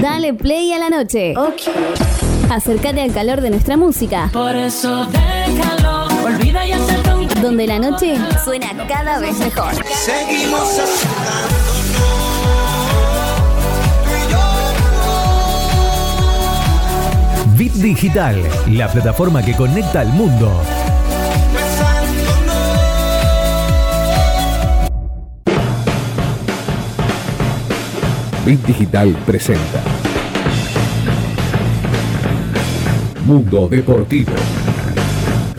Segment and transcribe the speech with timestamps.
[0.00, 1.34] Dale play a la noche.
[2.50, 4.30] Acércate al calor de nuestra música.
[4.32, 9.72] Por eso déjalo, olvida y un Donde la noche suena cada vez mejor.
[9.94, 10.80] Seguimos
[17.56, 20.50] Bit Digital, la plataforma que conecta al mundo.
[28.46, 29.89] Bit Digital presenta
[33.30, 34.32] Mundo Deportivo.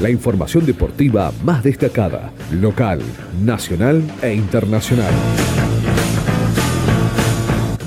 [0.02, 3.00] La información deportiva más destacada, local,
[3.42, 5.14] nacional e internacional.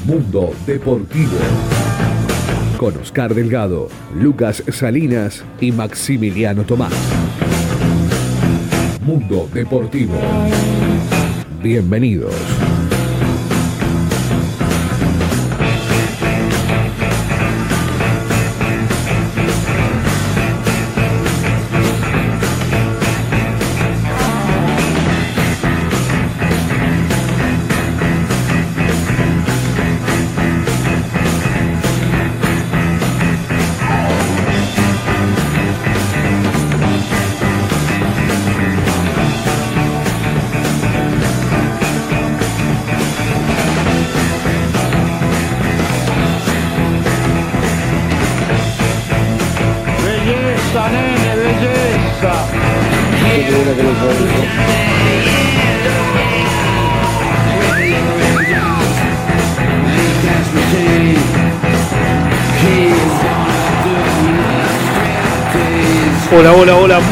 [0.06, 1.36] Mundo Deportivo.
[2.78, 3.88] Con Oscar Delgado,
[4.18, 6.94] Lucas Salinas y Maximiliano Tomás.
[9.02, 10.14] Mundo Deportivo.
[11.62, 12.32] Bienvenidos.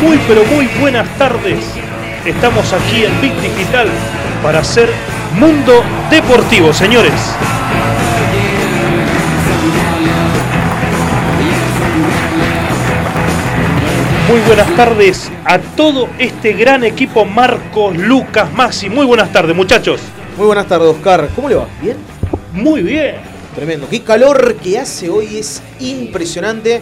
[0.02, 1.64] Muy pero muy buenas tardes.
[2.26, 3.88] Estamos aquí en Big Digital
[4.42, 4.90] para hacer
[5.38, 7.12] Mundo Deportivo, señores.
[14.28, 18.88] Muy buenas tardes a todo este gran equipo Marcos, Lucas, Maxi.
[18.88, 20.00] Muy buenas tardes, muchachos.
[20.36, 21.28] Muy buenas tardes, Oscar.
[21.36, 21.66] ¿Cómo le va?
[21.80, 21.96] ¿Bien?
[22.52, 23.16] Muy bien.
[23.54, 23.86] Tremendo.
[23.88, 26.80] Qué calor que hace hoy es impresionante.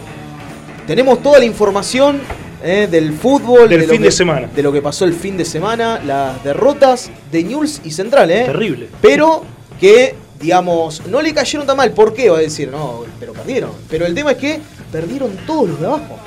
[0.87, 2.21] Tenemos toda la información
[2.63, 3.69] eh, del fútbol.
[3.69, 4.47] Del lo fin que- de semana.
[4.55, 8.43] De lo que pasó el fin de semana, las derrotas de News y Central, ¿eh?
[8.45, 8.87] Terrible.
[9.01, 9.43] Pero
[9.79, 11.91] que, digamos, no le cayeron tan mal.
[11.91, 12.29] ¿Por qué?
[12.29, 13.71] Va a decir, no, pero perdieron.
[13.89, 14.59] Pero el tema es que
[14.91, 16.17] perdieron todos los de abajo.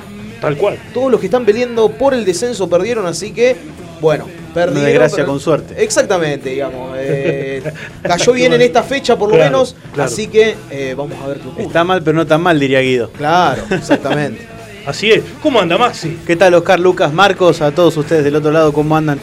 [0.41, 0.77] Tal cual.
[0.93, 3.55] Todos los que están peleando por el descenso perdieron, así que,
[4.01, 4.79] bueno, perdieron.
[4.79, 5.81] Una desgracia pero- con suerte.
[5.81, 6.95] Exactamente, digamos.
[6.99, 7.63] eh,
[8.03, 10.09] cayó bien en esta fecha por lo Claro, menos, claro.
[10.11, 11.63] así que eh, vamos a ver qué ocurre.
[11.63, 13.09] Está mal, pero no tan mal, diría Guido.
[13.11, 14.45] Claro, exactamente.
[14.85, 15.23] Así es.
[15.41, 16.17] ¿Cómo anda, Maxi?
[16.25, 17.61] ¿Qué tal, Oscar, Lucas, Marcos?
[17.61, 19.19] A todos ustedes del otro lado, ¿cómo andan?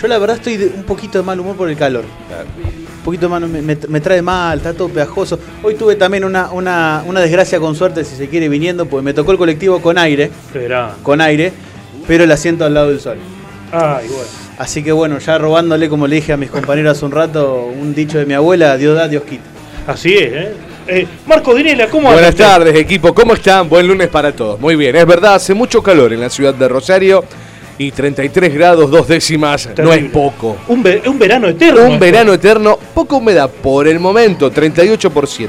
[0.00, 2.04] Yo la verdad estoy de un poquito de mal humor por el calor.
[2.04, 5.38] Un poquito de mal, me, me- me trae mal, está todo pegajoso.
[5.62, 9.12] Hoy tuve también una, una, una desgracia con suerte, si se quiere, viniendo, porque me
[9.12, 10.94] tocó el colectivo con aire, Verá.
[11.02, 11.52] con aire,
[12.06, 13.18] pero el asiento al lado del sol.
[13.70, 14.24] Ay, bueno.
[14.58, 17.94] Así que bueno, ya robándole, como le dije a mis compañeros hace un rato, un
[17.94, 19.42] dicho de mi abuela, Dios da, Dios quita.
[19.86, 20.52] Así es, ¿eh?
[20.86, 23.14] Eh, Marco Dinela, ¿cómo Buenas tardes, equipo.
[23.14, 23.68] ¿Cómo están?
[23.68, 24.58] Buen lunes para todos.
[24.60, 27.24] Muy bien, es verdad, hace mucho calor en la ciudad de Rosario
[27.78, 30.56] y 33 grados, dos décimas, no es poco.
[30.68, 31.84] Un, ve- un verano eterno.
[31.84, 35.48] Un verano eterno, poca humedad por el momento, 38%.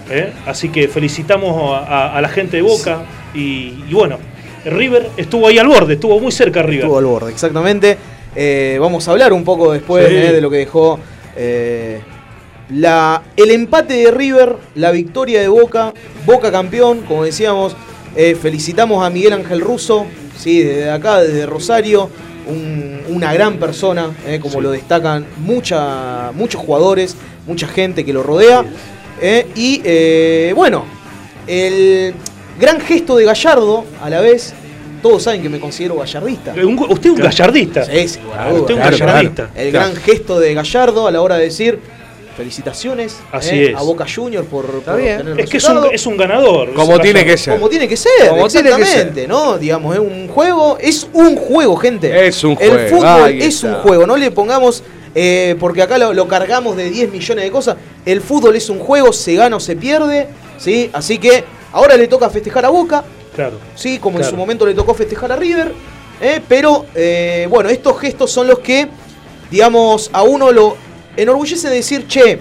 [0.09, 0.31] ¿eh?
[0.45, 3.01] Así que felicitamos a, a- a la gente de Boca
[3.33, 4.17] y, y bueno,
[4.65, 6.83] River estuvo ahí al borde, estuvo muy cerca River.
[6.85, 7.97] Estuvo al borde, exactamente.
[8.35, 10.15] Eh, vamos a hablar un poco después Sí.
[10.15, 10.99] eh, de lo que dejó
[11.35, 11.99] eh,
[12.69, 15.93] la, el empate de River, la victoria de Boca,
[16.25, 17.75] Boca campeón, como decíamos.
[18.17, 20.05] Eh, felicitamos a Miguel Ángel Russo,
[20.37, 20.61] ¿sí?
[20.63, 22.09] desde acá, desde Rosario,
[22.47, 24.61] un- una gran persona, eh, como Sí.
[24.61, 27.15] lo destacan mucha, muchos jugadores,
[27.45, 28.65] mucha gente que lo rodea.
[29.21, 30.83] eh, y bueno,
[31.47, 32.13] el
[32.59, 34.53] gran gesto de Gallardo, a la vez,
[35.01, 36.53] todos saben que me considero gallardista.
[36.53, 37.83] Un- usted es un gallardista.
[37.85, 39.49] Sí, sí, bueno, Claro, usted es un claro, gallardista.
[39.55, 41.79] El gran gesto de Gallardo a la hora de decir
[42.37, 43.75] felicitaciones Así eh, es.
[43.75, 45.27] a Boca Juniors por, por bien.
[45.27, 46.73] el Es que es un, es un ganador.
[46.73, 47.55] Como tiene que ser.
[47.55, 49.57] Como tiene que ser, Como tiene que exactamente, ¿no?
[49.57, 52.27] Digamos, es un juego, es un juego, gente.
[52.27, 53.67] Es un El juego, fútbol ahí es está.
[53.69, 54.83] un juego, no le pongamos,
[55.15, 57.75] eh, porque acá lo, lo cargamos de 10 millones de cosas.
[58.05, 60.89] El fútbol es un juego, se gana o se pierde, ¿sí?
[60.93, 61.43] Así que
[61.73, 63.03] ahora le toca festejar a Boca,
[63.35, 63.59] Claro.
[63.75, 63.99] ¿sí?
[63.99, 65.71] Como en su momento le tocó festejar a River.
[66.21, 66.41] ¿eh?
[66.47, 68.87] Pero, eh, bueno, estos gestos son los que,
[69.51, 70.75] digamos, a uno lo
[71.17, 72.39] enorgullece de decir, che,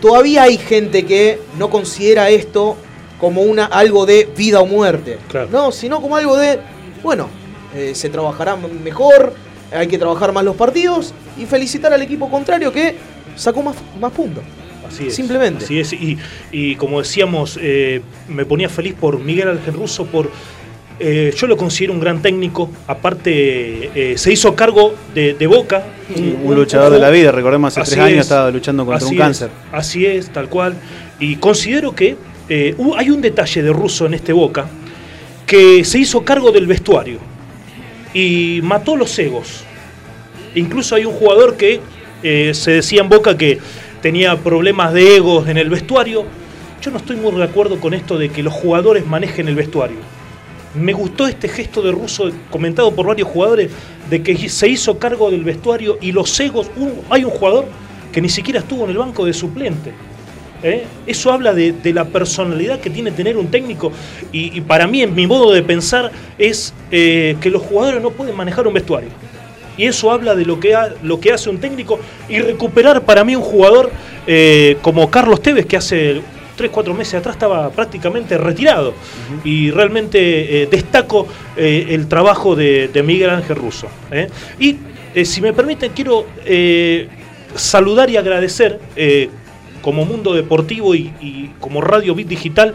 [0.00, 2.76] todavía hay gente que no considera esto
[3.18, 5.18] como una, algo de vida o muerte.
[5.28, 5.48] Claro.
[5.50, 6.60] No, sino como algo de,
[7.02, 7.28] bueno,
[7.74, 9.34] eh, se trabajará mejor,
[9.72, 12.96] hay que trabajar más los partidos y felicitar al equipo contrario que
[13.36, 14.44] sacó más, más puntos.
[14.86, 15.14] Así es.
[15.14, 15.64] Simplemente.
[15.64, 15.92] Así es.
[15.92, 16.18] Y,
[16.52, 20.30] y como decíamos, eh, me ponía feliz por Miguel Ángel Russo, por.
[21.00, 22.70] Eh, yo lo considero un gran técnico.
[22.86, 25.84] Aparte, eh, se hizo cargo de, de Boca.
[26.16, 28.22] Un, luchador de la vida, recordemos, hace Así tres años es.
[28.26, 29.50] estaba luchando contra un es, cáncer.
[29.72, 30.74] Así es, tal cual.
[31.18, 32.16] Y considero que
[32.48, 34.66] eh, hay un detalle de Russo en este Boca
[35.46, 37.18] que se hizo cargo del vestuario
[38.12, 39.64] y mató los egos.
[40.54, 41.80] Incluso hay un jugador que
[42.22, 43.58] se decía en Boca que
[44.00, 46.24] tenía problemas de egos en el vestuario.
[46.80, 49.98] Yo no estoy muy de acuerdo con esto de que los jugadores manejen el vestuario.
[50.74, 53.70] Me gustó este gesto de Russo comentado por varios jugadores
[54.10, 56.68] de que se hizo cargo del vestuario y los egos.
[57.10, 57.66] hay un jugador
[58.12, 59.92] que ni siquiera estuvo en el banco de suplente.
[60.62, 60.84] ¿eh?
[61.06, 63.92] Eso habla de, la personalidad que tiene tener un técnico
[64.32, 68.36] y, para mí, en mi modo de pensar, es eh, que los jugadores no pueden
[68.36, 69.10] manejar un vestuario.
[69.76, 71.98] Y eso habla de lo que, lo que hace un técnico
[72.28, 73.90] y recuperar para mí un jugador
[74.26, 76.22] eh, como Carlos Tevez, que hace
[76.56, 78.94] 3, 4 meses atrás estaba prácticamente retirado.
[79.44, 83.88] Y realmente eh, destaco eh, el trabajo de, de Miguel Ángel Russo.
[84.10, 84.28] ¿eh?
[84.58, 84.78] Y
[85.24, 86.26] si me permiten, quiero
[87.54, 88.80] saludar y agradecer
[89.80, 92.74] como Mundo Deportivo y, y como Radio Bit Digital,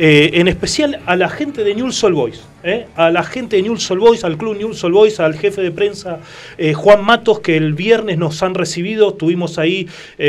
[0.00, 2.86] eh, en especial a la gente de Newell's Old Boys, ¿eh?
[2.94, 5.72] a la gente de Newell's Old Boys, al club Newell's Old Boys, al jefe de
[5.72, 6.20] prensa
[6.56, 9.88] eh, Juan Matos, que el viernes nos han recibido, estuvimos ahí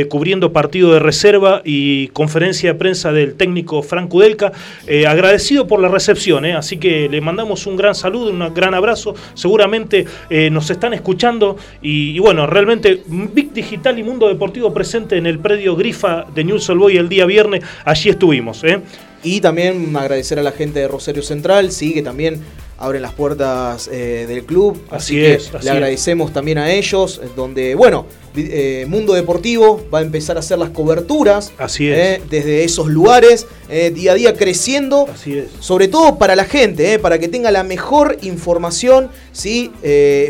[0.10, 4.54] cubriendo partido de reserva y conferencia de prensa del técnico Frank Kudelka,
[4.88, 9.14] eh, agradecido por la recepción, así que le mandamos un gran saludo, un gran abrazo,
[9.36, 10.06] seguramente
[10.52, 15.38] nos están escuchando y, y bueno, realmente Big Digital y Mundo Deportivo presente en el
[15.38, 18.64] predio Grifa de Newell's Old Boys el día viernes, allí estuvimos.
[19.24, 22.40] Y también agradecer a la gente de Rosario Central, sí, que también
[22.78, 24.82] abren las puertas eh, del club.
[24.90, 25.68] Así que es, así le es.
[25.70, 28.06] agradecemos también a ellos, eh, donde, bueno,
[28.38, 31.98] eh, Mundo Deportivo va a empezar a hacer las coberturas Así es.
[31.98, 33.48] eh, desde esos lugares,
[33.94, 35.08] día a día creciendo.
[35.14, 35.48] Así es.
[35.60, 39.72] Sobre todo para la gente, para que tenga la mejor información, ¿sí?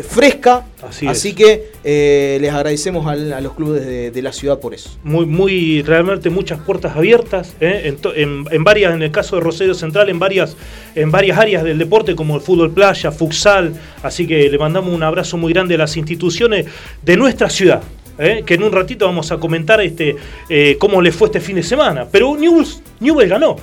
[0.08, 0.66] Fresca.
[1.08, 4.90] Así que eh, les agradecemos a los clubes de, de la ciudad por eso.
[5.04, 7.82] muy, muy, realmente muchas puertas abiertas, ¿eh?
[7.84, 10.56] en, to- en- en varias, en el caso de Rosario Central, en varias,
[10.94, 15.02] en varias áreas del deporte, como el fútbol playa, futsal, así que le mandamos un
[15.02, 16.66] abrazo muy grande a las instituciones
[17.02, 17.82] de nuestra ciudad.
[18.18, 18.42] ¿eh?
[18.44, 20.14] que en un ratito vamos a comentar este,
[20.78, 22.06] cómo le fue este fin de semana.
[22.10, 23.56] Pero Newell's, Newell's ganó,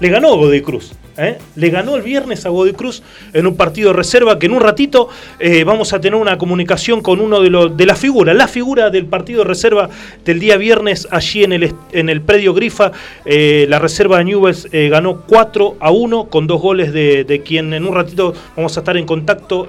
[0.00, 0.92] le ganó Godoy Cruz.
[1.16, 1.38] ¿Eh?
[1.56, 3.02] Le ganó el viernes a Godoy Cruz
[3.32, 7.00] en un partido de reserva que en un ratito eh, vamos a tener una comunicación
[7.02, 9.88] con uno de, los de las figuras, la figura del partido de reserva
[10.24, 12.92] del día viernes allí en el, en el predio Grifa.
[13.24, 17.72] Eh, la reserva de Newell's ganó 4 a 1 con dos goles de, de quien
[17.74, 19.66] en un ratito vamos a estar en contacto,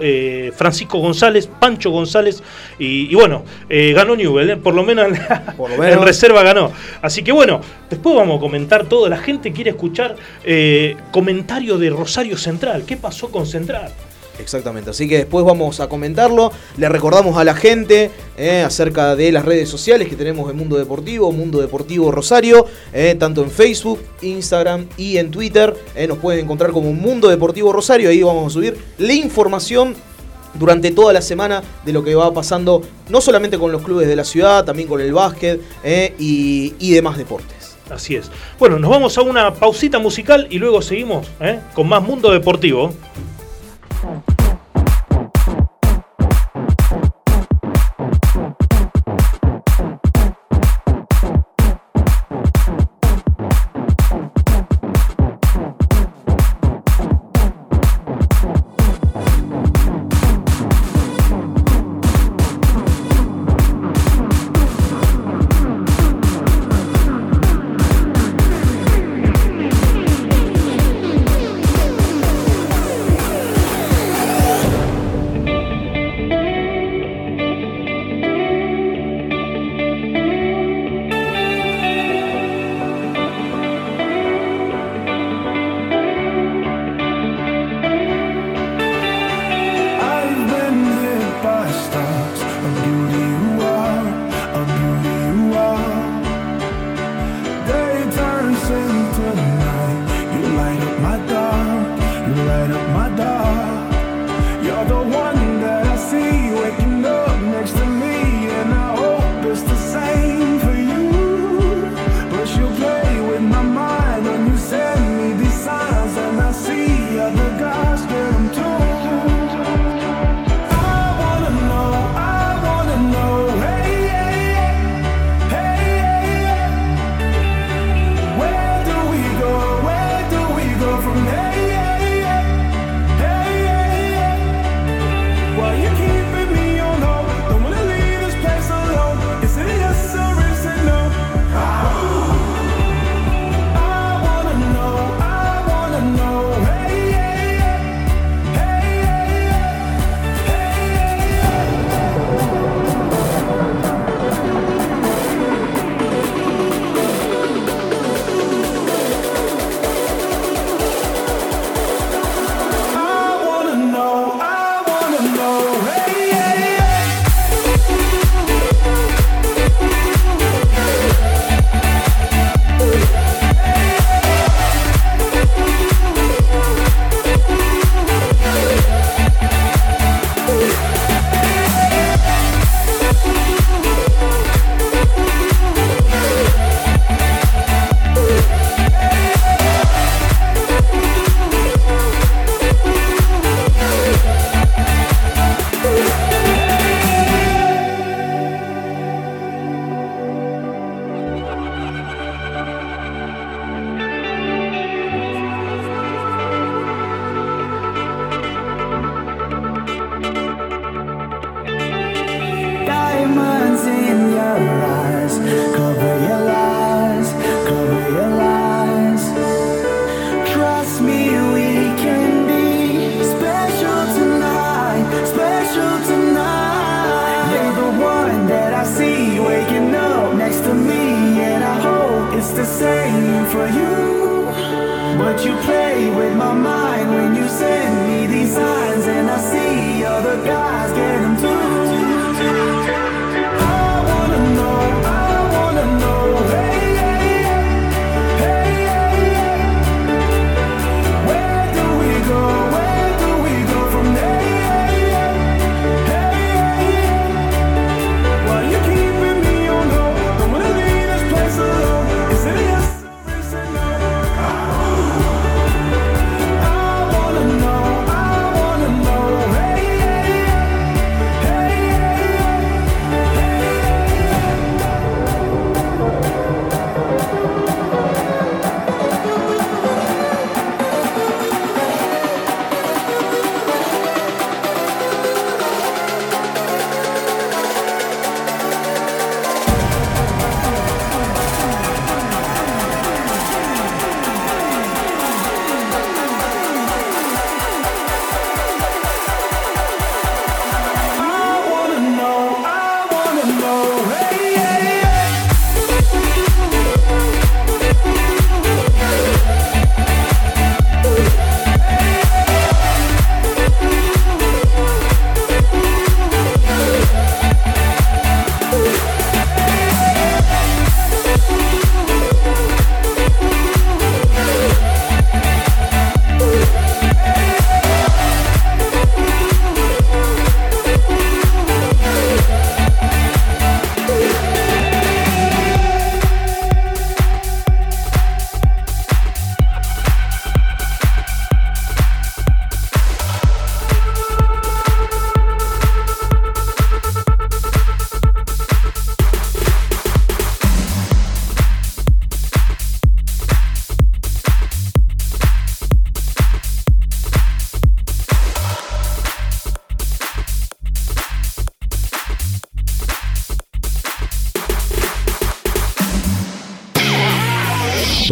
[0.55, 2.41] Francisco González, Pancho González,
[2.79, 5.97] y, y bueno, ganó Newell, por lo menos en, la- Por lo menos.
[5.97, 6.71] en reserva ganó.
[7.01, 9.07] Así que bueno, después vamos a comentar todo.
[9.09, 10.95] La gente quiere escuchar eh,
[11.41, 12.83] comentario de Rosario Central.
[12.85, 13.91] ¿Qué pasó con Central?
[14.37, 16.51] Exactamente, así que después vamos a comentarlo.
[16.77, 20.77] Le recordamos a la gente eh, acerca de las redes sociales que tenemos en Mundo
[20.77, 25.75] Deportivo, Mundo Deportivo Rosario, eh, tanto en Facebook, Instagram y en Twitter.
[25.95, 29.95] Eh, nos pueden encontrar como Mundo Deportivo Rosario, ahí vamos a subir la información
[30.53, 34.15] durante toda la semana de lo que va pasando, no solamente con los clubes de
[34.15, 35.59] la ciudad, también con el básquet
[36.19, 37.60] y, y demás deportes.
[37.91, 38.31] Así es.
[38.57, 41.59] Bueno, nos vamos a una pausita musical y luego seguimos ¿eh?
[41.73, 42.93] con más Mundo Deportivo.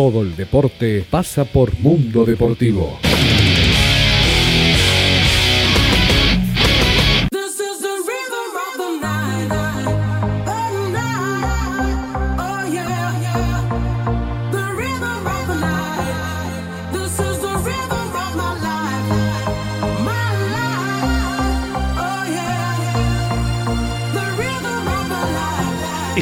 [0.10, 2.98] Todo el deporte pasa por Mundo Deportivo.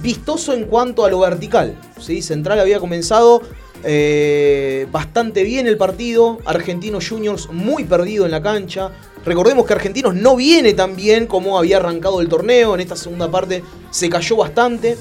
[0.02, 1.78] vistoso en cuanto a lo vertical.
[2.00, 2.22] ¿sí?
[2.22, 3.42] Central había comenzado
[3.84, 8.92] eh, bastante bien el partido, Argentinos Juniors muy perdido en la cancha.
[9.26, 13.30] Recordemos que Argentinos no viene tan bien como había arrancado el torneo, en esta segunda
[13.30, 14.98] parte se cayó bastante.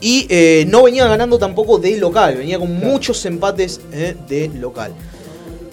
[0.00, 4.92] Y eh, no venía ganando tampoco de local, venía con muchos empates eh, de local.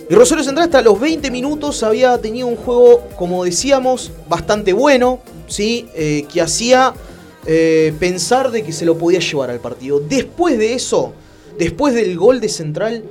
[0.10, 5.20] Y Rosario Central hasta los 20 minutos había tenido un juego, como decíamos, bastante bueno,
[5.48, 5.88] ¿sí?
[5.94, 6.94] Que hacía
[7.98, 10.02] pensar de que se lo podía llevar al partido.
[10.02, 11.14] Después de eso,
[11.62, 13.04] después del gol de Central,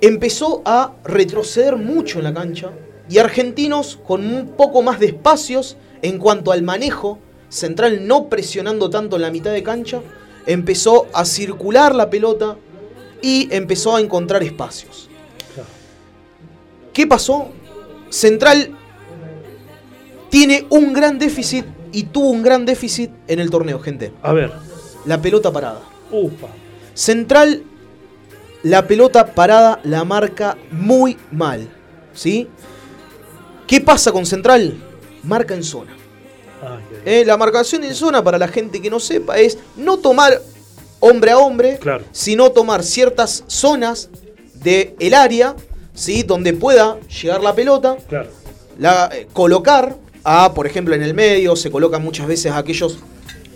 [0.00, 2.70] empezó a retroceder mucho en la cancha
[3.10, 7.18] y Argentinos con un poco más de espacios en cuanto al manejo,
[7.50, 10.00] Central no presionando tanto en la mitad de cancha,
[10.46, 12.56] empezó a circular la pelota
[13.20, 15.10] y empezó a encontrar espacios.
[16.94, 17.48] ¿Qué pasó?
[18.08, 18.70] Central
[20.30, 24.14] tiene un gran déficit y tuvo un gran déficit en el torneo, gente.
[24.22, 24.50] A ver.
[25.04, 25.82] La pelota parada.
[26.10, 26.48] Upa.
[26.94, 27.62] Central,
[28.62, 31.68] la pelota parada la marca muy mal.
[32.14, 32.48] ¿Sí?
[33.66, 34.74] ¿Qué pasa con Central?
[35.22, 35.92] Marca en zona.
[37.04, 40.40] Eh, la marcación en zona, para la gente que no sepa, es no tomar
[41.00, 42.04] hombre a hombre, Claro.
[42.12, 44.08] sino tomar ciertas zonas
[44.54, 45.54] del el área,
[45.92, 46.22] ¿sí?
[46.22, 48.30] donde pueda llegar la pelota, Claro.
[48.78, 52.98] la, eh, colocar a, por ejemplo, en el medio, se colocan muchas veces aquellos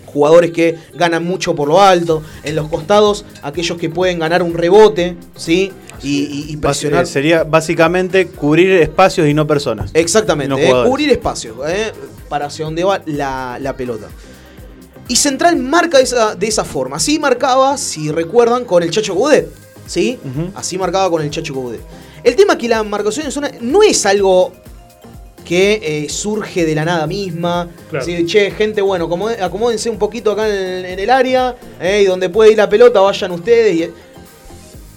[0.08, 4.54] jugadores que ganan mucho por lo alto, en los costados, aquellos que pueden ganar un
[4.54, 5.72] rebote, ¿sí?
[6.02, 7.04] Y, y- presionar.
[7.04, 9.90] eh, sería básicamente cubrir espacios y no personas.
[9.94, 11.92] Exactamente, No eh, cubrir espacios eh,
[12.28, 14.06] para hacia donde va la, la pelota.
[15.08, 16.96] Y Central marca esa- de esa forma.
[16.98, 19.48] Así marcaba, si recuerdan, con el Chacho Coudet.
[19.86, 20.18] ¿Sí?
[20.54, 21.80] Así marcaba con el Chacho Coudet.
[22.22, 24.52] El tema es que la marcación en zona no es algo
[25.48, 27.70] que eh, surge de la nada misma.
[27.88, 28.04] Claro.
[28.04, 29.08] Sí, che, gente, bueno,
[29.40, 31.56] acomódense un poquito acá en el, en el área.
[31.80, 33.74] eh, y donde puede ir la pelota, vayan ustedes.
[33.74, 33.90] y-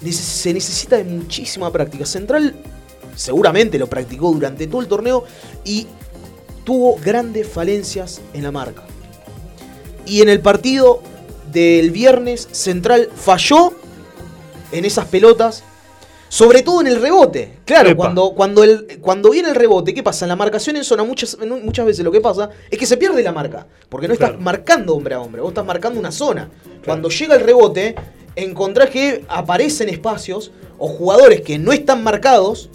[0.06, 2.06] Neces- se necesita de muchísima práctica.
[2.06, 2.54] Central
[3.16, 5.24] seguramente lo practicó durante todo el torneo
[5.64, 5.88] y
[6.66, 8.84] tuvo grandes falencias en la marca.
[10.06, 11.02] Y en el partido
[11.54, 13.72] del viernes, Central falló
[14.74, 15.64] en esas pelotas,
[16.32, 17.58] sobre todo en el rebote.
[17.66, 17.98] Claro, Epa.
[17.98, 20.24] cuando, cuando, el, cuando viene el rebote, ¿qué pasa?
[20.24, 23.22] En la marcación en zona muchas, muchas veces lo que pasa es que se pierde
[23.22, 24.36] la marca, porque no Claro.
[24.36, 26.50] estás marcando hombre a hombre, vos estás marcando una zona.
[26.86, 27.96] Cuando llega el rebote,
[28.38, 32.70] encontrás que aparecen espacios o jugadores que no están marcados,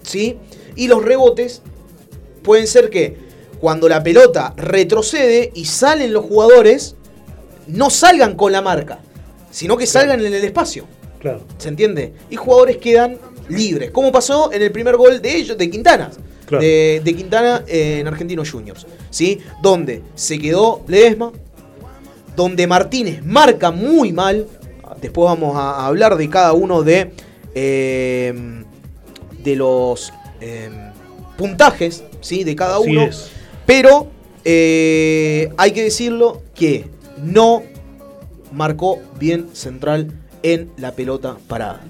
[0.00, 0.38] ¿sí?
[0.74, 1.60] Y los rebotes
[2.42, 3.18] pueden ser que
[3.60, 6.96] cuando la pelota retrocede y salen los jugadores,
[7.66, 9.00] no salgan con la marca,
[9.50, 10.86] sino que salgan en el espacio.
[11.22, 11.40] Claro.
[11.56, 12.12] ¿Se entiende?
[12.30, 13.16] Y jugadores quedan
[13.48, 13.90] libres.
[13.92, 16.10] Como pasó en el primer gol de ellos, de Quintana.
[16.46, 16.62] Claro.
[16.62, 18.86] De, de Quintana eh, en Argentinos Juniors.
[19.08, 19.38] ¿Sí?
[19.62, 21.32] Donde se quedó Ledesma.
[22.36, 24.46] Donde Martínez marca muy mal.
[25.00, 27.12] Después vamos a hablar de cada uno de.
[27.54, 28.34] eh,
[29.44, 30.70] de los eh,
[31.38, 32.02] puntajes.
[32.20, 32.42] ¿Sí?
[32.44, 33.02] De cada Así uno.
[33.04, 33.30] es.
[33.64, 34.08] Pero
[34.44, 36.86] eh, hay que decirlo que
[37.22, 37.62] no
[38.52, 41.80] marcó bien Central en la pelota parada.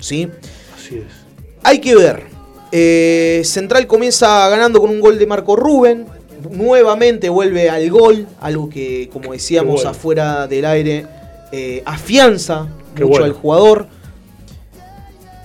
[0.00, 0.28] ¿Sí?
[0.74, 1.12] Así es.
[1.62, 2.24] Hay que ver.
[2.72, 6.06] Eh, Central comienza ganando con un gol de Marco Rubén.
[6.50, 8.26] Nuevamente vuelve al gol.
[8.40, 9.90] Algo que, como decíamos, bueno.
[9.90, 11.06] afuera del aire,
[11.52, 13.24] eh, afianza Qué mucho bueno.
[13.24, 13.86] al jugador.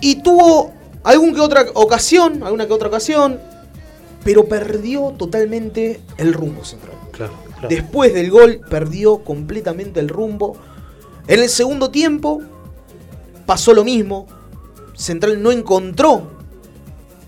[0.02, 3.40] Y tuvo algún que otra ocasión, alguna que otra ocasión.
[4.24, 6.94] pero perdió totalmente el rumbo central.
[7.12, 7.68] Claro, claro.
[7.70, 10.58] Después del gol perdió completamente el rumbo.
[11.28, 12.42] En el segundo tiempo
[13.46, 14.28] pasó lo mismo.
[14.96, 16.24] Central no encontró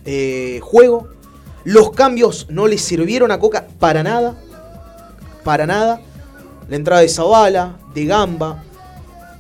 [0.06, 1.08] eh, juego.
[1.64, 4.36] Los cambios no le sirvieron a Coca para nada.
[5.44, 6.02] Para nada.
[6.70, 8.64] La entrada de Zavala, de Gamba.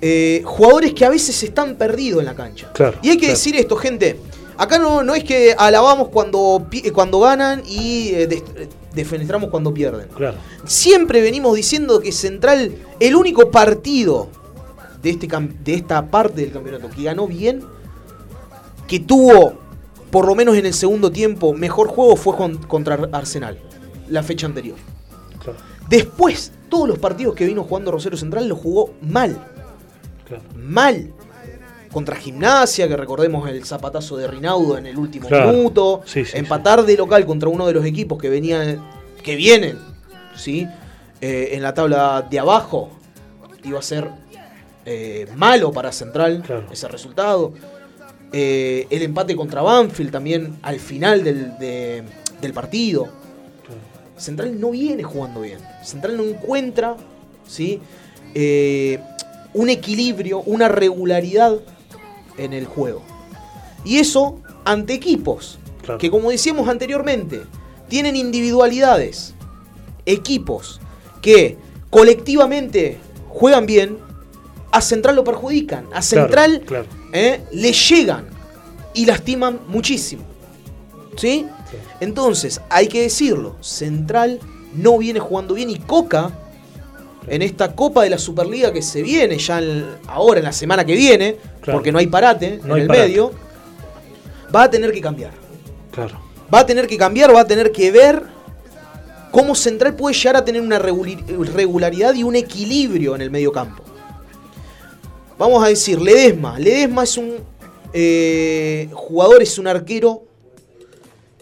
[0.01, 2.69] eh, jugadores que a veces están perdidos en la cancha.
[2.73, 3.33] Claro, y hay que claro.
[3.35, 4.19] decir esto, gente.
[4.57, 8.43] Acá no, no es que alabamos cuando, pi- cuando ganan y eh,
[8.93, 10.07] defenestramos cuando pierden.
[10.15, 10.37] Claro.
[10.65, 14.27] Siempre venimos diciendo que Central, el único partido
[15.03, 15.27] de, este,
[15.63, 17.61] de esta parte del campeonato que ganó bien,
[18.87, 19.53] que tuvo,
[20.09, 23.59] por lo menos en el segundo tiempo, mejor juego fue con- contra Arsenal,
[24.09, 24.77] la fecha anterior.
[25.43, 29.37] Claro, Después, todos los partidos que vino jugando Rosario Central los jugó mal,
[30.27, 30.43] claro.
[30.55, 31.11] mal.
[31.91, 35.51] Contra Gimnasia, que recordemos el zapatazo de Rinaudo en el último Claro.
[35.51, 36.01] minuto.
[36.05, 38.83] Sí, sí, empatar de local contra uno de los equipos que venían,
[39.21, 39.77] que vienen,
[40.35, 40.67] ¿sí?
[41.21, 42.89] Eh, en la tabla de abajo,
[43.63, 44.09] iba a ser
[44.85, 46.67] eh, malo para Central Claro.
[46.71, 47.53] ese resultado.
[48.31, 52.03] Eh, el empate contra Banfield también al final del, de-
[52.41, 53.07] del partido.
[54.17, 55.59] Central no viene jugando bien.
[55.83, 56.95] Central no encuentra
[57.47, 57.79] ¿sí?
[58.33, 58.99] Eh,
[59.53, 61.57] un equilibrio, una regularidad
[62.37, 63.01] en el juego.
[63.85, 65.97] Y eso ante equipos Claro.
[65.99, 67.41] que, como decíamos anteriormente,
[67.89, 69.33] tienen individualidades.
[70.05, 70.79] Equipos
[71.21, 71.57] que
[71.89, 72.97] colectivamente
[73.29, 73.97] juegan bien,
[74.73, 75.85] a Central lo perjudican.
[75.93, 76.85] A Central claro.
[77.13, 77.41] ¿eh?
[77.51, 78.25] le llegan
[78.93, 80.23] y lastiman muchísimo.
[81.15, 81.45] ¿Sí?
[81.99, 84.39] Entonces, hay que decirlo, Central
[84.75, 86.31] no viene jugando bien y Coca,
[87.27, 90.83] en esta Copa de la Superliga que se viene ya en- ahora, en la semana
[90.85, 91.77] que viene, Claro.
[91.79, 93.07] porque no hay parate No en hay el parate.
[93.07, 93.31] medio,
[94.53, 95.31] va a tener que cambiar.
[95.91, 96.19] Claro.
[96.53, 98.23] Va a tener que cambiar, va a tener que ver
[99.31, 103.83] cómo Central puede llegar a tener una regularidad y un equilibrio en el medio campo.
[105.37, 106.59] Vamos a decir, Ledesma.
[106.59, 107.37] Ledesma es un
[107.93, 110.23] eh, jugador, es un arquero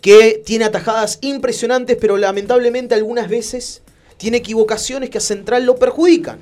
[0.02, 3.82] que tiene atajadas impresionantes, pero lamentablemente algunas veces
[4.18, 6.40] tiene equivocaciones que a Central lo perjudican.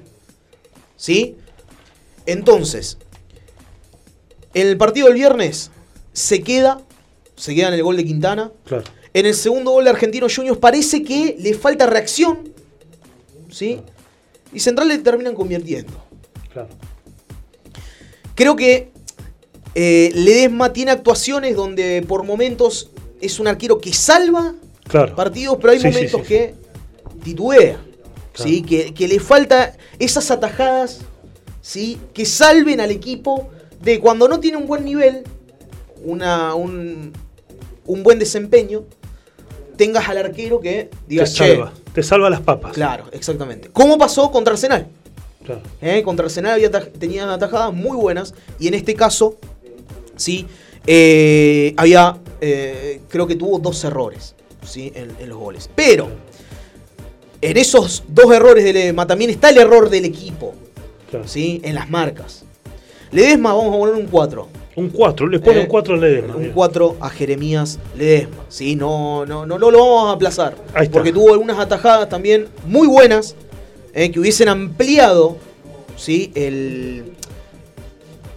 [0.96, 1.36] ¿Sí?
[2.26, 2.98] Entonces,
[4.54, 5.72] en el partido del viernes
[6.14, 6.82] se queda,
[7.36, 8.52] se queda en el gol de Quintana.
[8.66, 8.84] Claro.
[9.14, 12.54] En el segundo gol de Argentinos Juniors parece que le falta reacción.
[13.50, 13.82] ¿Sí?
[14.54, 15.94] Y Central le terminan convirtiendo.
[16.52, 16.70] Claro.
[18.40, 18.90] Creo que
[19.76, 24.54] eh, Ledesma tiene actuaciones donde por momentos es un arquero que salva
[24.88, 25.14] Claro.
[25.14, 26.34] partidos, pero hay Sí, momentos sí, sí.
[26.34, 26.56] que
[27.22, 27.78] titubea.
[28.32, 28.50] Claro.
[28.50, 28.62] ¿sí?
[28.62, 31.02] Que, que le falta esas atajadas
[31.62, 32.00] ¿sí?
[32.14, 33.50] que salven al equipo
[33.82, 35.24] de cuando no tiene un buen nivel,
[36.06, 37.12] una, un,
[37.86, 38.86] un buen desempeño,
[39.76, 41.74] tengas al arquero que Te diga, che, salva.
[41.94, 42.72] Te salva las papas.
[42.72, 43.68] claro, exactamente.
[43.74, 44.88] ¿Cómo pasó contra Arsenal?
[45.56, 45.62] Claro.
[45.82, 46.04] ¿eh?
[46.04, 49.36] Contra Arsenal había tenían atajadas muy buenas y en este caso,
[50.16, 50.46] sí,
[50.86, 55.70] eh, había, eh, creo que tuvo dos errores, sí, en, en los goles.
[55.76, 56.08] Pero
[57.42, 60.54] en esos dos errores de Ledesma también está el error del equipo,
[61.10, 61.28] Claro.
[61.28, 62.44] sí, en las marcas.
[63.12, 64.48] Ledesma vamos a poner un 4.
[64.76, 66.36] Un 4, le pone Eh, un 4 al Ledesma.
[66.36, 66.52] Un bien.
[66.54, 68.46] 4 a Jeremías Ledesma.
[68.50, 68.76] ¿sí?
[68.76, 70.56] No, no, no, no lo vamos a aplazar.
[70.92, 73.36] Porque tuvo algunas atajadas también muy buenas
[73.94, 75.38] eh, que hubiesen ampliado
[75.98, 76.32] ¿sí?
[76.36, 77.14] el,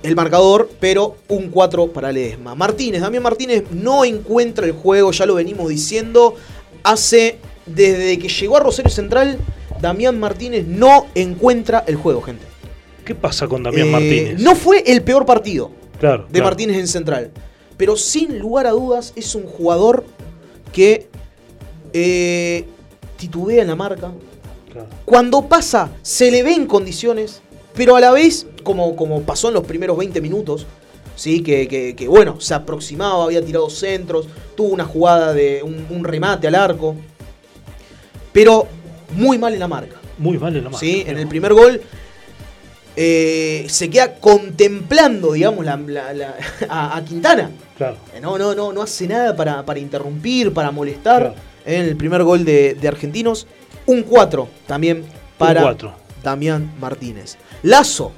[0.02, 2.54] el marcador, pero un 4 para Ledesma.
[2.54, 6.34] Martínez, Damián Martínez no encuentra el juego, ya lo venimos diciendo.
[6.84, 9.38] Hace, desde que llegó a Rosario Central,
[9.80, 12.44] Damián Martínez no encuentra el juego, gente.
[13.04, 14.40] ¿Qué pasa con Damián Eh, Martínez?
[14.40, 16.44] No fue el peor partido claro, de claro.
[16.46, 17.30] Martínez en Central.
[17.76, 20.04] Pero sin lugar a dudas es un jugador
[20.72, 21.08] que
[21.92, 22.64] eh,
[23.16, 24.12] titubea en la marca.
[24.72, 24.88] Claro.
[25.04, 27.42] Cuando pasa, se le ve en condiciones,
[27.74, 30.66] pero a la vez, como, como pasó en los primeros 20 minutos,
[31.16, 31.42] ¿sí?
[31.42, 36.04] que, que- que, bueno, se aproximaba, había tirado centros, tuvo una jugada de un, un
[36.04, 36.96] remate al arco,
[38.32, 38.66] pero
[39.16, 39.96] muy mal en la marca.
[40.18, 40.78] Muy mal en la mano.
[40.78, 41.04] ¿sí?
[41.06, 41.80] En el primer gol
[42.96, 46.34] eh, se queda contemplando, digamos, la- la- la-
[46.68, 47.50] a, a Quintana.
[47.76, 47.96] Claro.
[48.14, 51.20] Eh, No, no, no, no hace nada para, para interrumpir, para molestar.
[51.22, 51.34] Claro.
[51.64, 53.46] En el primer gol de, de Argentinos.
[53.86, 55.04] Un 4 también
[55.38, 55.92] para cuatro.
[56.22, 57.36] Damián Martínez.
[57.62, 58.12] Lazo.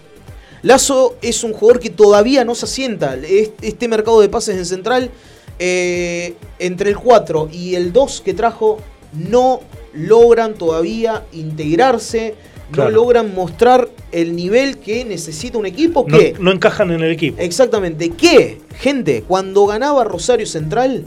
[0.62, 3.16] Lazo es un jugador que todavía no se asienta.
[3.16, 5.10] Es- Este mercado de pases en central,
[5.58, 8.78] eh, entre el 4 y el 2 que trajo,
[9.12, 9.60] no
[9.94, 12.34] logran todavía integrarse,
[12.72, 12.90] Claro.
[12.90, 16.34] no logran mostrar el nivel que necesita un equipo No, que...
[16.40, 17.40] no encajan en el equipo.
[17.40, 18.10] Exactamente.
[18.10, 21.04] Que, gente, cuando ganaba Rosario Central,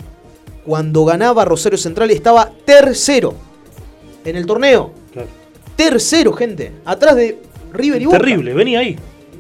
[0.66, 3.34] cuando ganaba Rosario Central estaba tercero
[4.30, 4.92] en el torneo.
[5.14, 5.28] Claro.
[5.76, 6.72] Tercero, gente.
[6.86, 7.40] Atrás de
[7.74, 8.18] River y Boca.
[8.18, 8.98] Terrible, venía ahí.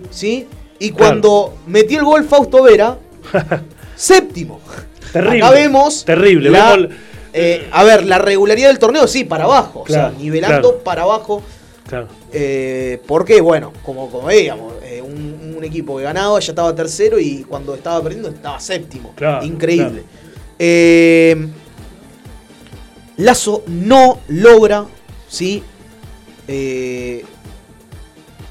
[0.09, 0.47] ¿Sí?
[0.79, 2.97] Y cuando metió el gol Fausto Vera,
[3.95, 4.59] séptimo.
[5.11, 5.37] Terrible.
[5.43, 6.05] Acá vemos.
[6.05, 6.49] Terrible.
[6.49, 6.97] la- vemos el-
[7.33, 9.83] eh, a ver, la regularidad del torneo, sí, para abajo.
[9.83, 11.43] Claro, o sea, nivelando para abajo.
[11.87, 12.07] claro.
[12.33, 17.19] Eh, porque, bueno, como, como veíamos, eh, un, un equipo que ganaba ya estaba tercero
[17.19, 19.13] y cuando estaba perdiendo estaba séptimo.
[19.15, 20.03] Claro, Increíble.
[20.59, 21.47] Eh,
[23.17, 24.85] Lazo no logra,
[25.27, 25.63] ¿sí?
[26.47, 27.25] Eh,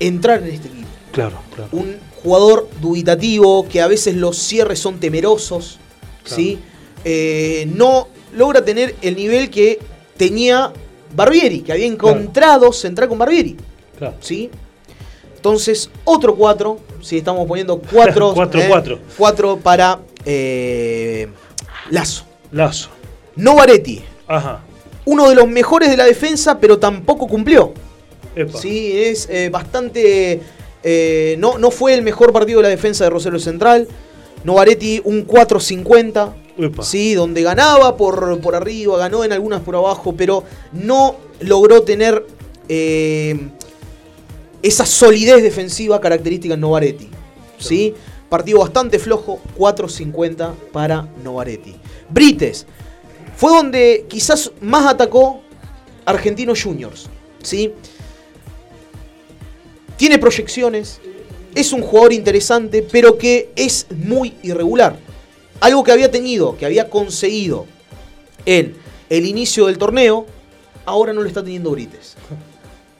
[0.00, 0.88] entrar en este equipo.
[1.12, 1.70] Claro, claro.
[1.72, 5.78] Un jugador dubitativo, que a veces los cierres son temerosos,
[6.24, 6.36] Claro.
[6.36, 6.58] ¿sí?
[7.04, 9.78] Eh, no logra tener el nivel que
[10.16, 10.72] tenía
[11.14, 13.56] Barbieri, que había encontrado central con Barbieri.
[13.96, 14.16] Claro.
[14.20, 14.50] ¿sí?
[15.36, 18.98] Entonces, otro 4, si estamos poniendo 4 Cuatro, cuatro.
[19.16, 21.28] 4 para eh,
[21.90, 22.24] Lazo.
[22.50, 22.88] Lazo.
[23.36, 24.60] Novaretti, Ajá.
[25.04, 27.72] uno de los mejores de la defensa, pero tampoco cumplió.
[28.34, 28.58] Epa.
[28.58, 30.40] Sí, es eh, bastante.
[30.82, 33.88] eh, no, no fue el mejor partido de la defensa de Rosario Central.
[34.44, 36.32] Novaretti un 4.50.
[36.58, 36.82] Epa.
[36.82, 42.26] Sí, donde ganaba por, por arriba, ganó en algunas por abajo, pero no logró tener
[42.68, 43.48] eh,
[44.62, 47.08] esa solidez defensiva característica en Novaretti.
[47.58, 47.94] ¿sí?
[48.28, 51.76] Partido bastante flojo, 4.50 para Novaretti.
[52.08, 52.66] Brites,
[53.36, 55.42] fue donde quizás más atacó
[56.06, 57.08] Argentinos Juniors.
[57.42, 57.72] ¿sí?
[59.96, 61.00] Tiene proyecciones,
[61.54, 64.98] es un jugador interesante, pero que es muy irregular.
[65.60, 67.66] Algo que había tenido, que había conseguido
[68.46, 68.74] en
[69.08, 70.26] el inicio del torneo,
[70.84, 72.16] ahora no lo está teniendo Brites.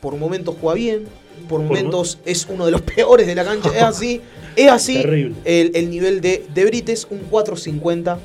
[0.00, 1.06] Por momentos juega bien,
[1.48, 3.70] por momentos es uno de los peores de la cancha.
[3.74, 4.20] Es así,
[4.54, 4.98] es así
[5.44, 8.18] el, el nivel de, de Brites, un 4.50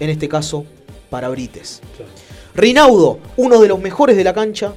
[0.00, 0.64] en este caso
[1.10, 1.80] para Brites.
[1.96, 2.12] Claro.
[2.54, 4.72] Rinaudo, uno de los mejores de la cancha,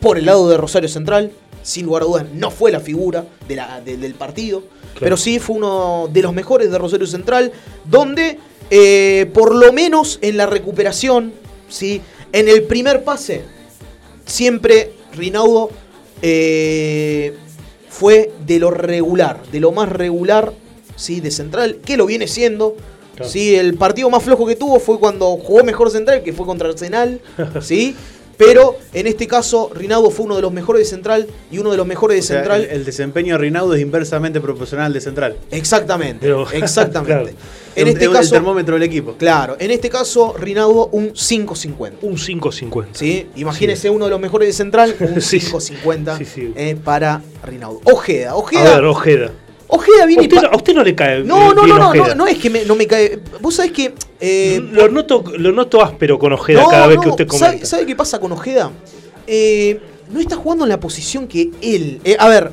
[0.00, 3.56] por el lado de Rosario Central, sin lugar a dudas, no fue la figura de
[3.56, 4.62] la- de- del partido,
[5.00, 7.52] pero sí fue uno de los mejores de Rosario Central,
[7.84, 8.38] donde
[8.70, 11.32] eh, por lo menos en la recuperación,
[11.70, 12.02] ¿sí?
[12.32, 13.42] en el primer pase,
[14.26, 15.70] siempre Rinaudo
[16.20, 17.34] eh,
[17.88, 20.52] fue de lo regular, de lo más regular
[20.96, 21.20] ¿sí?
[21.20, 22.76] de Central, que lo viene siendo.
[23.18, 23.30] Claro.
[23.30, 26.68] Sí, el partido más flojo que tuvo fue cuando jugó mejor Central, que fue contra
[26.68, 27.20] Arsenal.
[27.60, 27.94] ¿sí?
[28.36, 31.76] Pero en este caso, Rinaudo fue uno de los mejores de Central y uno de
[31.76, 32.62] los mejores de O sea, Central.
[32.62, 35.36] el, el desempeño de Rinaudo es inversamente proporcional de Central.
[35.50, 37.12] Exactamente, Pero- exactamente.
[37.12, 37.28] claro.
[37.74, 39.14] En Es este el caso, termómetro del equipo.
[39.18, 41.92] claro, en este caso, Rinaudo un 5.50.
[42.02, 42.86] Un 5.50.
[42.92, 43.26] ¿Sí?
[43.34, 45.40] Imagínese uno de los mejores de Central, un Sí.
[45.40, 46.52] 5.50 Sí, sí.
[46.54, 47.80] eh, para Rinaudo.
[47.84, 48.74] Ojeda, A Ojeda.
[48.76, 49.30] ver, Ojeda.
[49.70, 50.22] Ojeda ¿A viene.
[50.22, 52.74] usted, a usted no le cae no, no, no, no, no, no es que no
[52.74, 53.20] me cae.
[53.40, 53.94] Vos sabés que.
[54.18, 57.66] eh, lo, noto, lo noto áspero con Ojeda cada vez que usted ¿sabe, comenta.
[57.66, 58.70] sabe qué pasa con Ojeda?
[59.26, 59.78] Eh,
[60.10, 62.00] no está jugando en la posición que él.
[62.02, 62.50] eh, a ver,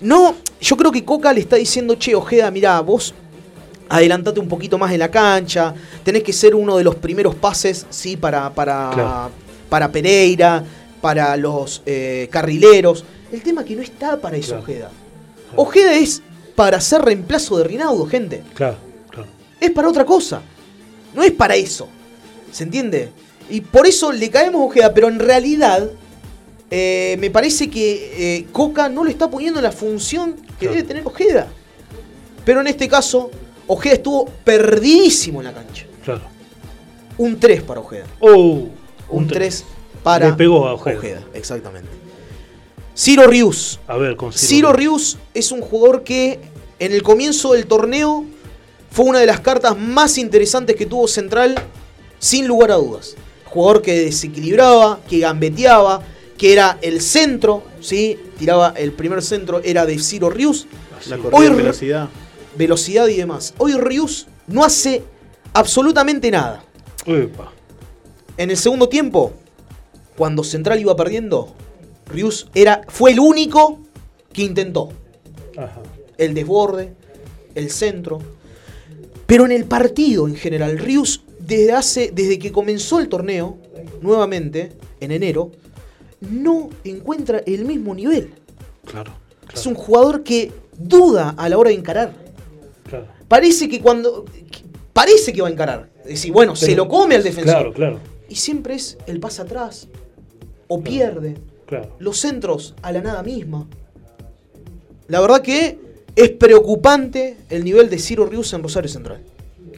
[0.00, 0.34] no.
[0.60, 3.14] Yo creo que Coca le está diciendo, che, Ojeda, mirá, vos
[3.88, 5.74] adelantate un poquito más en la cancha.
[6.04, 9.30] Tenés que ser uno de los primeros pases, sí, para, para,
[9.70, 10.62] para Pereira,
[11.00, 11.82] para los
[12.30, 13.04] carrileros.
[13.32, 14.58] El tema es que no está para eso.
[14.58, 14.90] Ojeda.
[15.56, 16.22] Ojeda es
[16.54, 18.42] para ser reemplazo de Rinaudo, gente.
[18.54, 18.76] Claro,
[19.10, 19.28] claro.
[19.60, 20.42] Es para otra cosa.
[21.14, 21.88] No es para eso.
[22.50, 23.10] ¿Se entiende?
[23.50, 25.90] Y por eso le caemos a Ojeda, pero en realidad
[26.70, 30.74] eh, me parece que eh, Coca no le está poniendo la función que Claro.
[30.74, 31.48] debe tener Ojeda.
[32.44, 33.30] Pero en este caso,
[33.66, 35.86] Ojeda estuvo perdidísimo en la cancha.
[36.04, 36.22] claro.
[37.18, 38.04] Un 3 para Ojeda.
[38.20, 38.68] Oh,
[39.10, 39.64] Un tres.
[39.64, 41.22] 3 para Le pegó a Ojeda.
[41.34, 41.88] Exactamente.
[42.96, 43.80] Ciro Rius.
[43.86, 46.40] A ver, con Ciro Rius es un jugador que
[46.78, 48.24] en el comienzo del torneo
[48.90, 51.54] fue una de las cartas más interesantes que tuvo Central,
[52.18, 53.16] sin lugar a dudas.
[53.46, 56.02] Jugador que desequilibraba, que gambeteaba,
[56.36, 58.18] que era el centro, ¿sí?
[58.38, 60.66] tiraba el primer centro, era de Ciro Rius,
[61.08, 62.08] La Hoy velocidad.
[62.56, 63.54] velocidad y demás.
[63.58, 65.02] Hoy Rius no hace
[65.52, 66.64] absolutamente nada.
[67.06, 67.52] Epa.
[68.36, 69.32] En el segundo tiempo,
[70.16, 71.54] cuando Central iba perdiendo,
[72.12, 73.80] Rius era, fue el único
[74.32, 74.90] que intentó.
[75.56, 75.82] Ajá.
[76.18, 76.94] el desborde,
[77.54, 78.20] el centro.
[79.26, 83.58] Pero en el partido en general, Rius desde hace, desde que comenzó el torneo,
[84.00, 85.50] nuevamente, en enero,
[86.20, 88.32] no encuentra el mismo nivel.
[88.84, 89.12] Claro,
[89.52, 92.14] Es un jugador que duda a la hora de encarar.
[92.88, 93.06] claro.
[93.28, 94.24] Parece que cuando.
[94.92, 95.88] Parece que va a encarar.
[96.02, 97.54] Es decir, bueno, se lo come al defensor.
[97.54, 99.88] Claro, claro, Y siempre es el pase atrás.
[100.68, 101.36] O pierde.
[101.80, 101.96] Claro.
[101.98, 103.66] Los centros a la nada misma.
[105.08, 105.78] La verdad que
[106.14, 109.20] es preocupante el nivel de Ciro Rius en Rosario Central.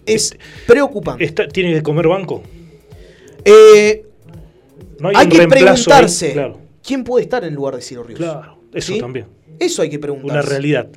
[0.07, 1.25] es preocupante.
[1.25, 2.43] Está- ¿Tiene que comer banco?
[3.45, 4.05] Eh,
[5.01, 8.19] No hay que ahí, preguntarse claro, quién puede estar en lugar de Ciro Ríos.
[8.19, 8.99] claro, eso ¿Sí?
[9.01, 9.27] también.
[9.59, 10.33] Eso hay que preguntarse.
[10.33, 10.89] Una realidad.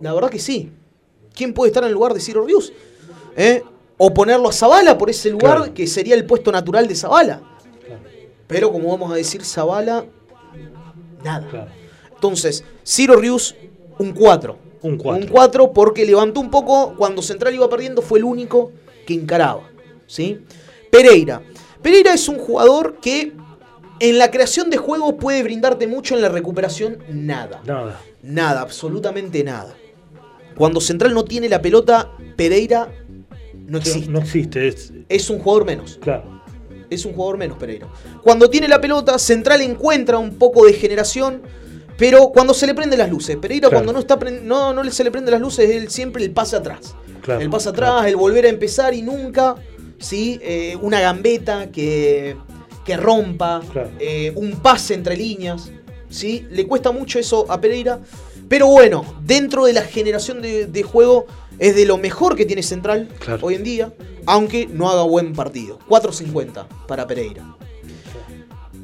[0.00, 0.70] La verdad que sí.
[1.34, 2.72] ¿Quién puede estar en el lugar de Ciro Ríos?
[3.36, 3.62] ¿Eh?
[3.98, 5.74] O ponerlo a Zavala por ese lugar Claro.
[5.74, 7.40] que sería el puesto natural de Zavala.
[8.52, 10.04] Pero como vamos a decir, Zavala,
[11.24, 11.48] nada.
[11.48, 11.70] Claro.
[12.14, 13.54] Entonces, Ciro Rius,
[13.98, 14.58] un 4.
[14.82, 15.24] Un 4.
[15.24, 18.72] Un 4 porque levantó un poco, cuando Central iba perdiendo, fue el único
[19.06, 19.62] que encaraba.
[20.06, 20.40] ¿sí?
[20.90, 21.42] Pereira.
[21.80, 23.32] Pereira es un jugador que
[23.98, 27.62] en la creación de juego puede brindarte mucho, en la recuperación nada.
[27.64, 28.00] Nada.
[28.22, 29.74] Nada, absolutamente nada.
[30.56, 32.92] Cuando Central no tiene la pelota, Pereira
[33.66, 34.10] no existe.
[34.10, 34.68] No existe.
[34.68, 35.98] Es, Es un jugador menos.
[36.02, 36.41] claro.
[36.94, 37.88] Es un jugador menos, Pereira.
[38.22, 41.42] Cuando tiene la pelota, Central encuentra un poco de generación,
[41.96, 43.36] pero cuando se le prenden las luces.
[43.36, 43.84] Pereira Claro.
[43.84, 46.94] cuando no, está no, no se le prenden las luces, él siempre el pase atrás.
[47.22, 49.54] Claro, el pase atrás, el volver a empezar y nunca,
[49.98, 50.40] ¿sí?
[50.42, 52.36] Eh, una gambeta que,
[52.84, 53.62] que rompa,
[54.00, 55.70] eh, un pase entre líneas,
[56.08, 56.46] ¿sí?
[56.50, 58.00] Le cuesta mucho eso a Pereira.
[58.48, 61.26] Pero bueno, dentro de la generación de, de juego
[61.58, 63.46] es de lo mejor que tiene Central Claro.
[63.46, 63.92] hoy en día,
[64.26, 65.78] aunque no haga buen partido.
[65.88, 67.56] 4.50 para Pereira.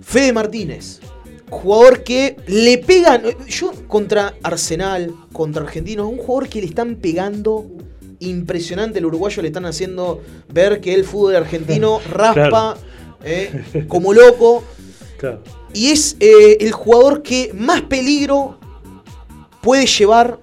[0.02, 1.00] Fede Martínez,
[1.50, 3.22] jugador que le pegan.
[3.48, 7.66] Yo contra Arsenal, contra Argentinos, un jugador que le están pegando
[8.20, 8.98] impresionante.
[8.98, 12.76] El uruguayo le están haciendo ver que el fútbol argentino raspa
[13.22, 14.64] eh, como loco.
[15.18, 15.42] Claro.
[15.74, 18.58] Y es eh, el jugador que más peligro
[19.60, 20.40] puede llevar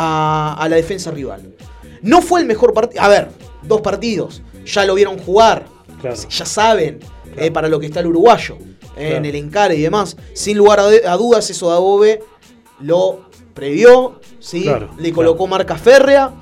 [0.00, 1.54] a, a la defensa rival.
[2.02, 3.02] No fue el mejor partido.
[3.02, 3.28] A ver,
[3.62, 4.42] dos partidos.
[4.64, 5.66] Ya lo vieron jugar.
[6.00, 6.16] Claro.
[6.28, 7.00] Ya saben
[7.36, 8.56] eh, para lo que está el uruguayo.
[8.96, 9.16] eh.
[9.16, 10.16] En el encare y demás.
[10.32, 12.22] Sin lugar a, dudas, eso Dabobe
[12.80, 14.20] lo previó.
[14.38, 14.66] ¿sí?
[14.98, 16.32] Le colocó marca férrea.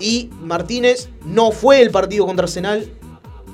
[0.00, 2.90] Y Martínez no fue el partido contra Arsenal.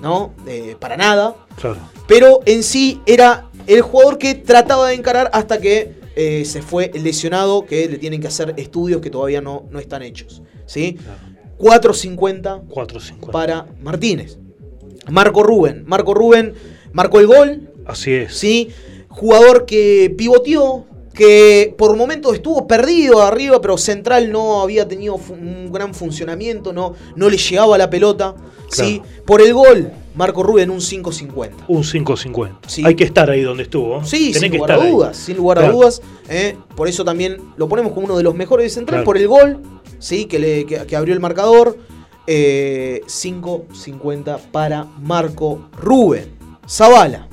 [0.00, 0.32] ¿No?
[0.46, 1.76] Eh, para nada Claro.
[2.06, 6.90] pero en sí era el jugador que trataba de encarar hasta que eh, se fue
[6.92, 10.42] lesionado, que le tienen que hacer estudios que todavía no, no están hechos.
[10.66, 10.98] ¿sí?
[11.58, 13.30] 4.50 4.50.
[13.30, 14.36] para Martínez.
[15.08, 15.84] Marco Rubén.
[15.86, 16.54] Marco Rubén
[16.92, 18.34] marcó el gol, Así es.
[18.34, 18.68] ¿sí?
[19.08, 25.72] Jugador que pivoteó, que por momentos estuvo perdido arriba, pero Central no había tenido un
[25.72, 28.34] gran funcionamiento, no, no le llegaba la pelota,
[28.68, 29.00] ¿sí?
[29.24, 31.50] Por el gol, Marco Rubén un 5.50.
[31.68, 32.50] Un 5.50.
[32.66, 32.82] Sí.
[32.84, 34.04] Hay que estar ahí donde estuvo.
[34.04, 35.76] Sí, Tenés sin que lugar a estar dudas, sin lugar a Claro.
[35.78, 36.02] dudas.
[36.28, 36.56] ¿eh?
[36.76, 39.04] Por eso también lo ponemos como uno de los mejores de Central Claro.
[39.06, 39.62] por el gol,
[39.98, 40.26] ¿sí?
[40.26, 41.78] que, le, que, que abrió el marcador.
[42.26, 46.26] Eh, 5.50 para Marco Rubén.
[46.68, 47.26] Zavala.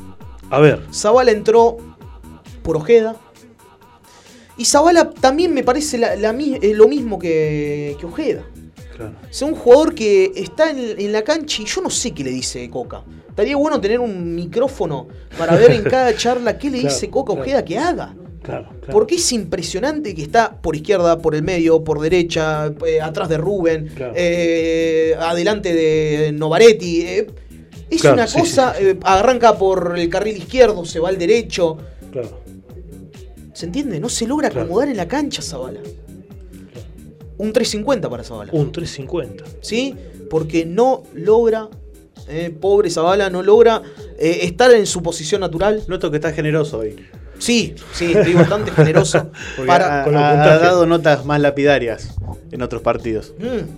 [0.49, 0.81] A ver.
[0.93, 1.75] Zavala entró
[2.63, 3.17] por Ojeda.
[4.57, 8.43] Y Zavala también me parece la- eh, lo mismo que, que Ojeda.
[8.97, 9.13] Claro.
[9.29, 12.23] O sea, un jugador que está en, en la cancha y yo no sé qué
[12.23, 13.03] le dice Coca.
[13.29, 15.07] Estaría bueno tener un micrófono
[15.37, 17.33] para ver en cada charla qué le Claro, dice Coca.
[17.33, 18.15] Ojeda que haga.
[18.41, 18.69] Claro.
[18.79, 18.91] claro.
[18.93, 23.37] Porque es impresionante que está por izquierda, por el medio, por derecha, eh, atrás de
[23.37, 24.13] Rubén, Claro.
[24.15, 27.01] eh, adelante de Novaretti.
[27.01, 27.27] eh.
[27.89, 28.99] es una cosa, sí, sí, sí.
[29.03, 31.77] arranca por el carril izquierdo, se va al derecho.
[32.11, 32.41] Claro.
[33.53, 33.99] ¿Se entiende?
[33.99, 35.79] No se logra acomodar en la cancha Zabala.
[37.37, 38.51] Un 3.50 para Zabala.
[38.53, 39.43] Un 3.50.
[39.61, 39.95] ¿sí?
[40.29, 41.69] Porque no logra,
[42.27, 43.81] eh, pobre Zabala, no logra
[44.17, 45.83] eh, estar en su posición natural.
[45.87, 46.95] Noto que está generoso hoy.
[47.39, 49.29] Sí, sí, estoy bastante generoso.
[49.67, 52.15] Para, ha, ha- dado notas más lapidarias
[52.51, 53.33] en otros partidos.
[53.37, 53.69] Mm.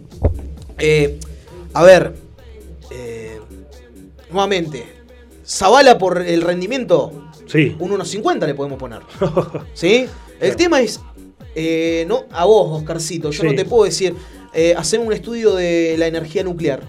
[0.78, 1.20] Eh,
[1.74, 2.14] a ver,
[2.92, 3.38] eh,
[4.32, 4.86] nuevamente,
[5.46, 7.12] Zabala por el rendimiento,
[7.48, 7.76] Sí.
[7.80, 9.02] un 1.50 le podemos poner.
[9.74, 10.06] ¿Sí?
[10.40, 11.02] El tema es,
[11.62, 13.48] eh, no, a vos, Oscarcito, yo Sí.
[13.48, 14.16] no te puedo decir,
[14.54, 16.82] eh, hacemos un estudio de la energía nuclear.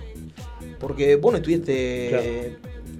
[0.78, 2.24] Porque vos no estudiaste, Claro.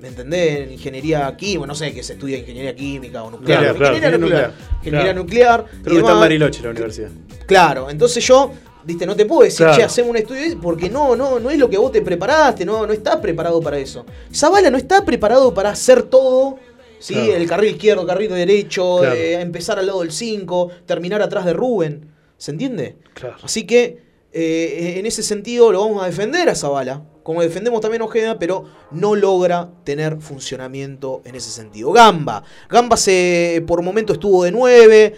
[0.03, 0.61] ¿me entendés?
[0.67, 3.61] En ingeniería química, no sé qué se estudia ingeniería química o nuclear.
[3.61, 4.53] Claro, claro, ingeniería nuclear.
[4.81, 5.65] Ingeniería nuclear.
[5.65, 6.21] Creo que está en demás.
[6.21, 7.11] Bariloche la universidad.
[7.47, 8.51] Claro, entonces yo,
[8.85, 9.77] viste, no te puedo decir, Claro.
[9.77, 12.87] che, hacemos un estudio, porque no, no, no es lo que vos te preparaste, no,
[12.87, 14.05] no estás preparado para eso.
[14.35, 16.59] Zavala no está preparado para hacer todo,
[17.01, 17.15] ¿sí?
[17.15, 17.35] Claro.
[17.35, 19.17] El carril izquierdo, carril derecho, Claro.
[19.17, 22.13] eh, empezar al lado del 5, terminar atrás de Rubén.
[22.39, 22.97] ¿Se entiende?
[23.15, 23.37] Claro.
[23.43, 23.99] Así que,
[24.33, 28.39] eh, en ese sentido, lo vamos a defender a Zavala, como defendemos también a Ojeda,
[28.39, 31.91] pero no logra tener funcionamiento en ese sentido.
[31.93, 32.45] Gamba.
[32.69, 35.15] Gamba se, por momento estuvo de 9,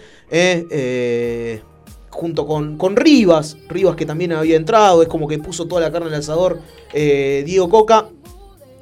[2.09, 3.57] junto con, con Rivas.
[3.69, 6.59] Rivas que también había entrado, es como que puso toda la carne el asador
[6.93, 8.09] eh, Diego Coca.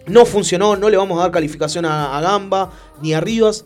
[0.08, 2.72] No funcionó, no le vamos a dar calificación a, a Gamba
[3.02, 3.66] ni a Rivas.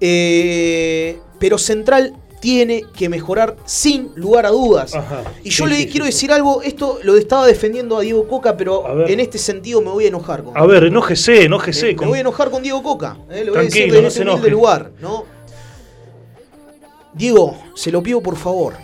[0.00, 4.94] Eh, pero Central tiene que mejorar sin lugar a dudas.
[4.94, 5.22] Ajá.
[5.42, 8.28] Y yo Sí, le sí, quiero sí, decir algo, esto lo estaba defendiendo a Diego
[8.28, 9.10] Coca, pero ver.
[9.10, 11.86] en este sentido me voy a enojar con A ver, enójese, enójese.
[11.90, 13.16] Eh, me con- voy a enojar con Diego Coca.
[13.30, 14.50] eh, le voy a decir desde no este se humilde enoje.
[14.50, 15.24] lugar, ¿no?
[17.14, 18.74] Diego, se lo pido por favor.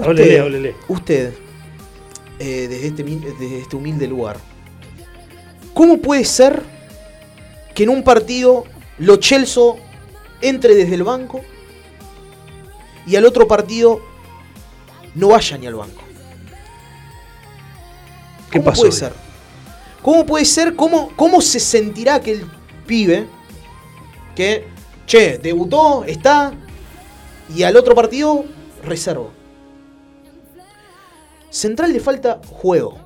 [0.00, 0.74] Háblele, háblele.
[0.88, 1.32] Usted,
[2.38, 4.36] eh, desde, este, desde este humilde lugar,
[5.76, 6.62] ¿cómo puede ser
[7.74, 8.64] que en un partido
[8.96, 9.76] Lo Celso
[10.40, 11.42] entre desde el banco
[13.06, 14.00] y al otro partido
[15.14, 16.02] no vaya ni al banco?
[18.50, 18.80] ¿Qué ¿Cómo pasó?
[18.80, 19.12] puede ser?
[20.00, 20.74] ¿Cómo puede ser?
[20.74, 22.46] ¿Cómo, ¿Cómo se sentirá aquel
[22.86, 23.26] pibe
[24.34, 24.66] que,
[25.06, 26.54] che, debutó, está,
[27.54, 28.46] y al otro partido,
[28.82, 29.28] reserva?
[31.50, 33.05] Central le falta juego.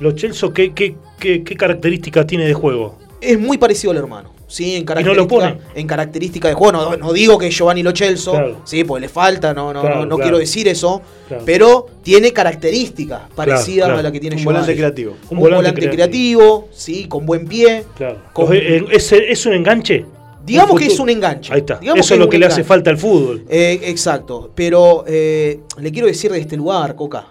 [0.00, 2.98] Lo Chelsea, ¿qué, qué, qué, qué característica tiene de juego?
[3.20, 4.34] Es muy parecido al hermano.
[4.48, 5.58] Sí, en no lo característica, ponen.
[5.74, 6.72] en característica de juego.
[6.72, 8.60] No, no digo que Giovanni Lo Celso, Claro.
[8.64, 10.22] sí, pues le falta, no, no, Claro, no, no claro.
[10.22, 11.42] quiero decir eso, Claro.
[11.44, 13.98] pero tiene características parecidas claro.
[13.98, 14.58] a la que tiene Un Giovanni.
[14.60, 15.16] volante creativo.
[15.30, 16.68] Un, volante, creativo.
[16.72, 17.84] sí, con buen pie.
[17.96, 18.18] Claro.
[18.32, 20.04] Con- ¿Es, es- es un enganche?
[20.44, 21.52] Digamos Un que es un enganche.
[21.52, 21.78] Ahí está.
[21.78, 23.44] Digamos Eso es que lo que le hace falta al fútbol.
[23.48, 27.26] Eh, exacto, pero eh, le quiero decir de este lugar, Coca,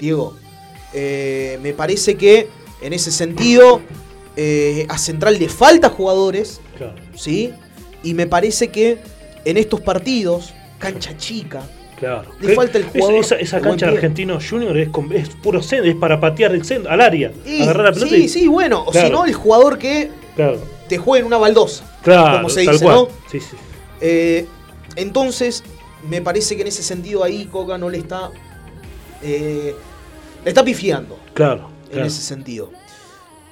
[0.00, 0.34] Diego,
[0.92, 2.48] eh, me parece que
[2.80, 3.80] en ese sentido
[4.36, 6.94] eh, a Central le falta jugadores, Claro.
[7.16, 7.52] ¿sí?
[8.02, 8.98] Y me parece que
[9.44, 11.62] en estos partidos, cancha chica,
[11.98, 12.30] Claro.
[12.40, 13.94] Le falta el jugador esa cancha de.
[13.96, 17.62] Argentino Junior es, con- es puro centro, es para patear el centro, al área, y-
[17.62, 18.10] agarrar la pelota.
[18.14, 20.08] sí, y- sí, bueno, o si no, el jugador que
[20.88, 22.84] te juega en una baldosa, claro, como se dice.
[22.84, 23.08] ¿no?
[23.28, 23.56] Sí, sí.
[24.00, 24.46] Eh,
[24.94, 25.64] entonces,
[26.08, 28.30] me parece que en ese sentido ahí Coca no le está.
[29.20, 29.74] eh,
[30.44, 32.06] está pifiando Claro, en claro.
[32.06, 32.70] ese sentido.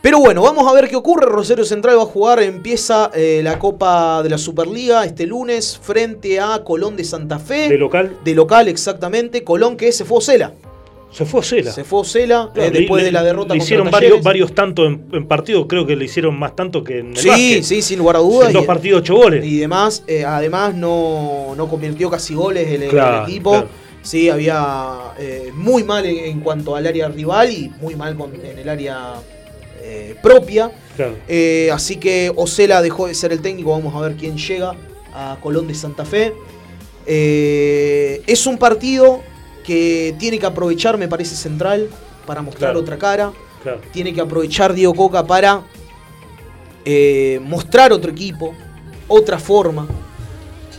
[0.02, 1.26] Pero bueno, vamos a ver qué ocurre.
[1.26, 6.38] Rosario Central va a jugar, empieza eh, la Copa de la Superliga este lunes frente
[6.38, 7.68] a Colón de Santa Fe.
[7.68, 9.42] De local De local, exactamente.
[9.42, 10.52] Colón que se fue a Ocela.
[11.10, 11.72] se fue a Cela.
[11.72, 14.10] Se fue a Ocela Claro, eh, después le- de la derrota le contra hicieron Talleres.
[14.22, 17.16] varios, varios tantos en, en partido, creo que le hicieron más tanto que en el
[17.16, 17.62] Sí, básquet.
[17.64, 18.48] sí, sin lugar a dudas.
[18.48, 19.44] En dos partidos, ocho goles.
[19.44, 23.50] Y demás, eh, además no, no convirtió casi goles el, el Claro, equipo.
[23.50, 23.68] claro.
[24.06, 28.32] Sí, había eh, muy mal en, en cuanto al área rival y muy mal con-
[28.34, 29.14] en el área
[29.82, 30.70] eh, propia.
[30.94, 31.16] Claro.
[31.26, 33.72] Eh, así que Ocela dejó de ser el técnico.
[33.72, 34.74] Vamos a ver quién llega
[35.12, 36.32] a Colón de Santa Fe.
[37.06, 39.22] Es un partido
[39.64, 41.88] que tiene que aprovechar, me parece central,
[42.26, 42.80] para mostrar Claro.
[42.80, 43.32] otra cara
[43.62, 43.80] Claro.
[43.92, 45.62] tiene que aprovechar Diego Coca para
[47.42, 48.54] mostrar otro equipo,
[49.08, 49.88] otra forma,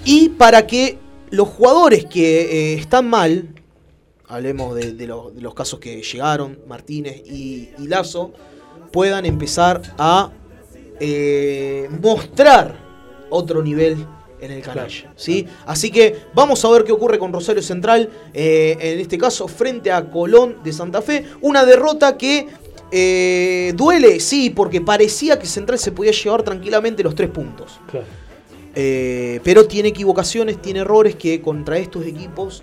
[0.05, 0.97] y para que
[1.29, 3.47] los jugadores que eh, están mal,
[4.27, 8.31] hablemos de, de los, de los casos que llegaron, Martínez y, y Lazo,
[8.91, 10.31] puedan empezar a
[10.99, 12.75] eh, mostrar
[13.29, 14.05] otro nivel
[14.39, 14.87] en el canal.
[14.87, 15.13] Claro.
[15.15, 15.47] ¿sí?
[15.65, 19.91] Así que vamos a ver qué ocurre con Rosario Central, eh, en este caso frente
[19.91, 21.25] a Colón de Santa Fe.
[21.41, 22.47] Una derrota que
[22.91, 27.79] eh, duele, sí, porque parecía que Central se podía llevar tranquilamente los tres puntos.
[27.89, 28.05] claro.
[28.79, 32.61] Eh, pero tiene equivocaciones, tiene errores que contra estos equipos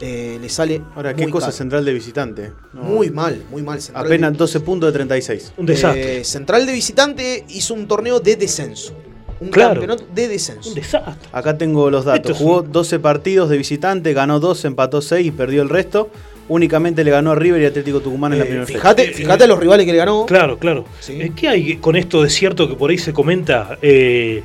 [0.00, 1.56] eh, le sale Ahora, muy qué cosa caro.
[1.56, 2.52] central de visitante.
[2.72, 3.80] No, Muy mal, muy mal.
[3.80, 5.52] Central Apenas de- 12 puntos de 36.
[5.56, 6.18] Un desastre.
[6.20, 8.94] eh, Central de visitante hizo un torneo de descenso.
[9.40, 9.74] Un Claro.
[9.80, 10.70] campeonato de descenso.
[10.70, 11.14] Un desastre.
[11.30, 12.32] Acá tengo los datos.
[12.32, 16.10] Es Jugó un- 12 partidos de visitante, ganó 12, empató 6 y perdió el resto.
[16.48, 18.78] Únicamente le ganó a River y Atlético Tucumán en la primera fecha.
[18.80, 20.26] fíjate, fíjate a los rivales que le ganó.
[20.26, 20.84] Claro, claro.
[20.98, 21.30] Sí.
[21.36, 24.42] ¿Qué hay con esto de cierto que por ahí se comenta eh,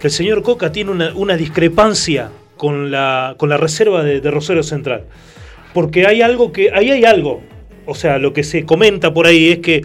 [0.00, 4.30] que el señor Coca tiene una, una discrepancia con la, con la reserva de, de
[4.30, 5.04] Rosario Central?
[5.74, 6.70] Porque hay algo que.
[6.72, 7.42] Ahí hay algo.
[7.84, 9.84] O sea, lo que se comenta por ahí es que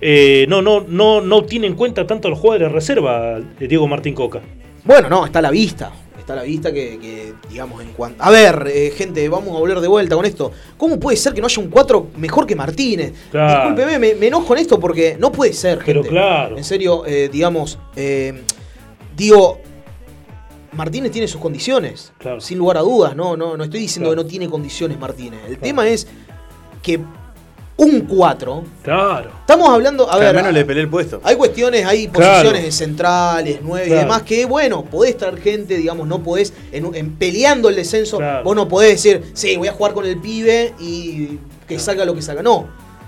[0.00, 3.66] eh, no, no, no, no tiene en cuenta tanto a los jugadores de reserva de
[3.68, 4.40] Diego Martín Coca.
[4.84, 5.90] Bueno, no, está a la vista.
[6.16, 8.22] Está a la vista que, que, digamos, en cuanto.
[8.22, 10.52] A ver, eh, gente, vamos a volver de vuelta con esto.
[10.76, 13.12] ¿Cómo puede ser que no haya un 4 mejor que Martínez?
[13.32, 13.70] Claro.
[13.70, 16.10] Discúlpeme, me, me enojo en esto porque no puede ser, Pero gente.
[16.10, 16.56] claro.
[16.56, 18.42] En serio, eh, digamos, eh,
[19.24, 19.58] digo,
[20.72, 22.40] Martínez tiene sus condiciones, Claro.
[22.40, 24.22] sin lugar a dudas, no, no, no estoy diciendo Claro.
[24.22, 25.40] que no tiene condiciones Martínez.
[25.48, 26.06] El tema es
[26.82, 27.00] que
[27.76, 29.30] un 4, Claro.
[29.40, 31.20] estamos hablando, a ver, al menos le peleé el puesto.
[31.24, 34.02] hay cuestiones, hay posiciones de centrales, nueve y Claro.
[34.02, 38.44] demás, que bueno, podés traer gente, digamos, no podés, en, en peleando el descenso, Claro.
[38.44, 42.14] vos no podés decir, sí, voy a jugar con el pibe y que salga lo
[42.14, 42.42] que salga.
[42.42, 42.66] No,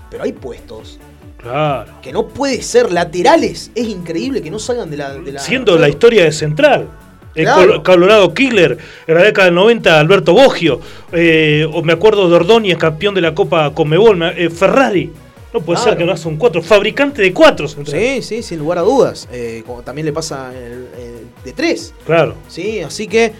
[0.09, 0.99] pero hay puestos
[1.43, 1.91] Claro.
[2.01, 3.69] que no puede ser laterales.
[3.75, 5.13] Es increíble que no salgan de la.
[5.13, 6.87] de la- Siendo la historia de Central.
[7.35, 7.81] Claro.
[7.81, 8.77] Colorado Killer,
[9.07, 10.79] en la década del 90, Alberto Boggio.
[11.11, 14.15] eh, o me acuerdo de Ordóñez, campeón de la Copa Conmebol.
[14.17, 15.11] me- eh, Ferrari.
[15.53, 15.91] No puede Claro.
[15.91, 16.61] ser que no hace un 4.
[16.63, 17.99] Fabricante de 4 Central.
[17.99, 19.27] Sí, sí, sin lugar a dudas.
[19.31, 21.93] Eh, como también le pasa el- el de tres.
[22.05, 22.35] Claro.
[22.47, 23.33] Sí, así que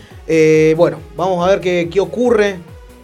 [0.78, 2.58] bueno, vamos a ver qué, qué ocurre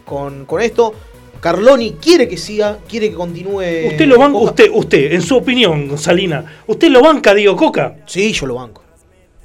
[0.06, 0.94] con, con esto.
[1.40, 3.88] Carloni quiere que siga, quiere que continúe.
[3.88, 4.50] Usted lo banca, Coca.
[4.52, 7.98] usted, usted, en su opinión, Salina, ¿usted lo banca Diego Coca?
[8.06, 8.84] Sí, yo lo banco.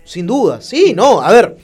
[0.05, 1.57] Sin duda, sí, no, a ver.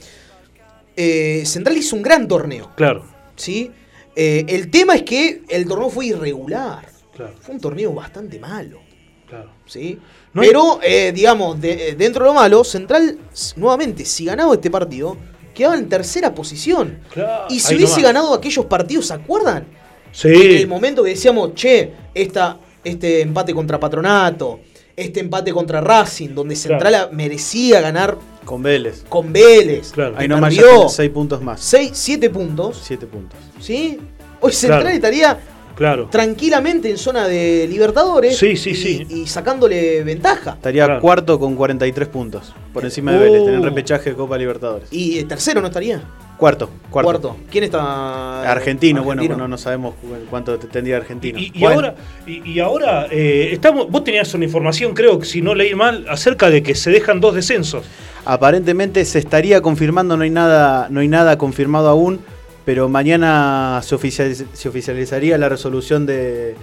[0.95, 3.05] eh, Central hizo un gran torneo, Claro,
[3.35, 3.71] ¿sí?
[4.15, 6.85] Eh, el tema es que el torneo fue irregular.
[7.15, 8.79] claro, Fue un torneo bastante malo,
[9.27, 9.51] claro.
[9.65, 9.97] ¿sí?
[10.33, 13.17] No hay- Pero, eh, digamos, de- dentro de lo malo, Central,
[13.55, 15.17] nuevamente, si ganaba este partido,
[15.53, 16.99] quedaba en tercera posición.
[17.13, 17.45] Claro.
[17.49, 18.13] Y si Ahí hubiese nomás.
[18.13, 19.65] ganado aquellos partidos, ¿se acuerdan?
[20.11, 24.59] En Sí, el momento que decíamos, che, esta, este empate contra Patronato,
[24.95, 27.09] este empate contra Racing, donde Central Claro.
[27.13, 29.03] merecía ganar Con Vélez.
[29.07, 29.91] con Vélez.
[29.91, 30.15] Claro.
[30.17, 31.61] Ahí nomás ya perdió tiene 6 puntos más.
[31.61, 33.39] 6, 7 puntos, 7 puntos.
[33.59, 33.97] ¿sí?
[34.41, 34.95] Hoy Central Claro.
[34.95, 35.39] estaría
[35.75, 36.07] claro.
[36.11, 39.07] tranquilamente en zona de Libertadores Sí, sí, y, sí.
[39.09, 40.51] y sacándole ventaja.
[40.55, 41.01] Estaría Claro.
[41.01, 42.53] cuarto con 43 puntos.
[42.73, 43.21] Por encima de Oh.
[43.21, 43.45] Vélez.
[43.45, 44.91] Tener repechaje de Copa Libertadores.
[44.91, 46.01] Y el tercero no estaría.
[46.41, 46.71] Cuarto.
[46.89, 47.37] Cuarto.
[47.51, 48.49] ¿Quién está?
[48.51, 51.37] Argentino, bueno, no, no sabemos cu- cuánto te- tendría Argentino.
[51.37, 55.27] Y, y Bueno, ahora, y, y ahora eh, estamos, vos tenías una información, creo que
[55.27, 57.85] si no leí mal, acerca de que se dejan dos descensos.
[58.25, 62.19] Aparentemente se estaría confirmando, no hay nada, no hay nada confirmado aún,
[62.65, 66.55] pero mañana se, oficializ- se oficializaría la resolución de,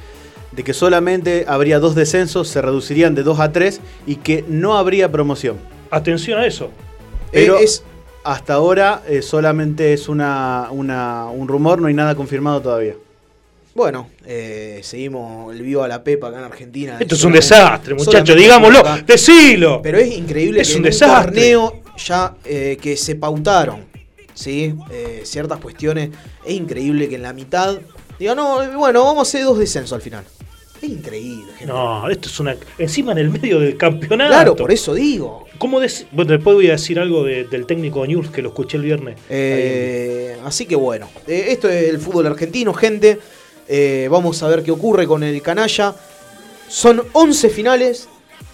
[0.51, 4.77] de que solamente habría dos descensos, se reducirían de 2 a 3 y que no
[4.77, 5.57] habría promoción.
[5.93, 6.71] Atención a eso.
[7.31, 7.85] Pero Eh, es,
[8.33, 12.95] hasta ahora eh, solamente es una, una- un rumor, no hay nada confirmado todavía.
[13.75, 16.97] bueno, eh, seguimos el vivo a la Pepa acá en Argentina.
[17.01, 19.03] Esto es un desastre, muchachos, digámoslo, acá.
[19.07, 19.81] decilo.
[19.83, 21.25] Pero es increíble Es que un en desastre.
[21.33, 23.87] torneo ya eh, que se pautaron
[24.35, 24.75] ¿sí?
[24.91, 26.11] Eh, ciertas cuestiones,
[26.45, 27.79] es increíble que en la mitad
[28.19, 30.25] diga, no, bueno, vamos a hacer dos descensos al final.
[30.81, 31.67] Es increíble, gente.
[31.73, 32.57] No, esto es una.
[32.79, 34.31] Encima en el medio del campeonato.
[34.31, 35.47] Claro, por eso digo.
[35.59, 35.81] ¿Cómo
[36.13, 39.19] bueno, después voy a decir algo de- del técnico News que lo escuché el viernes.
[39.29, 43.19] Eh, así que bueno, eh, esto es el fútbol argentino, gente.
[43.67, 45.95] Eh, vamos a ver qué ocurre con el canalla.
[46.69, 48.09] Son 11 finales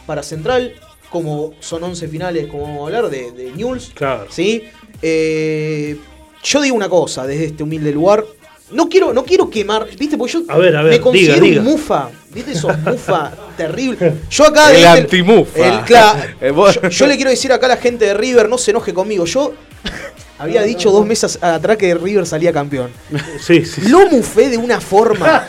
[0.06, 0.72] para Central,
[1.10, 3.90] como son 11 finales, como vamos a hablar, de, de Newell's.
[3.94, 4.26] Claro.
[4.30, 4.64] ¿sí?
[6.42, 8.24] Yo digo una cosa desde este humilde lugar.
[8.74, 10.16] No quiero, no quiero quemar, ¿viste?
[10.18, 11.60] Porque yo A ver, a ver, me considero diga, diga.
[11.62, 12.08] un mufa.
[12.34, 14.12] ¿Viste esos mufa terrible?
[14.30, 14.70] Yo acá.
[14.70, 14.88] El ¿viste?
[14.88, 15.84] antimufa.
[16.82, 19.24] yo, yo le quiero decir acá a la gente de River, no se enoje conmigo.
[19.24, 19.54] Yo
[20.38, 22.90] había dicho dos meses atrás que River salía campeón.
[23.40, 23.82] Sí, sí.
[23.88, 25.46] Lo mufé de una forma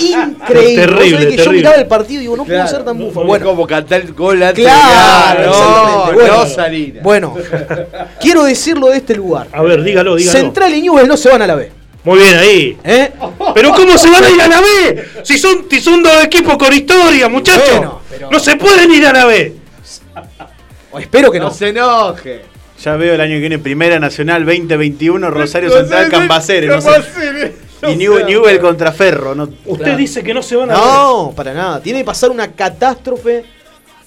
[0.00, 0.86] increíble.
[0.86, 3.14] Terrible, que yo miraba el partido y digo, no puedo ser tan mufa.
[3.20, 5.46] Bueno, Bueno, como cantar el gol antes Claro.
[5.52, 6.36] No, Bueno.
[6.38, 7.00] no Salina.
[7.04, 7.34] bueno,
[8.20, 9.46] quiero decirlo de este lugar.
[9.52, 10.36] A ver, dígalo, dígalo.
[10.38, 11.70] Central y Newell's no se van a la B.
[12.04, 12.78] Muy bien ahí.
[12.82, 13.12] ¿eh?
[13.54, 15.04] Pero ¿cómo se van a ir a la B?
[15.22, 17.68] Si son, si son dos equipos con historia, muchachos.
[17.70, 19.54] Bueno, pero- No se pueden ir a la B.
[20.92, 21.54] O espero que no no.
[21.54, 22.42] se enoje.
[22.82, 26.70] Ya veo el año que viene Primera Nacional 2021, Rosario No Central, sé, Cambaceres.
[26.70, 27.54] No sé.
[27.88, 29.34] Y New- Newell contra Ferro.
[29.34, 29.96] No, Usted Claro.
[29.98, 31.80] dice que no se van a No, para nada.
[31.82, 33.44] Tiene que pasar una catástrofe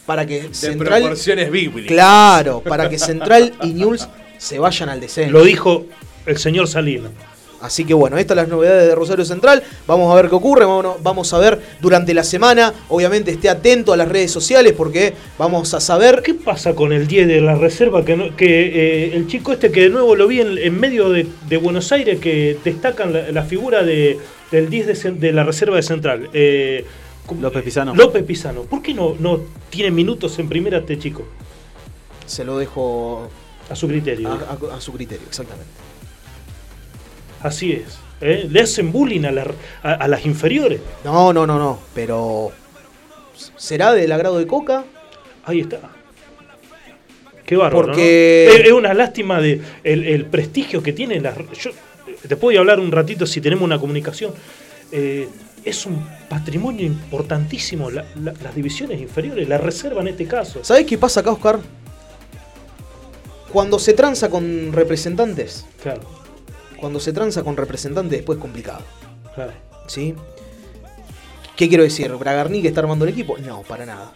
[0.05, 1.01] para que De Central.
[1.01, 1.87] proporciones bíblicas.
[1.91, 5.31] Claro, para que Central y Newell's se vayan al descenso.
[5.31, 5.85] Lo dijo
[6.25, 7.11] el señor Salinas.
[7.63, 9.63] Así que bueno, estas son las novedades de Rosario Central.
[9.87, 10.65] Vamos a ver qué ocurre.
[10.65, 12.73] Vamos, a ver durante la semana.
[12.89, 16.21] Obviamente esté atento a las redes sociales porque vamos a saber.
[16.23, 18.03] ¿Qué pasa con el 10 de la reserva?
[18.03, 21.09] Que, no- que eh, el chico este que de nuevo lo vi en, en medio
[21.09, 24.17] de, de Buenos Aires, que destacan la, la figura de,
[24.51, 26.29] del 10 de, la reserva de Central.
[26.33, 26.85] Eh,
[27.25, 27.95] ¿cómo- López Pizano.
[27.95, 28.63] López Pizano.
[28.63, 29.39] ¿Por qué no, no
[29.69, 31.25] tiene minutos en primera este chico?
[32.25, 33.29] Se lo dejo
[33.69, 34.27] A su criterio.
[34.29, 34.33] a,
[34.73, 35.71] a- a su criterio, exactamente.
[37.43, 37.97] Así es.
[38.21, 38.47] ¿eh?
[38.49, 39.45] Le hacen bullying a, la-
[39.83, 40.79] a- a las inferiores.
[41.03, 41.79] No, no, no, no.
[41.93, 42.51] Pero.
[43.57, 44.83] ¿Será del agrado de Coca?
[45.45, 45.79] Ahí está.
[47.45, 47.87] Qué bárbaro.
[47.87, 48.53] Porque- ¿no?
[48.55, 51.35] Es, es una lástima de el, el prestigio que tiene las.
[51.61, 51.71] Yo
[52.27, 54.33] te puedo hablar un ratito si tenemos una comunicación.
[54.91, 55.27] Eh,
[55.65, 60.63] es un patrimonio importantísimo la- la- las divisiones inferiores, la reserva en este caso.
[60.63, 61.59] ¿Sabés qué pasa acá, Oscar?
[63.51, 66.01] Cuando se tranza con representantes, Claro,
[66.83, 68.81] cuando se tranza con representantes después es complicado.
[69.33, 69.53] claro.
[69.87, 70.13] ¿Sí?
[71.55, 72.11] ¿Qué quiero decir?
[72.13, 73.37] ¿Bragarni que está armando el equipo?
[73.37, 74.11] No, para nada.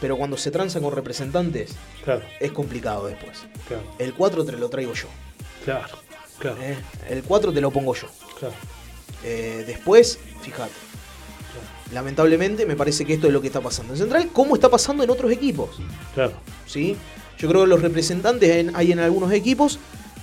[0.00, 1.74] Pero cuando se tranza con representantes
[2.04, 3.40] Claro, es complicado después.
[3.66, 5.08] claro, El 4 te lo traigo yo.
[5.64, 5.98] claro,
[6.38, 6.76] claro, ¿eh?
[7.08, 8.06] El 4 te lo pongo yo.
[8.38, 8.54] claro.
[9.24, 10.70] Eh, después, fíjate.
[11.92, 15.02] Lamentablemente me parece que esto es lo que está pasando en Central, como está pasando
[15.02, 15.70] en otros equipos.
[16.14, 16.34] claro.
[16.68, 16.96] ¿sí?
[17.36, 19.80] Yo creo que los representantes en- hay en algunos equipos.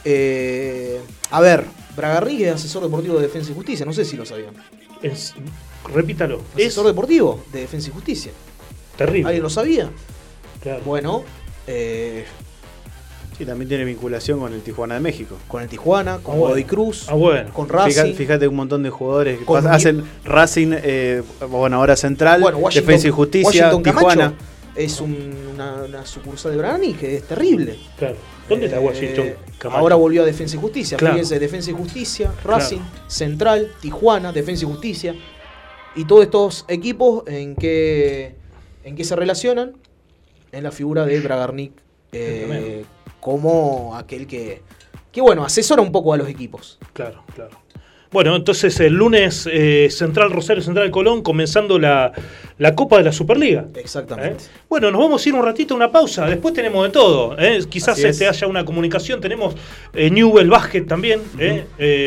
[0.09, 1.01] Eh,
[1.31, 1.65] a ver,
[1.97, 4.53] Bragarni es asesor deportivo de Defensa y Justicia, no sé si lo sabían.
[5.01, 5.33] Es-
[5.93, 6.41] repítalo.
[6.55, 8.31] Es Asesor deportivo de Defensa y Justicia.
[8.97, 9.27] terrible.
[9.27, 9.89] ¿Alguien lo sabía?
[10.61, 10.81] Claro.
[10.85, 11.23] Bueno,
[11.67, 12.25] eh,
[13.37, 15.35] Sí, también tiene vinculación con el Tijuana de México.
[15.47, 16.47] Con el Tijuana, con Ah, bueno.
[16.55, 17.53] Godoy Cruz, Ah, bueno.
[17.53, 18.15] con Racing.
[18.15, 23.07] Fíjate, un montón de jugadores que hacen Racing, eh, bueno, ahora Central, Bueno, Washington- Defensa
[23.09, 24.33] y Justicia, Washington Camacho Tijuana.
[24.75, 27.77] es un- una, una sucursal de Brani que es terrible.
[27.99, 28.15] Claro.
[28.49, 29.33] ¿Dónde está Washington?
[29.57, 29.79] Camacho?
[29.79, 30.97] Ahora volvió a Defensa y Justicia.
[30.97, 31.15] Claro.
[31.15, 35.15] Fíjense, Defensa y Justicia, Racing, Central, Tijuana, Defensa y Justicia.
[35.95, 38.35] Y todos estos equipos en que,
[38.83, 39.75] en que se relacionan
[40.51, 41.71] en la figura de Bragarnik
[42.11, 42.85] eh,
[43.19, 44.61] como aquel que,
[45.11, 46.77] que, bueno, asesora un poco a los equipos.
[46.93, 47.57] Claro, claro.
[48.11, 52.11] Bueno, entonces el lunes eh, Central Rosario Central Colón comenzando la,
[52.57, 53.65] la Copa de la Superliga.
[53.75, 54.45] Exactamente.
[54.45, 54.47] ¿eh?
[54.69, 56.25] Bueno, nos vamos a ir un ratito a una pausa.
[56.25, 57.37] Después tenemos de todo.
[57.37, 57.59] ¿eh?
[57.69, 58.05] Quizás es.
[58.05, 59.19] este, haya una comunicación.
[59.19, 59.55] Tenemos
[59.93, 61.21] Newell Basket también.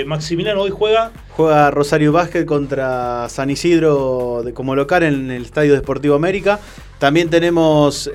[0.06, 1.10] Maximiliano hoy juega.
[1.36, 6.58] Juega Rosario Basket contra San Isidro de- como local en el Estadio Deportivo América.
[6.98, 8.10] También tenemos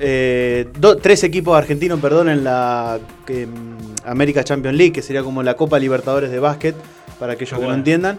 [0.78, 3.46] do- tres equipos argentinos, perdón, en la eh,
[4.04, 6.76] América Champions League, que sería como la Copa Libertadores de Básquet,
[7.18, 7.72] para aquellos que Bueno.
[7.72, 8.18] no entiendan.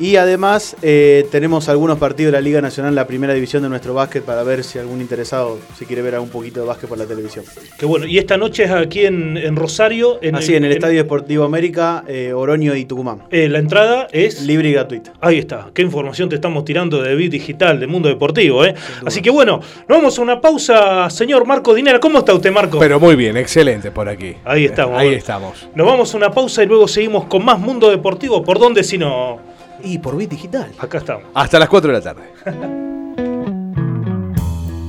[0.00, 3.94] Y además eh, tenemos algunos partidos de la Liga Nacional, la primera división de nuestro
[3.94, 7.04] básquet, para ver si algún interesado se quiere ver un poquito de básquet por la
[7.06, 7.44] televisión.
[7.76, 10.18] Que bueno, y esta noche es aquí en, en Rosario.
[10.22, 13.24] En Así, en el Estadio Deportivo América, eh, Oroño y Tucumán.
[13.30, 14.42] eh, la entrada es.
[14.42, 15.14] Libre y gratuita.
[15.20, 18.64] Ahí está, qué información te estamos tirando de Bit Digital, de Mundo Deportivo.
[18.64, 18.74] ¿eh?
[19.04, 21.98] Así que bueno, nos vamos a una pausa, señor Marco Dinera.
[21.98, 22.78] ¿Cómo está usted, Marco?
[22.78, 24.36] Pero muy bien, excelente por aquí.
[24.44, 24.96] Ahí estamos.
[24.96, 25.18] Ahí bueno.
[25.18, 25.68] estamos.
[25.74, 28.44] Nos vamos a una pausa y luego seguimos con más Mundo Deportivo.
[28.44, 29.47] ¿Por dónde si no?
[29.82, 30.72] Y por Bit Digital.
[30.78, 31.24] Acá estamos.
[31.34, 32.22] Hasta las 4 de la tarde.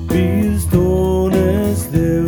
[0.07, 2.21] Pistones de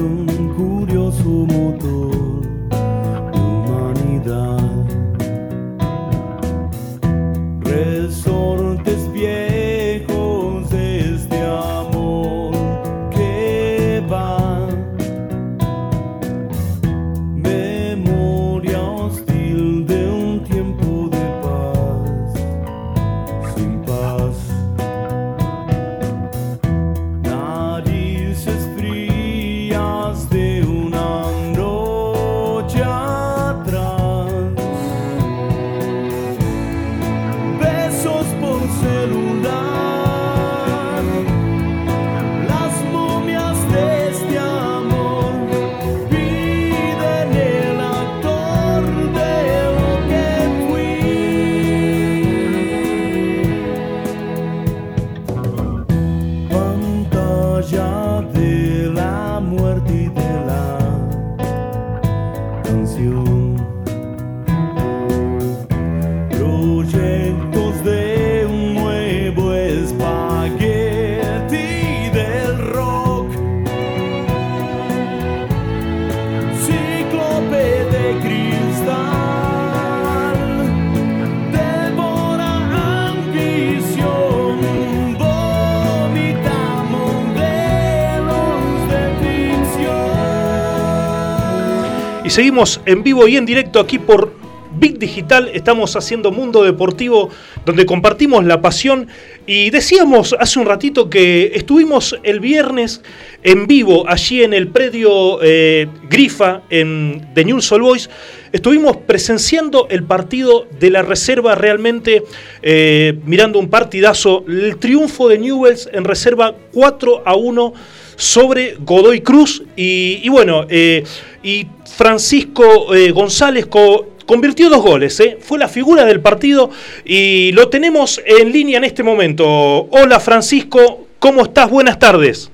[92.32, 94.34] Seguimos en vivo y en directo aquí por
[94.80, 95.52] Big Digital.
[95.54, 97.30] Estamos haciendo Mundo Deportivo,
[97.66, 99.10] donde compartimos la pasión.
[99.46, 103.02] Y decíamos hace un ratito que estuvimos el viernes
[103.44, 108.10] en vivo allí en el predio eh, Grifa de News All Boys.
[108.54, 112.24] Estuvimos presenciando el partido de la reserva realmente,
[112.62, 114.46] eh, mirando un partidazo.
[114.48, 117.74] El triunfo de Newells en reserva 4 a 1
[118.16, 119.64] sobre Godoy Cruz.
[119.76, 121.04] Y, y bueno, eh,
[121.44, 125.20] y Francisco eh, González co- convirtió dos goles.
[125.20, 125.38] eh.
[125.42, 126.70] Fue la figura del partido
[127.06, 129.48] y lo tenemos en línea en este momento.
[129.92, 131.70] Hola Francisco, ¿cómo estás?
[131.70, 132.50] Buenas tardes.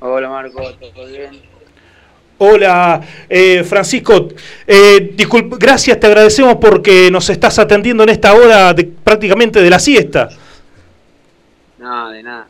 [0.00, 0.62] Hola Marco,
[0.94, 1.48] ¿todo bien?
[2.40, 4.28] Hola, eh, Francisco.
[4.64, 5.14] Eh,
[5.58, 10.28] gracias, te agradecemos porque nos estás atendiendo en esta hora de- prácticamente de la siesta.
[11.78, 12.46] Nada, de nada.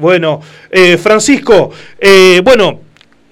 [0.00, 0.40] Bueno,
[0.70, 2.80] eh, Francisco, eh, bueno,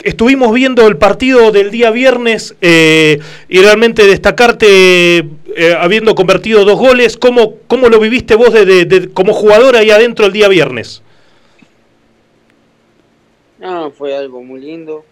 [0.03, 5.19] estuvimos viendo el partido del día viernes eh, y realmente destacarte
[5.57, 7.17] eh, habiendo convertido dos goles.
[7.17, 11.03] ¿Cómo, cómo lo viviste vos de, de- de- como jugador ahí adentro el día viernes?
[13.59, 15.05] No, fue algo muy lindo.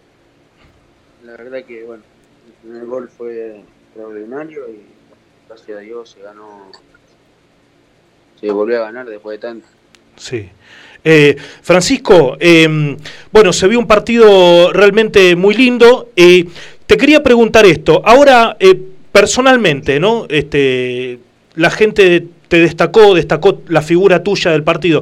[1.25, 2.03] La verdad que, bueno,
[2.45, 4.81] el primer gol fue extraordinario y
[5.49, 6.71] gracias a Dios se ganó,
[8.39, 9.67] se volvió a ganar después de tanto.
[10.15, 10.49] Sí.
[11.09, 12.97] Eh, Francisco, eh,
[13.31, 16.09] bueno, se vio un partido realmente muy lindo.
[16.17, 16.45] Eh,
[16.85, 18.01] te quería preguntar esto.
[18.03, 18.77] Ahora, eh,
[19.09, 20.25] personalmente, ¿no?
[20.27, 21.19] Este,
[21.55, 25.01] la gente te destacó, destacó la figura tuya del partido.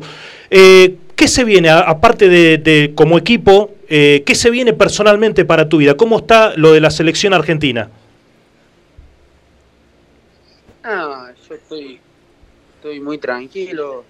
[0.51, 5.68] Eh, ¿Qué se viene, aparte de, de como equipo, eh, ¿qué se viene personalmente para
[5.68, 5.97] tu vida?
[5.97, 7.89] ¿Cómo está lo de la selección argentina?
[10.84, 14.06] Ah, yo estoy muy tranquilo,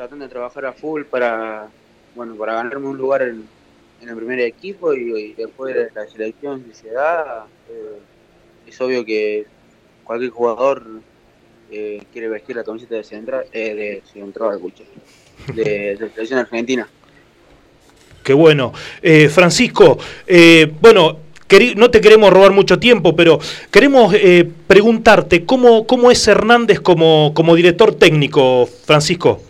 [0.00, 1.68] tratando de trabajar a full para,
[2.14, 3.44] bueno, para ganarme un lugar en,
[4.00, 7.98] en el primer equipo y, después de la selección si se da, eh,
[8.66, 9.44] es obvio que
[10.02, 10.86] cualquier jugador
[11.70, 14.58] eh, quiere vestir la camiseta de central, eh, de central,
[15.54, 16.88] de, de selección argentina.
[18.22, 18.72] Qué bueno.
[19.02, 21.18] Eh, Francisco, eh, bueno,
[21.76, 23.38] no te queremos robar mucho tiempo, pero
[23.70, 29.42] queremos eh, preguntarte cómo, cómo es Hernández como, como director técnico, Francisco.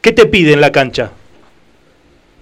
[0.00, 1.12] ¿Qué te pide en la cancha?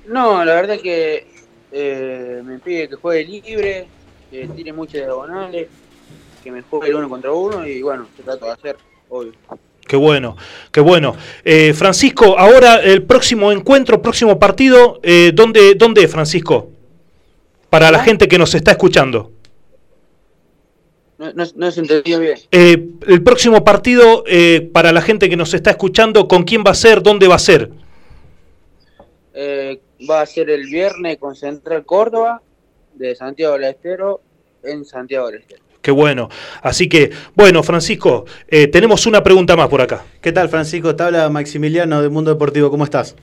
[0.07, 1.27] No, la verdad que
[1.73, 3.87] eh, me pide que juegue libre,
[4.31, 5.69] que tire muchas diagonales,
[6.43, 8.77] que me juegue el uno contra uno y bueno, se trato de hacer,
[9.09, 9.33] obvio.
[9.87, 10.37] Qué bueno,
[10.71, 11.17] qué bueno.
[11.45, 16.71] Eh, Francisco, ahora el próximo encuentro, próximo partido, eh, ¿dónde, ¿dónde es, Francisco?
[17.71, 19.33] Para la gente que nos está escuchando.
[21.19, 22.39] No, no, no se entendió bien.
[22.53, 26.71] Eh, el próximo partido, eh, para la gente que nos está escuchando, ¿con quién va
[26.71, 27.03] a ser?
[27.03, 27.71] ¿Dónde va a ser?
[29.35, 32.41] Eh, va a ser el viernes con Central Córdoba
[32.95, 34.21] de Santiago del Estero
[34.63, 35.63] en Santiago del Estero.
[35.83, 36.29] Qué bueno.
[36.63, 40.05] Así que, bueno, Francisco, eh, tenemos una pregunta más por acá.
[40.21, 40.95] ¿Qué tal, Francisco?
[40.95, 42.71] Te habla Maximiliano del Mundo Deportivo.
[42.71, 43.15] ¿Cómo estás?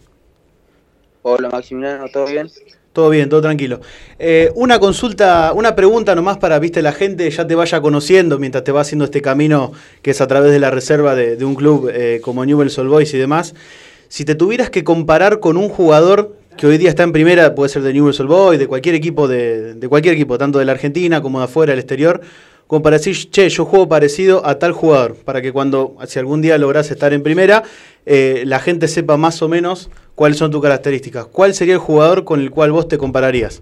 [1.22, 2.50] Hola Maximiliano, ¿todo bien?
[2.96, 3.82] Todo bien, todo tranquilo.
[4.18, 8.64] Eh, una consulta, una pregunta nomás para, viste, la gente ya te vaya conociendo mientras
[8.64, 11.92] te va haciendo este camino que es a través de la reserva de, un club
[11.94, 13.54] eh, como Newell's Old Boys y demás.
[14.08, 17.68] Si te tuvieras que comparar con un jugador que hoy día está en primera, puede
[17.68, 20.72] ser de Newell's Old Boys, de cualquier equipo, de, de cualquier equipo, tanto de la
[20.72, 22.22] Argentina como de afuera, del exterior,
[22.68, 26.58] como para che, yo juego parecido a tal jugador, para que cuando, si algún día
[26.58, 27.64] lográs estar en primera,
[28.06, 31.28] eh, la gente sepa más o menos cuáles son tus características.
[31.28, 33.62] ¿Cuál sería el jugador con el cual vos te compararías?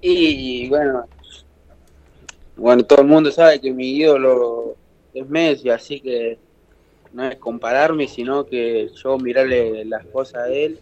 [0.00, 1.06] Y bueno,
[2.56, 4.76] bueno, todo el mundo sabe que mi ídolo
[5.12, 6.38] es Messi, así que
[7.12, 10.78] no es compararme, sino que yo mirarle las cosas a él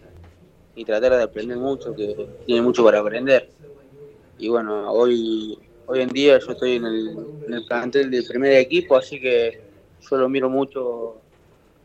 [0.75, 3.49] y tratar de aprender mucho, que tiene mucho para aprender.
[4.39, 7.17] Y bueno, hoy hoy en día yo estoy en el,
[7.47, 9.61] en el plantel del primer equipo, así que
[10.01, 11.17] yo lo miro mucho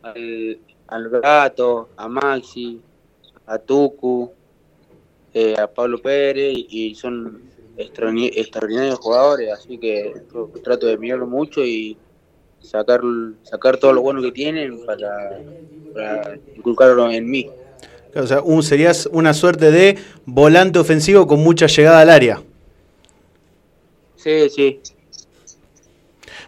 [0.01, 2.79] al, al Gato, a Maxi,
[3.45, 4.31] a Tucu,
[5.33, 7.41] eh, a Pablo Pérez y son
[7.77, 11.97] extraordi- extraordinarios jugadores, así que yo trato de mirarlo mucho y
[12.61, 13.01] sacar,
[13.43, 15.41] sacar todo lo bueno que tienen para,
[15.93, 17.49] para inculcarlo en mí.
[18.13, 22.43] O sea, un, serías una suerte de volante ofensivo con mucha llegada al área.
[24.21, 24.79] Sí, sí.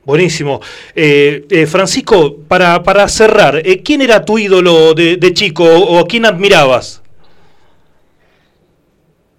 [0.05, 0.59] Buenísimo.
[0.93, 5.99] Eh, eh, Francisco, para, para cerrar, eh, ¿quién era tu ídolo de, de chico o
[5.99, 7.01] a quién admirabas?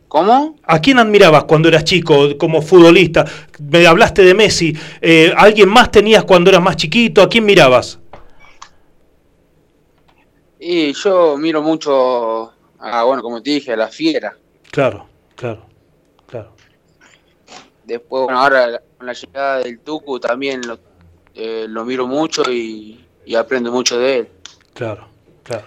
[0.09, 0.57] ¿Cómo?
[0.63, 3.25] ¿A quién admirabas cuando eras chico como futbolista?
[3.59, 4.73] Me hablaste de Messi.
[5.01, 7.21] Eh, ¿Alguien más tenías cuando eras más chiquito?
[7.21, 7.99] ¿A quién mirabas?
[10.61, 14.37] Y yo miro mucho, a, bueno, como te dije, a la fiera.
[14.71, 15.67] Claro, claro.
[17.87, 20.79] Después, bueno, ahora con la llegada del Tucu también lo,
[21.35, 24.29] eh, lo miro mucho y, y aprendo mucho de él.
[24.73, 25.09] Claro,
[25.43, 25.65] claro.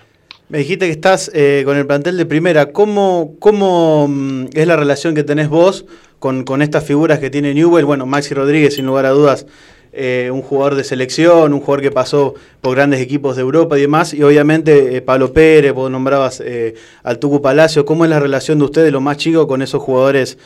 [0.49, 2.72] Me dijiste que estás eh, con el plantel de primera.
[2.72, 5.86] ¿Cómo, cómo mm, es la relación que tenés vos
[6.20, 7.84] con, con estas figuras que tiene Newell?
[7.84, 9.45] Bueno, Maxi Rodríguez, sin lugar a dudas,
[9.91, 13.82] eh, un jugador de selección, un jugador que pasó por grandes equipos de Europa y
[13.82, 14.13] demás.
[14.13, 17.86] Y obviamente eh, Pablo Pérez, vos nombrabas eh, al Tucu Palacio.
[17.86, 20.38] ¿Cómo es la relación de ustedes, los más chicos, con esos jugadores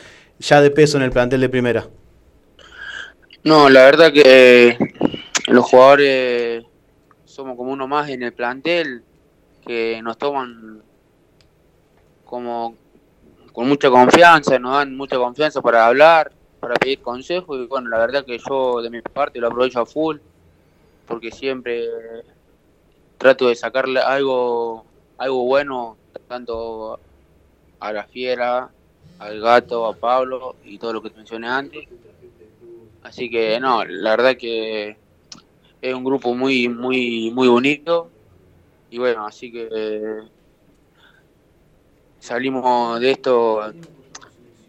[0.42, 1.86] ya de peso en el plantel de primera?
[3.44, 4.76] No, la verdad que
[5.46, 6.64] los jugadores
[7.24, 9.02] somos como uno más en el plantel,
[9.64, 10.82] que nos toman
[12.24, 12.74] como
[13.52, 17.98] con mucha confianza, nos dan mucha confianza para hablar, para pedir consejos y bueno, la
[17.98, 20.18] verdad que yo de mi parte lo aprovecho a full,
[21.06, 21.86] porque siempre
[23.18, 24.84] trato de sacarle algo,
[25.18, 26.98] algo bueno, tanto
[27.78, 28.70] a la fiera,
[29.22, 31.88] al gato, a Pablo y todo lo que mencioné antes.
[33.02, 34.96] Así que no, la verdad que
[35.80, 38.10] es un grupo muy, muy, muy bonito.
[38.90, 40.22] Y bueno, así que
[42.20, 43.72] salimos de esto,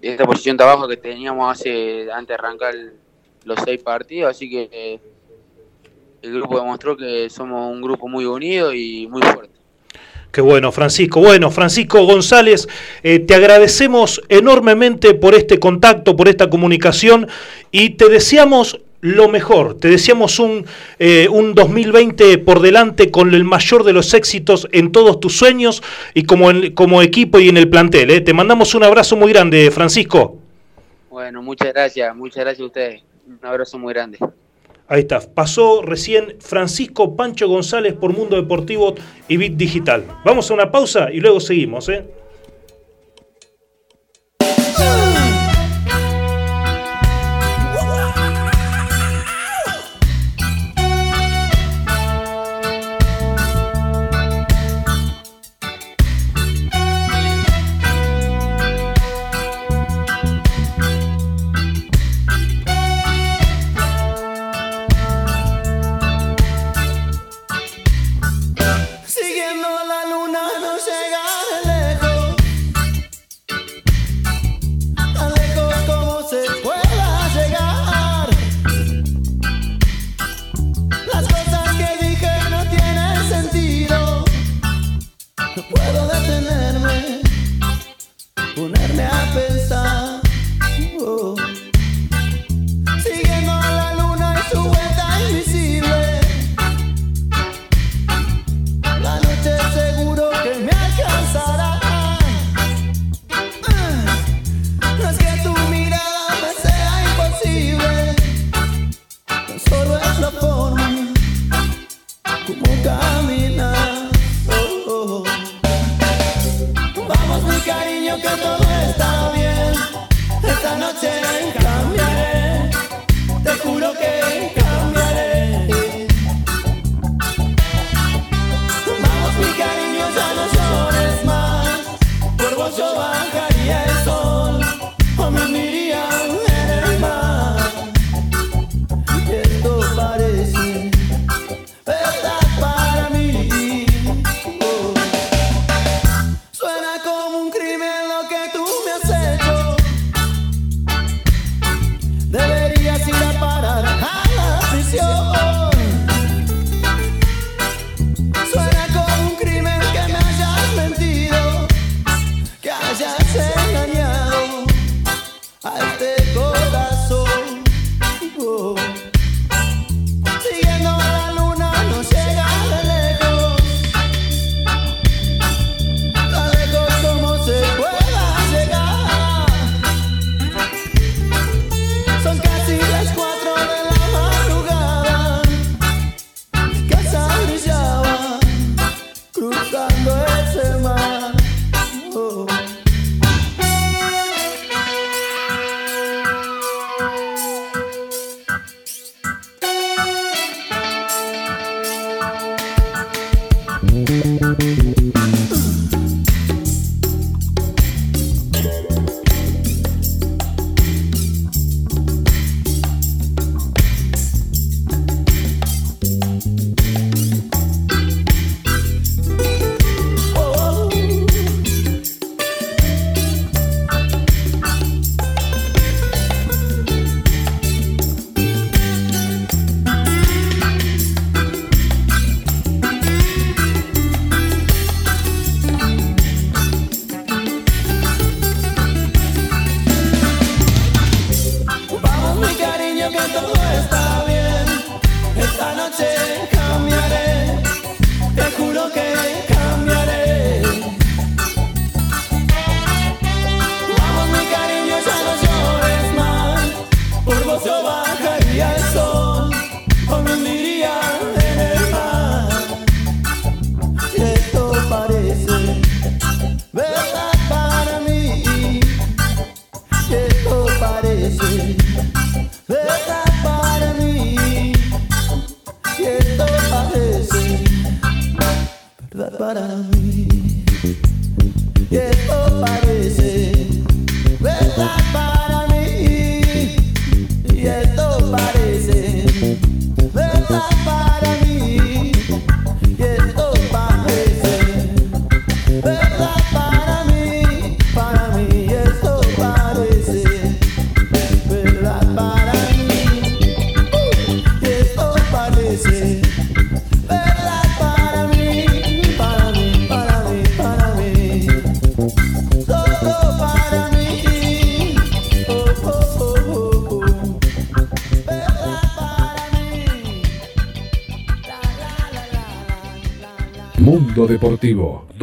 [0.01, 2.73] de esta posición de abajo que teníamos hace antes de arrancar
[3.43, 4.31] los seis partidos.
[4.31, 4.99] Así que eh,
[6.21, 9.52] el grupo demostró que somos un grupo muy unido y muy fuerte.
[10.33, 11.19] Qué bueno, Francisco.
[11.19, 12.67] Bueno, Francisco González,
[13.03, 17.27] eh, te agradecemos enormemente por este contacto, por esta comunicación
[17.69, 19.77] y te deseamos lo mejor.
[19.77, 20.65] Te deseamos un,
[20.97, 25.83] eh, 2020 por delante con el mayor de los éxitos en todos tus sueños
[26.15, 26.49] y como,
[27.03, 28.09] equipo y en el plantel.
[28.09, 28.21] Eh.
[28.21, 30.39] Te mandamos un abrazo muy grande, Francisco.
[31.11, 33.03] Bueno, muchas gracias, muchas gracias a ustedes.
[33.27, 34.17] Un abrazo muy grande.
[34.93, 35.21] Ahí está.
[35.21, 38.93] Pasó recién Francisco Pancho González por Mundo Deportivo
[39.27, 40.05] y Bit Digital.
[40.23, 41.89] Vamos a una pausa y luego seguimos.
[41.89, 42.05] ¿eh?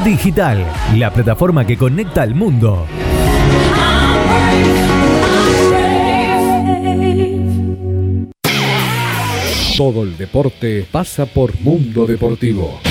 [0.05, 0.63] Digital,
[0.97, 2.85] la plataforma que conecta al mundo.
[9.75, 12.84] Todo el deporte pasa por Mundo Deportivo.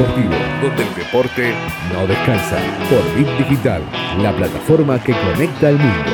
[0.00, 1.52] Deportivo, donde el deporte
[1.92, 2.56] no descansa.
[2.88, 3.82] Por Bit Digital,
[4.22, 6.10] la plataforma que conecta al mundo.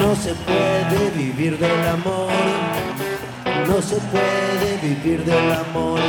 [0.00, 2.32] No se puede vivir del amor,
[3.68, 6.00] No se puede vivir del amor,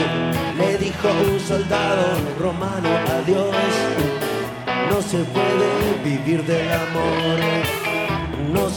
[0.58, 3.56] le dijo un soldado romano a Dios.
[4.90, 7.85] No se puede vivir del amor,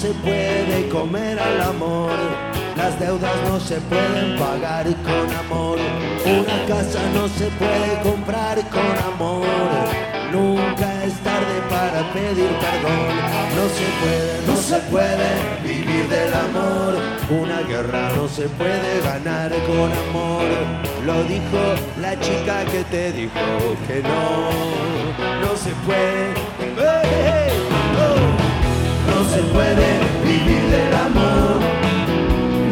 [0.09, 2.13] se puede comer al amor.
[2.77, 5.79] Las deudas no se pueden pagar con amor,
[6.25, 9.45] una casa no se puede comprar con amor.
[10.33, 13.11] Nunca es tarde para pedir perdón.
[13.59, 15.31] No se puede, no se puede
[15.63, 16.95] vivir del amor.
[17.43, 20.49] Una guerra no se puede ganar con amor.
[21.05, 21.63] Lo dijo
[22.01, 23.47] la chica que te dijo
[23.87, 24.51] que no.
[25.43, 26.49] No se puede.
[29.29, 29.89] No se puede
[30.25, 31.61] vivir del amor.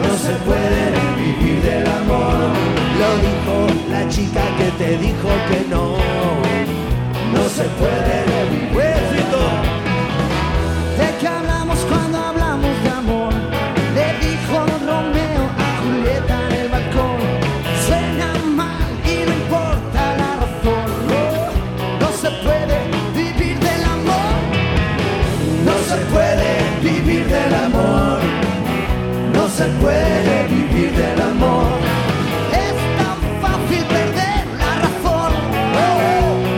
[0.03, 2.49] No se puede vivir del amor.
[2.99, 5.97] Lo dijo la chica que te dijo que no
[7.35, 8.66] no se puede vivir.
[29.57, 31.65] Se puede vivir del amor.
[32.53, 35.33] Es tan fácil perder la razón.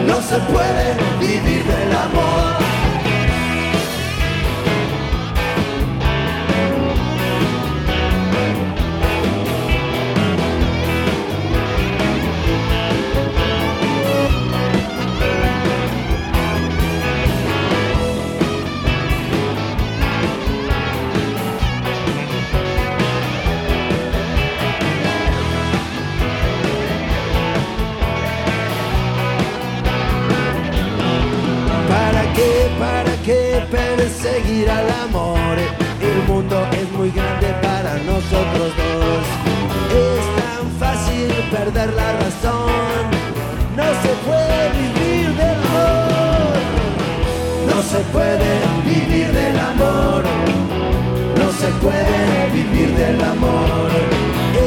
[0.08, 2.27] No se puede vivir del amor.
[33.28, 35.56] Qué perseguir al amor?
[36.00, 39.24] El mundo es muy grande para nosotros dos.
[40.06, 43.02] Es tan fácil perder la razón.
[43.76, 46.54] No se puede vivir del amor.
[47.70, 48.50] No se puede
[48.90, 50.22] vivir del amor.
[51.40, 52.18] No se puede
[52.56, 53.90] vivir del amor.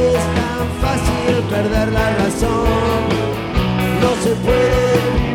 [0.05, 3.01] Es tan fácil perder la razón.
[4.03, 5.30] No se puede.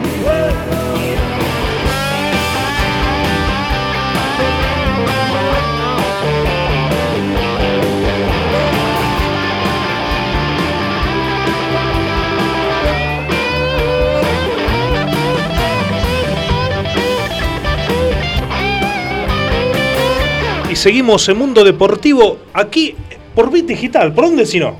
[20.77, 22.95] Seguimos en Mundo Deportivo aquí
[23.35, 24.13] por Bit Digital.
[24.13, 24.77] ¿Por dónde si no?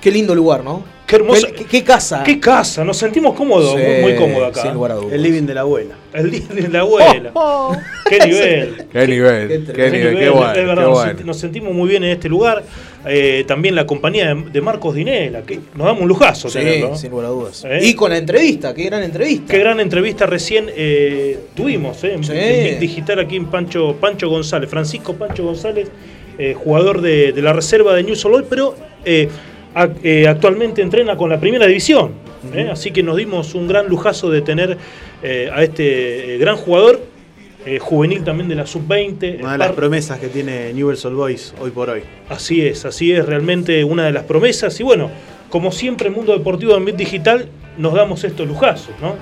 [0.00, 0.82] Qué lindo lugar, ¿no?
[1.06, 1.46] Qué hermoso.
[1.56, 2.22] Qué, qué casa.
[2.24, 4.62] Qué casa, nos sentimos cómodos, Sí, muy, muy cómodos acá.
[4.62, 5.12] sin lugar a dudas.
[5.12, 5.94] El living de la abuela.
[6.12, 7.32] El día de la abuela.
[8.08, 8.86] Qué nivel.
[8.92, 11.12] Qué nivel, Qué qué nivel, qué nivel, bueno, es verdad, qué nos, bueno.
[11.12, 12.62] senti- nos sentimos muy bien en este lugar.
[13.08, 16.88] Eh, también la compañía de, de Marcos Dinela, que nos damos un lujazo Sí, tenerlo.
[16.90, 16.96] ¿no?
[16.96, 17.64] sin lugar a dudas.
[17.68, 17.78] ¿Eh?
[17.82, 19.52] Y con la entrevista, qué gran entrevista.
[19.52, 22.32] Qué gran entrevista recién eh, tuvimos eh, en, Sí.
[22.34, 25.88] en Digital aquí en Pancho, Pancho González, Francisco Pancho González,
[26.38, 28.74] eh, jugador de, de la reserva de News All Boys, pero
[29.82, 32.12] actualmente entrena con la primera división.
[32.54, 34.78] eh, así que nos dimos un gran lujazo de tener
[35.22, 37.00] eh, a este eh, gran jugador,
[37.66, 39.40] eh, juvenil también de la sub-20.
[39.40, 42.02] Una de las promesas que tiene Newell's Old Boys hoy por hoy.
[42.28, 44.78] Así es, así es realmente una de las promesas.
[44.80, 45.10] Y bueno,
[45.50, 49.16] como siempre en Mundo Deportivo en Bit Digital nos damos estos lujazos, ¿no?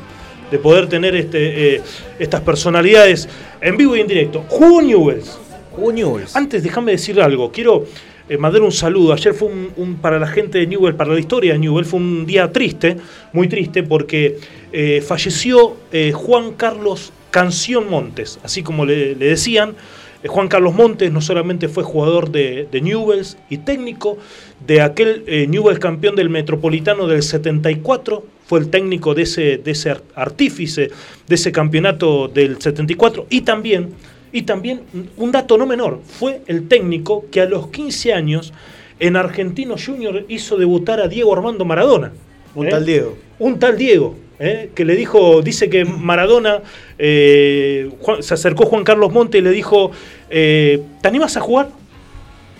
[0.51, 1.81] De poder tener este, eh,
[2.18, 3.28] estas personalidades
[3.60, 4.44] en vivo y en directo.
[4.48, 5.39] Jugó Newells.
[5.72, 6.36] Jugó Newells.
[6.36, 7.51] Antes déjame decir algo.
[7.51, 7.86] Quiero
[8.28, 9.12] eh, mandar un saludo.
[9.12, 12.26] Ayer fue un, para la gente de Newell, para la historia de Newell, fue un
[12.26, 12.96] día triste,
[13.32, 14.38] muy triste, porque
[14.72, 19.74] eh, falleció eh, Juan Carlos Canción Montes, así como le, decían.
[20.22, 24.18] Eh, Juan Carlos Montes no solamente fue jugador de, de y técnico
[24.66, 29.90] de aquel Newells campeón del Metropolitano del 74, fue el técnico de ese, de ese
[29.90, 30.90] ar- artífice
[31.26, 33.90] de ese campeonato del 74 y también,
[34.35, 34.81] y también
[35.16, 38.52] un dato no menor, fue el técnico que a los 15 años
[38.98, 42.12] en Argentino Junior hizo debutar a Diego Armando Maradona.
[42.56, 42.70] Un ¿eh?
[42.70, 43.16] tal Diego.
[43.39, 44.70] Un tal Diego, ¿eh?
[44.74, 46.62] que le dijo, dice que Maradona,
[46.98, 49.93] eh, Juan- se acercó Juan Carlos Monte y le dijo,
[50.28, 51.69] ¿te animas a jugar?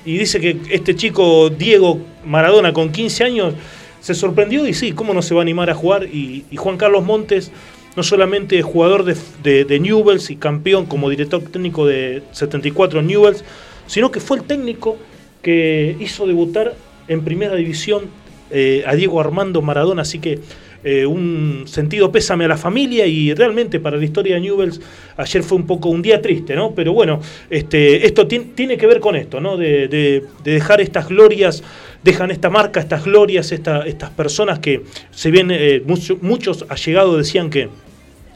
[0.05, 3.55] Y dice que este chico Diego Maradona con 15 años
[4.01, 6.05] se sorprendió y sí, ¿cómo no se va a animar a jugar?
[6.05, 7.51] Y, y Juan Carlos Montes,
[7.97, 13.45] no solamente jugador de, de, Newells y campeón como director técnico de 74 Newells,
[13.87, 14.97] sino que fue el técnico
[15.43, 16.75] que hizo debutar
[17.09, 18.05] en primera división
[18.51, 20.39] eh, a Diego Armando Maradona, así que
[20.87, 24.81] eh, un sentido pésame a la familia y realmente para la historia de Newells
[25.17, 26.75] ayer fue un poco un día triste, ¿no?
[26.75, 29.57] Pero bueno, este, esto tien- tiene que ver con esto, ¿no?
[29.57, 31.63] De, de- de dejar estas glorias,
[32.03, 37.17] dejan esta marca, estas glorias, esta- estas personas que, se bien eh, mucho- muchos allegados
[37.17, 37.71] decían que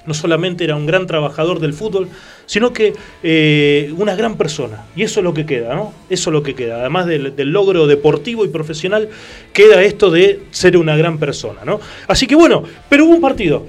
[0.06, 2.08] no solamente era un gran trabajador del fútbol,
[2.46, 4.86] sino que eh, una gran persona.
[4.96, 5.92] Y eso es lo que queda, ¿no?
[6.08, 6.80] Eso es lo que queda.
[6.80, 9.08] Además del, del logro deportivo y profesional,
[9.52, 11.80] queda esto de ser una gran persona, ¿no?
[12.06, 13.66] Así que bueno, pero hubo un partido.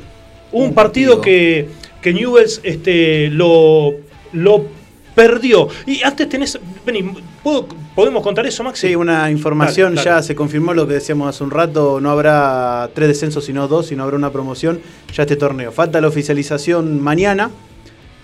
[0.51, 1.67] Hubo un, partido, que,
[2.01, 3.93] que Newells este, lo,
[4.31, 4.65] lo
[5.13, 5.67] perdió.
[5.85, 6.57] Y antes tenés.
[6.85, 7.03] Vení,
[7.43, 7.67] ¿puedo-
[7.99, 8.87] ¿podemos contar eso, Maxi?
[8.87, 10.21] Sí, una información, Dale, dale.
[10.21, 13.87] ya se confirmó lo que decíamos hace un rato, no habrá tres descensos sino dos,
[13.87, 14.79] sino habrá una promoción
[15.13, 15.73] ya este torneo.
[15.73, 17.49] Falta la oficialización mañana,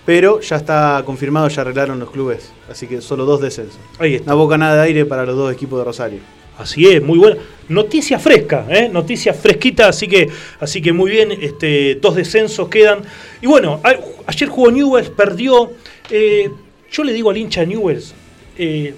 [0.06, 3.78] pero ya está confirmado, ya arreglaron los clubes, así que solo dos descensos.
[3.98, 4.24] Ahí está.
[4.32, 6.20] Una bocanada de aire para los dos equipos de Rosario.
[6.58, 7.36] Así es, muy buena.
[7.68, 8.88] Noticia fresca, ¿eh?
[8.90, 13.00] noticia fresquita, así que, así que muy bien, este, dos descensos quedan.
[13.42, 13.94] Y bueno, a-
[14.26, 15.70] ayer jugó Newells, perdió.
[16.08, 16.48] Eh,
[16.90, 18.14] yo le digo al hincha Newells,
[18.56, 18.94] eh,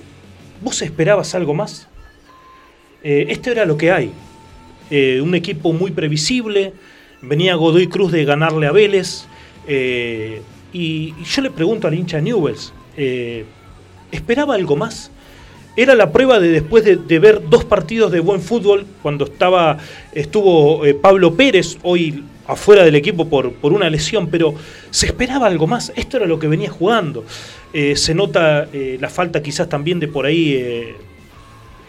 [0.61, 1.89] ¿vos esperabas algo más?
[3.03, 4.13] Eh, esto era lo que hay.
[4.91, 6.73] Eh, un equipo muy previsible,
[7.21, 9.27] venía Godoy Cruz de ganarle a Vélez.
[9.67, 13.45] eh, y, yo le pregunto al hincha Newells, eh,
[14.13, 15.11] ¿esperaba algo más?
[15.77, 19.79] Era la prueba de después de, de ver dos partidos de buen fútbol, cuando estaba
[20.13, 24.55] estuvo Pablo Pérez, hoy afuera del equipo por, por una lesión, pero
[24.91, 25.93] se esperaba algo más.
[25.95, 27.25] Esto era lo que venía jugando.
[27.73, 30.97] Eh, se nota eh, la falta quizás también de por ahí eh,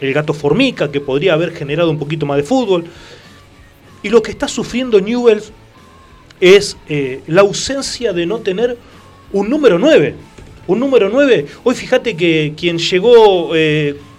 [0.00, 2.84] el gato Formica, que podría haber generado un poquito más de fútbol.
[4.02, 5.52] Y lo que está sufriendo Newells
[6.40, 6.78] es
[7.26, 8.78] la ausencia de no tener
[9.30, 10.14] un número 9.
[10.68, 11.46] Un número 9.
[11.64, 13.50] Hoy fíjate que quien llegó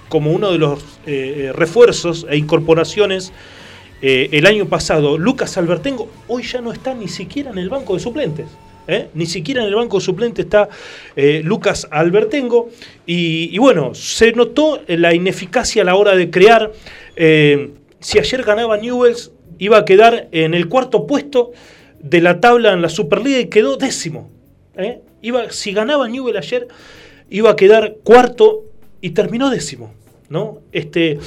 [0.08, 0.84] como uno de los
[1.56, 3.34] refuerzos e incorporaciones
[4.04, 8.02] el año pasado, Lucas Albertengo, hoy ya no está ni siquiera en el banco de
[8.02, 8.46] suplentes.
[8.88, 9.10] ¿Eh?
[9.14, 10.70] Ni siquiera en el banco de suplentes está
[11.16, 12.70] eh, Lucas Albertengo.
[13.06, 16.72] Y, bueno, se notó la ineficacia a la hora de crear.
[17.16, 21.52] Eh, si ayer ganaba Newells, iba a quedar en el cuarto puesto
[22.00, 24.30] de la tabla en la Superliga y quedó décimo.
[25.22, 26.68] Iba, si ganaba Newell ayer,
[27.30, 28.64] iba a quedar cuarto
[29.02, 29.94] y terminó décimo.
[30.30, 30.60] ¿no?
[30.72, 31.20] Este,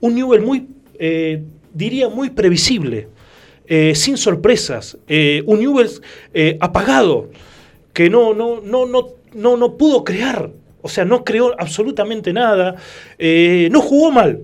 [0.00, 0.68] un Newell muy,
[1.72, 3.08] diría, muy previsible,
[3.70, 4.98] eh, sin sorpresas.
[5.06, 5.88] eh, un Newell
[6.34, 7.30] eh, apagado,
[7.92, 10.50] que no, no, no, no, no, no pudo crear.
[10.82, 12.74] O sea, no creó absolutamente nada.
[13.18, 14.40] eh, no jugó mal,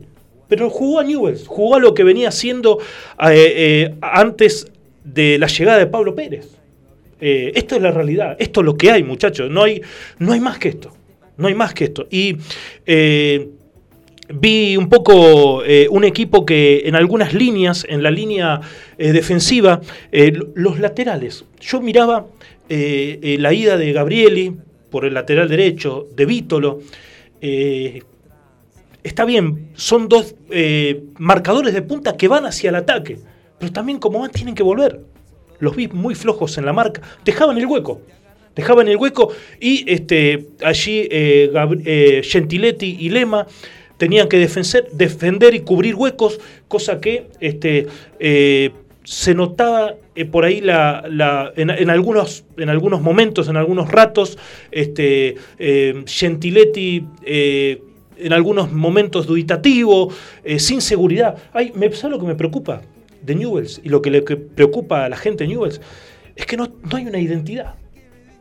[0.48, 2.78] pero jugó a Newells, jugó a lo que venía haciendo
[4.00, 4.70] antes
[5.02, 6.48] de la llegada de Pablo Pérez.
[7.18, 9.50] Esto es la realidad, esto es lo que hay, muchachos.
[9.50, 9.82] No hay,
[10.20, 10.92] no hay más que esto.
[11.36, 12.06] No hay más que esto.
[12.10, 12.36] Y
[14.28, 18.60] vi un poco eh, un equipo que en algunas líneas, en la línea
[18.98, 19.80] eh, defensiva,
[20.12, 21.44] eh, lo- los laterales.
[21.60, 22.26] Yo miraba
[22.68, 24.56] la ida de Gabrieli
[24.90, 26.80] por el lateral derecho, de Vítolo.
[29.04, 30.34] está bien, son dos
[31.18, 33.18] marcadores de punta que van hacia el ataque,
[33.60, 35.00] pero también como van tienen que volver.
[35.60, 38.00] Los vi muy flojos en la marca, dejaban el hueco.
[38.56, 41.08] Dejaban el hueco y este, allí
[42.24, 43.46] Gentiletti y Lema
[43.96, 47.86] tenían que defender, defender y cubrir huecos, cosa que este,
[48.18, 48.70] eh,
[49.04, 54.36] se notaba eh, por ahí la, la- en, algunos, en algunos momentos, en algunos ratos,
[54.70, 57.80] este, eh, Gentiletti eh,
[58.18, 60.10] en algunos momentos dubitativo,
[60.42, 61.36] eh, sin seguridad.
[61.52, 62.82] Ay, me, ¿Sabes lo que me preocupa
[63.22, 65.80] de Newells y lo que le que preocupa a la gente de Newells?
[66.34, 67.74] Es que no, no hay una identidad.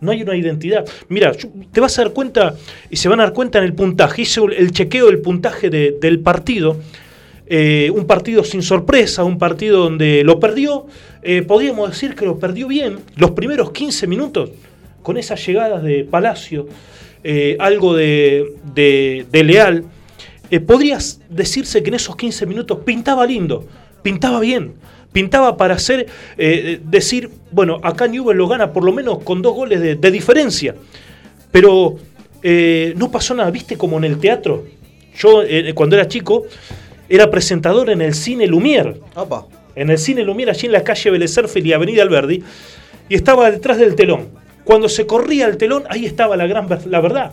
[0.02, 0.86] No hay una identidad.
[1.10, 1.32] Mira,
[1.72, 2.56] te vas a dar cuenta,
[2.90, 4.24] y se van a dar cuenta en el puntaje.
[4.24, 6.78] Hice el chequeo del puntaje de- del partido.
[7.48, 10.88] Eh, un partido sin sorpresa, un partido donde lo perdió.
[11.28, 12.98] eh, podríamos decir que lo perdió bien.
[13.16, 14.52] Los primeros 15 minutos,
[15.02, 16.68] con esas llegadas de Palacio,
[17.24, 19.86] eh, algo de, de- de Leal.
[20.68, 23.66] podrías decirse que en esos 15 minutos pintaba lindo,
[24.04, 24.74] pintaba bien,
[25.16, 29.56] pintaba para hacer, eh, decir, bueno, acá Newell lo gana por lo menos con dos
[29.56, 30.76] goles de, de diferencia.
[31.54, 31.96] Pero
[32.44, 34.66] eh, no pasó nada, viste como en el teatro.
[35.18, 36.44] Yo eh, cuando era chico
[37.08, 38.98] era presentador en el cine Lumière.
[39.78, 42.44] En el cine Lumière, allí en la calle Sarsfield y Avenida Alberdi.
[43.08, 44.28] Y estaba detrás del telón.
[44.66, 47.32] Cuando se corría el telón, ahí estaba la gran la verdad.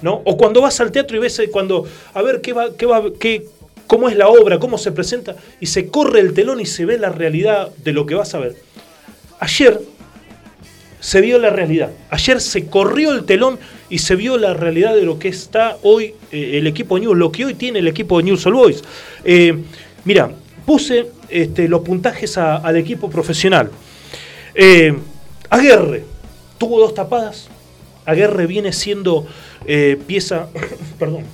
[0.00, 0.22] ¿no?
[0.24, 1.84] O cuando vas al teatro y ves cuando,
[2.14, 3.44] a ver qué va, qué va, qué,
[3.90, 6.96] cómo es la obra, cómo se presenta, y se corre el telón y se ve
[6.96, 8.54] la realidad de lo que vas a ver.
[9.40, 9.80] Ayer
[11.00, 11.90] se vio la realidad.
[12.08, 13.58] Ayer se corrió el telón
[13.88, 17.18] y se vio la realidad de lo que está hoy eh, el equipo de News,
[17.18, 18.84] lo que hoy tiene el equipo de News All Boys.
[19.24, 19.58] Eh,
[20.04, 20.30] mira,
[20.64, 23.72] puse este, los puntajes a- al equipo profesional.
[24.54, 24.96] Eh,
[25.48, 26.04] Aguerre
[26.58, 27.48] tuvo dos tapadas.
[28.06, 29.26] Aguerre viene siendo
[29.66, 30.46] eh, pieza,
[31.00, 31.24] perdón,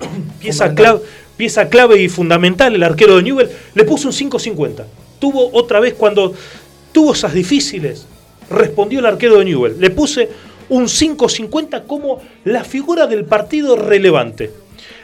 [0.40, 1.00] pieza clave,
[1.36, 3.50] pieza clave y fundamental el arquero de Newell.
[3.74, 4.84] Le puso un 5.50.
[5.18, 6.34] Tuvo otra vez cuando
[6.92, 8.06] tuvo esas difíciles,
[8.50, 9.76] respondió el arquero de Newell.
[9.78, 10.28] Le puse
[10.68, 14.50] un 5.50 como la figura del partido relevante.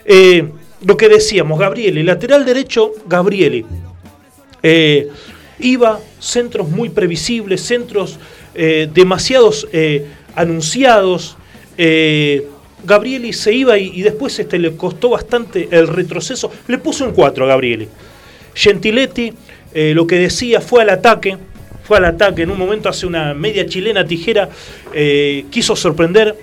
[0.05, 0.49] Eh,
[0.85, 3.67] lo que decíamos, Gabrieli, lateral derecho, Gabrieli.
[4.63, 5.09] Eh,
[5.59, 8.19] iba centros muy previsibles, centros
[8.55, 11.37] eh, demasiados eh, anunciados.
[11.77, 12.49] Eh,
[12.85, 16.51] Gabrieli se iba y, después este, le costó bastante el retroceso.
[16.69, 17.89] Le puso un 4 a Gabrieli.
[18.55, 19.33] Gentiletti,
[19.75, 21.37] eh, lo que decía, fue al ataque.
[21.85, 22.43] Fue al ataque.
[22.43, 24.49] En un momento hace una media chilena tijera.
[24.95, 26.37] eh, quiso sorprender.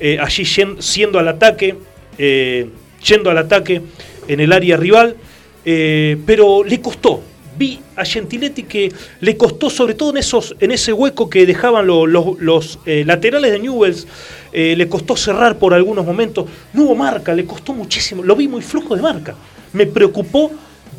[0.00, 1.74] eh, allí siendo al ataque.
[2.18, 3.80] yendo al ataque
[4.28, 5.16] en el área rival.
[5.64, 7.22] pero le costó.
[7.58, 11.88] Vi a Gentiletti que le costó, sobre todo en, esos, en ese hueco que dejaban
[11.88, 14.06] lo- los, laterales de Newells,
[14.52, 16.46] eh, le costó cerrar por algunos momentos.
[16.72, 18.22] No hubo marca, le costó muchísimo.
[18.22, 19.34] Lo vi muy flujo de marca.
[19.72, 20.50] Me preocupó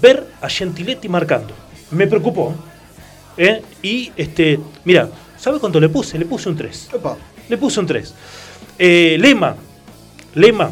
[0.02, 1.54] ver a Gentiletti marcando.
[1.92, 2.54] Me preocupó.
[3.38, 3.62] ¿eh?
[3.82, 6.18] Y, este, mira, ¿sabe cuánto le puse?
[6.20, 6.90] Le puse un 3.
[7.50, 8.14] Le puse un 3.
[8.78, 9.56] Eh, Lema.
[10.36, 10.72] Lema.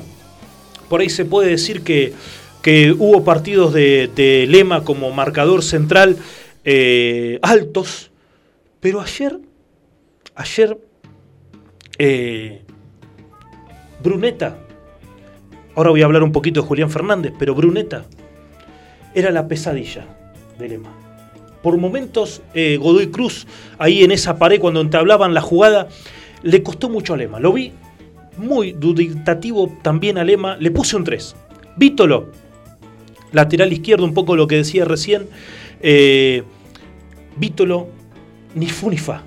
[0.89, 2.13] Por ahí se puede decir que,
[2.61, 6.17] que hubo partidos de, de Lema como marcador central
[6.69, 8.11] eh, altos.
[8.79, 9.39] Pero ayer,
[10.35, 10.77] ayer,
[11.97, 12.61] eh,
[14.03, 14.57] Bruneta,
[15.75, 18.03] ahora voy a hablar un poquito de Julián Fernández, pero Bruneta
[19.13, 20.05] era la pesadilla
[20.59, 20.91] de Lema.
[21.61, 23.47] Por momentos, eh, Godoy Cruz,
[23.77, 25.87] ahí en esa pared, cuando entablaban la jugada,
[26.43, 27.39] le costó mucho a Lema.
[27.39, 27.73] Lo vi
[28.37, 30.55] muy duditativo también a Lema.
[30.57, 31.35] Le puse un 3.
[31.75, 32.27] Vítolo,
[33.31, 35.27] lateral izquierdo, un poco lo que decía recién.
[35.81, 36.43] Eh,
[37.35, 37.87] Vítolo,
[38.55, 39.23] ni fu ni fa.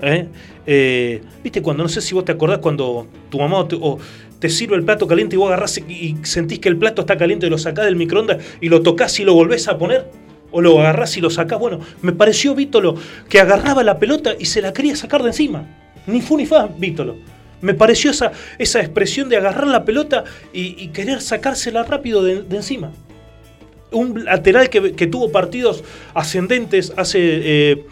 [0.00, 0.28] ¿Eh?
[0.66, 3.98] Eh, Viste cuando, no sé si vos te acordás cuando tu mamá te, o
[4.38, 7.46] te sirve el plato caliente y vos agarrás y, sentís que el plato está caliente
[7.46, 10.10] y lo sacás del microondas y lo tocas y lo volvés a poner.
[10.50, 11.58] O lo agarrás y lo sacás.
[11.58, 12.94] Bueno, me pareció Vítolo
[13.28, 15.66] que agarraba la pelota y se la quería sacar de encima.
[16.06, 17.16] Ni fu ni fa, Vítolo.
[17.60, 22.56] Me pareció esa, esa expresión de agarrar la pelota y, querer sacársela rápido de, de
[22.56, 22.92] encima.
[23.90, 25.82] Un lateral que, que tuvo partidos
[26.12, 27.86] ascendentes hace eh,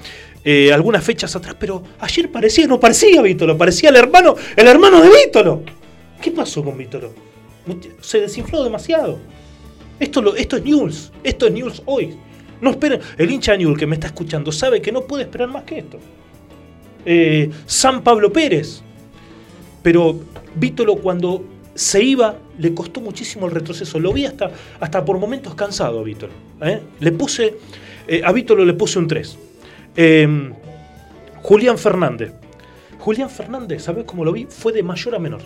[0.44, 5.01] eh, algunas fechas atrás, pero ayer parecía, no parecía Vítolo, parecía el hermano, el hermano
[5.01, 5.62] de Vítolo.
[6.20, 7.12] ¿Qué pasó con Vítolo?
[8.01, 9.19] Se desinfló demasiado.
[10.01, 12.16] Esto, esto es News, esto es News hoy.
[12.60, 15.62] No esperen, el hincha News que me está escuchando sabe que no puede esperar más
[15.62, 15.98] que esto.
[17.05, 18.82] Eh, San Pablo Pérez,
[19.82, 20.19] pero
[20.56, 21.44] Vítolo cuando
[21.74, 24.01] se iba le costó muchísimo el retroceso.
[24.01, 24.51] Lo vi hasta,
[24.81, 26.32] hasta por momentos cansado a Vítolo.
[26.62, 26.81] ¿eh?
[26.98, 27.59] Le puse,
[28.24, 29.39] a Vítolo le puse un 3.
[29.97, 30.52] Eh,
[31.43, 32.32] Julián Fernández.
[32.98, 34.47] Julián Fernández, ¿sabes cómo lo vi?
[34.48, 35.40] Fue de mayor a menor.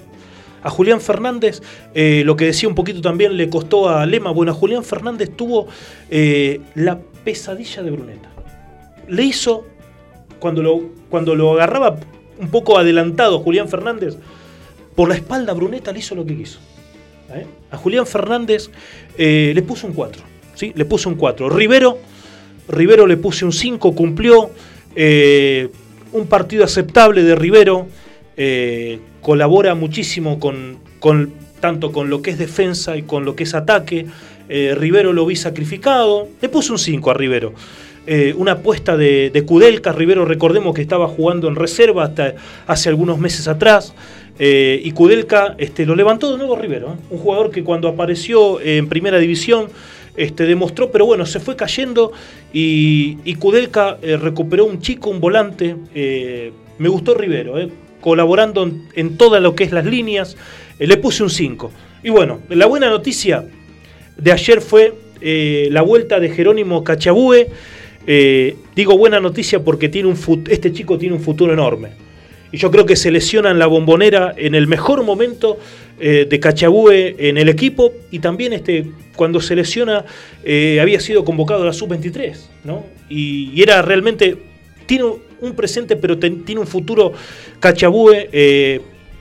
[0.63, 1.63] A Julián Fernández,
[1.95, 4.31] eh, lo que decía un poquito también le costó a Lema.
[4.31, 5.67] Bueno, a Julián Fernández tuvo
[6.11, 8.29] eh, la pesadilla de Bruneta.
[9.09, 9.67] Le hizo,
[10.39, 11.97] cuando lo, cuando lo agarraba
[12.39, 14.19] un poco adelantado Julián Fernández,
[14.95, 16.59] por la espalda Bruneta le hizo lo que quiso.
[17.31, 17.47] ¿eh?
[17.71, 18.71] A Julián Fernández
[19.17, 20.23] le puso un 4.
[20.55, 20.73] ¿sí?
[20.75, 21.49] Le puso un 4.
[21.49, 21.99] Rivero,
[22.69, 24.51] Rivero le puse un 5, cumplió.
[24.95, 25.69] eh,
[26.13, 27.87] un partido aceptable de Rivero.
[28.39, 33.45] eh, colabora muchísimo con, con- tanto con lo que es defensa y con lo que
[33.45, 34.07] es ataque.
[34.49, 36.29] Eh, Rivero lo vi sacrificado.
[36.41, 37.53] Le puse un 5 a Rivero.
[38.37, 39.91] Una apuesta de, de Kudelka.
[39.93, 42.35] Rivero, recordemos que estaba jugando en reserva hasta
[42.69, 43.95] hace algunos meses atrás.
[44.39, 46.97] Y Kudelka este, lo levantó de nuevo Rivero.
[47.11, 49.67] Un jugador que cuando apareció en primera división
[50.17, 52.13] este, demostró, pero bueno, se fue cayendo.
[52.53, 55.77] Y, Kudelka eh, recuperó un chico, un volante.
[55.95, 57.71] eh, me gustó Rivero, ¿eh?
[58.01, 60.37] colaborando en, en lo que es las líneas.
[60.79, 61.71] Le puse un 5.
[62.03, 63.45] Y bueno, la buena noticia
[64.17, 67.49] de ayer fue la vuelta de Jerónimo Cachabue.
[68.77, 72.06] Digo buena noticia porque tiene un este chico tiene un futuro enorme.
[72.57, 75.59] Yo creo que se lesiona en la bombonera en el mejor momento
[76.01, 80.05] eh, de Cachabue en el equipo y también este, cuando se lesiona
[80.43, 82.37] eh, había sido convocado a la sub-23.
[82.65, 82.87] ¿no?
[83.11, 84.37] Y, era realmente,
[84.87, 85.05] tiene
[85.41, 87.13] un presente pero tiene un futuro
[87.61, 88.31] Cachabue.
[88.33, 88.81] eh,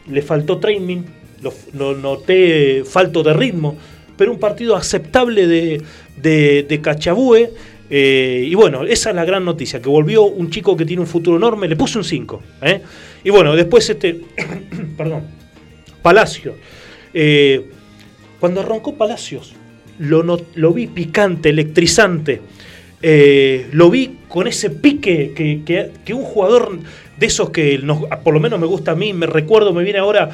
[0.09, 1.01] le faltó training,
[1.41, 3.75] lo, lo noté falto de ritmo,
[4.17, 5.81] pero un partido aceptable de,
[6.15, 7.51] de, de Cachabue.
[7.89, 11.07] Eh, y bueno, esa es la gran noticia, que volvió un chico que tiene un
[11.07, 12.41] futuro enorme, le puse un 5.
[12.63, 12.81] ¿eh?
[13.23, 14.21] Y bueno, después este,
[14.97, 15.23] perdón,
[16.01, 16.55] Palacio.
[17.13, 17.65] Eh,
[18.39, 19.53] cuando arrancó Palacios,
[19.99, 20.23] lo,
[20.55, 22.41] lo vi picante, electrizante.
[23.71, 25.61] Lo vi con ese pique que,
[26.03, 26.79] que- un jugador
[27.17, 27.79] de esos que
[28.23, 30.31] por lo menos me gusta a mí, me recuerdo, me viene ahora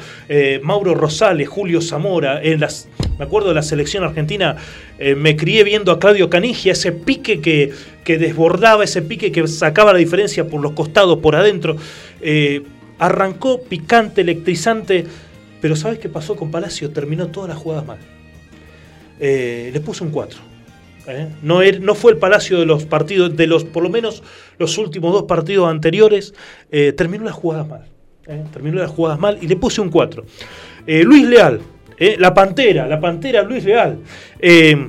[0.62, 2.88] Mauro Rosales, Julio Zamora, en las,
[3.22, 4.56] me acuerdo de la selección argentina,
[4.98, 7.70] eh, me crié viendo a Claudio Canigia, ese pique que,
[8.02, 11.76] que desbordaba, ese pique que sacaba la diferencia por los costados, por adentro.
[12.20, 12.62] Eh,
[12.98, 15.04] arrancó picante, electrizante,
[15.60, 16.90] pero ¿sabes qué pasó con Palacio?
[16.90, 17.98] Terminó todas las jugadas mal.
[19.20, 20.40] Eh, le puso un 4.
[21.06, 21.28] ¿eh?
[21.44, 24.24] No, er- no fue el Palacio de los partidos, de los, por lo menos
[24.58, 26.34] los últimos dos partidos anteriores,
[26.96, 27.84] terminó las jugadas mal.
[28.52, 30.24] Terminó las jugadas mal y le puse un 4.
[30.88, 31.60] Eh, Luis Leal,
[32.02, 32.16] ¿eh?
[32.18, 33.98] la Pantera, la Pantera Luis Leal.
[34.40, 34.88] Eh,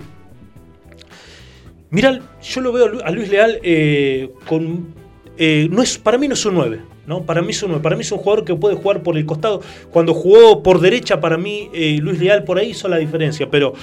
[1.90, 4.94] Mirá, yo lo veo a Lu- a Luis Leal eh, con.
[5.38, 6.80] eh, no es, para mí no es un 9.
[7.06, 7.24] ¿no?
[7.24, 7.84] Para, mí es un 9.
[7.84, 9.62] para mí es un jugador que puede jugar por el costado.
[9.92, 11.70] Cuando jugó por derecha, para mí
[12.02, 13.50] Luis Leal por ahí hizo la diferencia.
[13.52, 13.74] Pero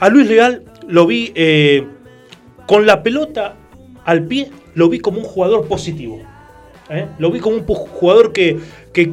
[0.00, 1.32] a Luis Leal lo vi
[2.66, 3.54] con la pelota
[4.04, 6.20] al pie, lo vi como un jugador positivo.
[7.18, 8.58] Lo vi como un jugador que,
[8.92, 9.12] que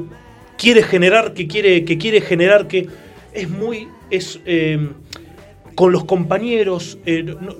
[0.57, 2.87] quiere generar, que quiere, que quiere generar, que
[3.41, 3.87] es muy.
[4.09, 4.89] Es, eh,
[5.75, 7.55] con los compañeros, eh, no,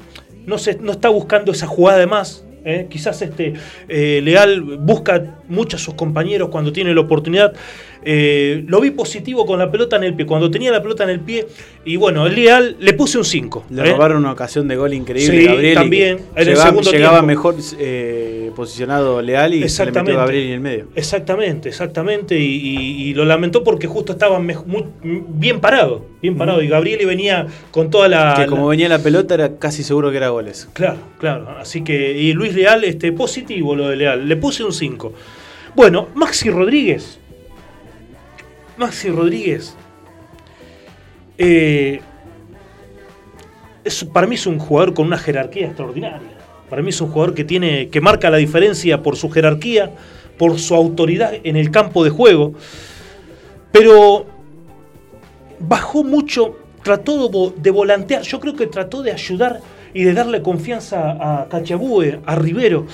[0.45, 2.44] no se- no está buscando esa jugada de más.
[2.66, 2.88] ¿eh?
[2.90, 3.54] Quizás este
[3.88, 7.54] eh, Leal busca mucho a sus compañeros cuando tiene la oportunidad.
[8.09, 10.25] Eh, lo vi positivo con la pelota en el pie.
[10.25, 11.45] Cuando tenía la pelota en el pie,
[11.84, 13.65] y bueno, el Leal le puse un 5.
[13.69, 15.73] Le robaron una ocasión de gol increíble Sí, Gabriel.
[15.75, 17.27] también, en el llegaba, segundo llegaba tiempo.
[17.27, 20.85] mejor eh, posicionado Leal y se le metió Gabriel en el medio.
[20.95, 22.39] Exactamente, exactamente.
[22.39, 26.05] Y, y- y lo lamentó porque justo estaba muy- bien parado.
[26.21, 26.61] Bien parado.
[26.61, 28.35] Y Gabriel venía con toda la.
[28.38, 30.69] que como la- venía la pelota era casi seguro que era goles.
[30.73, 31.49] Claro, claro.
[31.59, 34.27] Así que, y Luis Leal, este, positivo lo de Leal.
[34.29, 35.11] Le puse un 5.
[35.75, 37.19] Bueno, Maxi Rodríguez.
[38.78, 39.76] Maxi Rodríguez.
[41.40, 42.02] eh,
[43.84, 46.20] es- para mí es un jugador con una jerarquía extraordinaria.
[46.70, 47.90] Para mí es un jugador que tiene.
[47.90, 49.91] que marca la diferencia por su jerarquía,
[50.38, 52.54] por su autoridad en el campo de juego.
[53.72, 54.26] Pero
[55.60, 59.62] bajó mucho, trató de, vo- de volantear, yo creo que trató de ayudar
[59.94, 62.88] y de darle confianza a Cachabue, a Rivero.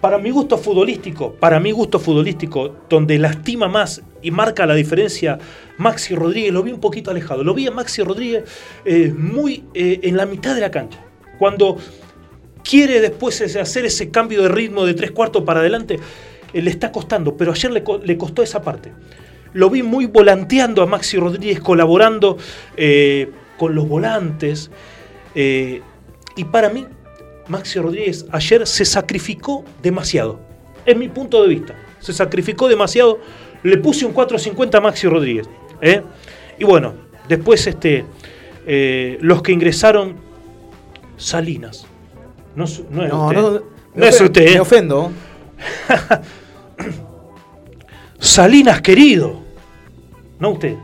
[0.00, 5.38] Para mi gusto futbolístico, para mi gusto futbolístico, donde lastima más y marca la diferencia
[5.78, 7.42] Maxi Rodríguez, lo vi un poquito alejado.
[7.42, 8.44] Lo vi a Maxi Rodríguez
[8.84, 10.98] eh, muy eh, en la mitad de la cancha.
[11.38, 11.76] Cuando
[12.62, 15.98] quiere después hacer ese cambio de ritmo de tres cuartos para adelante,
[16.52, 18.92] eh, le está costando, pero ayer le, co- le costó esa parte.
[19.54, 22.36] Lo vi muy volanteando a Maxi Rodríguez, colaborando
[22.76, 24.70] eh, con los volantes.
[25.34, 26.86] y para mí,
[27.48, 30.40] Maxi Rodríguez ayer se sacrificó demasiado.
[30.84, 31.74] Es mi punto de vista.
[32.00, 33.20] Se sacrificó demasiado.
[33.62, 35.48] Le puse un 4.50 a Maxi Rodríguez.
[35.80, 36.02] ¿eh?
[36.58, 36.94] Y bueno,
[37.28, 38.04] después este,
[38.66, 40.16] eh, los que ingresaron,
[41.16, 41.86] Salinas.
[42.54, 43.36] No, es- no es No, usted.
[43.40, 43.62] no,
[43.94, 44.46] No es usted.
[44.48, 44.54] ¿eh?
[44.54, 45.12] Me ofendo.
[48.18, 49.40] Salinas querido.
[50.38, 50.76] No usted.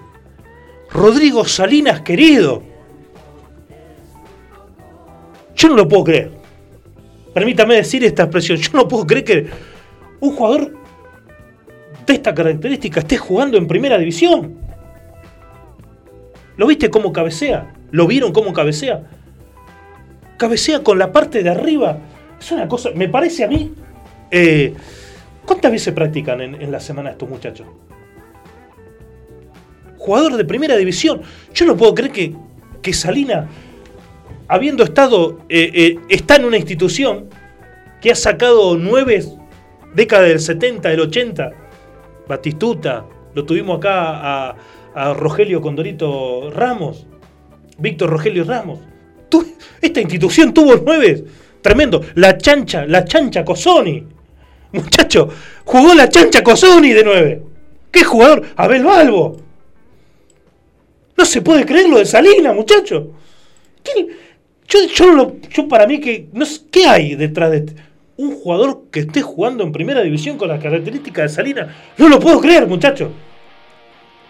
[0.91, 2.63] Rodrigo Salinas querido.
[5.55, 6.42] Yo no lo puedo creer.
[7.35, 8.59] Permítame decir esta expresión.
[8.59, 9.47] Yo no puedo creer que
[10.21, 10.75] un jugador
[12.07, 14.57] de esta característica esté jugando en primera división.
[16.57, 17.73] ¿Lo viste cómo cabecea?
[17.91, 19.03] ¿Lo vieron cómo cabecea?
[20.37, 21.99] Cabecea con la parte de arriba.
[22.39, 23.73] Es una cosa, me parece a mí.
[24.31, 24.75] eh,
[25.47, 27.67] ¿Cuántas veces practican en, la semana estos muchachos?
[29.99, 31.21] Jugador de primera división.
[31.53, 32.35] Yo no puedo creer que,
[32.81, 33.49] que Salina,
[34.53, 37.31] habiendo estado, eh, eh, está en una institución
[38.03, 39.25] que ha sacado nueve
[39.95, 41.51] décadas del 70, del 80,
[42.29, 44.51] Batistuta, lo tuvimos acá
[44.95, 47.07] a, Rogelio Condorito Ramos,
[47.79, 48.81] Víctor Rogelio Ramos.
[49.81, 51.25] Esta institución tuvo nueve,
[51.63, 52.03] tremendo.
[52.17, 54.07] La chancha, la chancha Cosoni.
[54.73, 55.31] Muchacho,
[55.65, 57.43] jugó la chancha Cosoni de nueve.
[57.91, 58.43] ¿Qué jugador?
[58.57, 59.39] Abel Balbo.
[61.17, 63.13] No se puede creer lo de Salina, muchacho.
[63.83, 64.09] ¿Quién-
[64.73, 66.29] Yo, yo, no lo- yo para mí que.
[66.33, 67.77] No sé, ¿Qué hay detrás de este-
[68.17, 71.77] un jugador que esté jugando en primera división con las características de Salina?
[71.99, 73.11] No lo puedo creer, muchacho.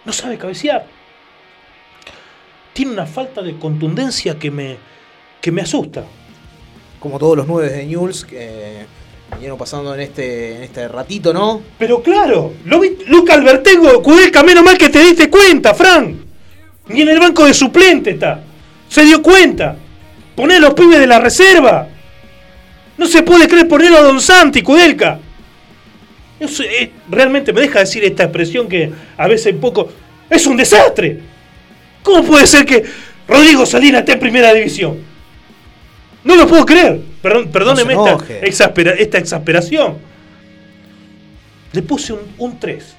[0.05, 0.85] No sabe cabecear.
[2.73, 4.77] Tiene una falta de contundencia que me,
[5.41, 6.03] que me asusta.
[6.99, 8.85] Como todos los nueve de Newell's que
[9.35, 11.61] vinieron pasando en este, en este ratito, ¿no?
[11.77, 16.17] Pero claro, lo vi, Luca Albertengo, Kudelka, menos mal que te diste cuenta, Fran.
[16.87, 18.41] Ni en el banco de suplente está.
[18.89, 19.77] Se dio cuenta.
[20.35, 21.87] Poné a los pibes de la reserva.
[22.97, 25.19] No se puede creer ponerlo a Don Santi, Kudelka.
[26.39, 29.89] Eso, eh, realmente me deja decir esta expresión que a veces poco.
[30.29, 31.19] ¡Es un desastre!
[32.01, 32.83] ¿Cómo puede ser que
[33.27, 34.97] Rodrigo Salinas está en primera división.
[36.23, 36.99] No lo puedo creer.
[37.21, 38.45] Perdón, perdóneme No esta, enoje.
[38.49, 39.97] exaspera- esta exasperación.
[41.71, 42.95] Le puse un, un 3.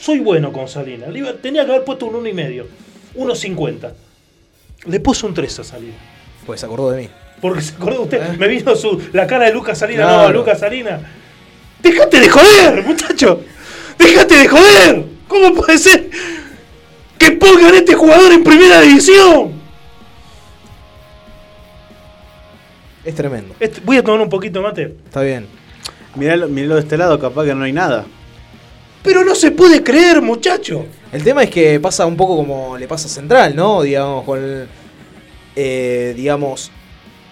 [0.00, 1.10] Soy bueno con Salinas.
[1.42, 2.30] Tenía que haber puesto un 1,5.
[2.30, 2.66] y medio.
[3.16, 3.92] 1.50.
[4.86, 5.96] Le puse un 3 a Salinas.
[6.46, 7.08] Pues se acordó de mí.
[7.40, 10.06] Porque se acordó usted, me vino su, la cara de Lucas Salinas.
[10.06, 10.28] Claro.
[10.28, 11.00] No, Lucas Salinas.
[11.82, 13.40] ¡Déjate de joder, muchacho!
[13.98, 15.04] ¡Déjate de joder!
[15.26, 16.08] ¿Cómo puede ser
[17.18, 19.52] que pongan a este jugador en primera división?
[23.04, 23.54] Es tremendo.
[23.58, 24.82] Este- voy a tomar un poquito de mate.
[25.04, 25.46] Está bien.
[26.14, 28.04] Miralo, miralo de este lado, capaz que no hay nada.
[29.02, 30.86] Pero no se puede creer, muchacho.
[31.10, 33.82] El tema es que pasa un poco como le pasa a Central, ¿no?
[33.82, 34.68] Digamos, con el,
[35.56, 36.70] eh, digamos,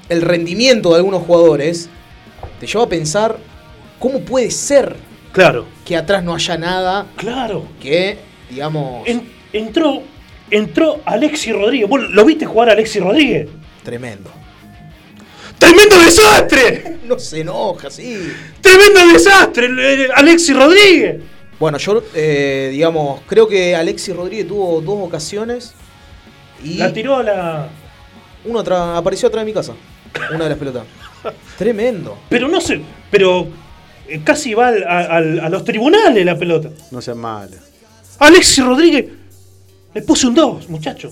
[0.09, 1.89] el rendimiento de algunos jugadores
[2.59, 3.37] te lleva a pensar
[3.99, 4.97] cómo puede ser
[5.33, 5.67] Claro.
[5.85, 7.67] que atrás no haya nada Claro.
[7.81, 8.19] que,
[8.51, 10.03] digamos, En- entró,
[10.51, 11.89] entró Alexis Rodríguez.
[11.89, 13.49] ¿Vos lo viste jugar a Alexis Rodríguez?
[13.85, 14.31] tremendo.
[15.59, 16.97] ¡Tremendo desastre!
[17.11, 18.17] No se enoja, sí.
[18.61, 19.69] ¡Tremendo desastre!
[20.15, 21.17] Alexis Rodríguez.
[21.59, 25.75] Bueno, yo, eh, digamos, creo que Alexis Rodríguez tuvo dos ocasiones
[26.63, 27.69] y La tiró a la.
[28.45, 29.75] Uno atra- apareció atrás de mi casa.
[30.35, 30.85] Una de las pelotas.
[31.59, 32.19] Tremendo.
[32.29, 32.81] Pero no sé.
[33.11, 33.49] Pero
[34.09, 36.71] eh, casi va al- a, al- a los tribunales la pelota.
[36.91, 37.59] No sean malos.
[38.19, 39.07] Alexis Rodríguez
[39.95, 41.11] le puse un 2, muchacho.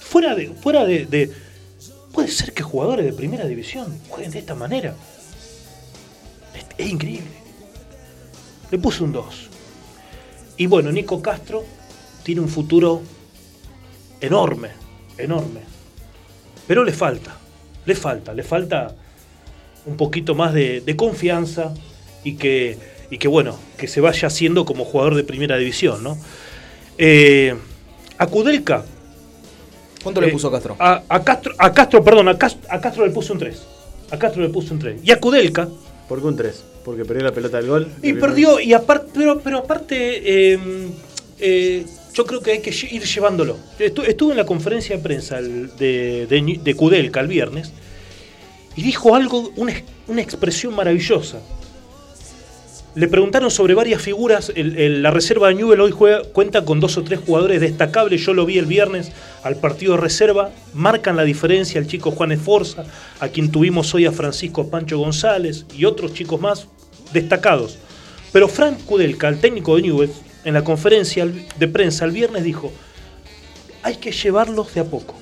[0.00, 0.48] Fuera de.
[0.48, 1.30] Fuera de, de-
[2.12, 4.94] Puede ser que jugadores de primera división jueguen de esta manera.
[6.54, 7.30] Es, es increíble.
[8.70, 9.48] Le puse un 2.
[10.58, 11.64] Y bueno, Nico Castro
[12.22, 13.00] tiene un futuro
[14.20, 14.68] enorme,
[15.16, 15.60] enorme.
[16.66, 17.36] Pero le falta,
[17.84, 18.94] le falta, le falta
[19.86, 21.74] un poquito más de, de confianza
[22.24, 22.78] y que,
[23.10, 26.18] y que, bueno, que se vaya haciendo como jugador de primera división, ¿no?
[26.98, 27.54] Eh,
[28.18, 28.84] a Kudelka.
[30.02, 30.76] ¿Cuánto le eh, puso Castro?
[30.78, 33.62] A, a Castro, a Castro, perdón, a Castro, a Castro le puse un 3.
[34.10, 35.00] A Castro le puse un 3.
[35.04, 35.68] Y a Kudelka.
[36.08, 36.64] ¿Por qué un 3?
[36.84, 37.88] Porque perdió la pelota del gol.
[38.02, 40.58] Y perdió, y aparte, pero, pero aparte, eh,
[41.38, 43.56] eh, yo creo que hay que ir llevándolo.
[43.78, 46.26] Estu- Estuve en la conferencia de prensa de,
[46.62, 47.72] de, Kudelka el viernes
[48.76, 51.38] y dijo algo, una, ex- una expresión maravillosa.
[52.94, 54.52] Le preguntaron sobre varias figuras.
[54.54, 58.20] la reserva de Newell hoy juega, cuenta con dos o tres jugadores destacables.
[58.20, 59.10] Yo lo vi el viernes
[59.42, 60.50] al partido de reserva.
[60.74, 62.84] Marcan la diferencia el chico Juan Esforza,
[63.18, 66.66] a quien tuvimos hoy a Francisco Pancho González y otros chicos más
[67.14, 67.78] destacados.
[68.30, 70.10] Pero Frank Kudelka, el técnico de Newell,
[70.44, 71.26] en la conferencia
[71.58, 72.72] de prensa el viernes dijo:
[73.82, 75.14] hay que llevarlos de a poco.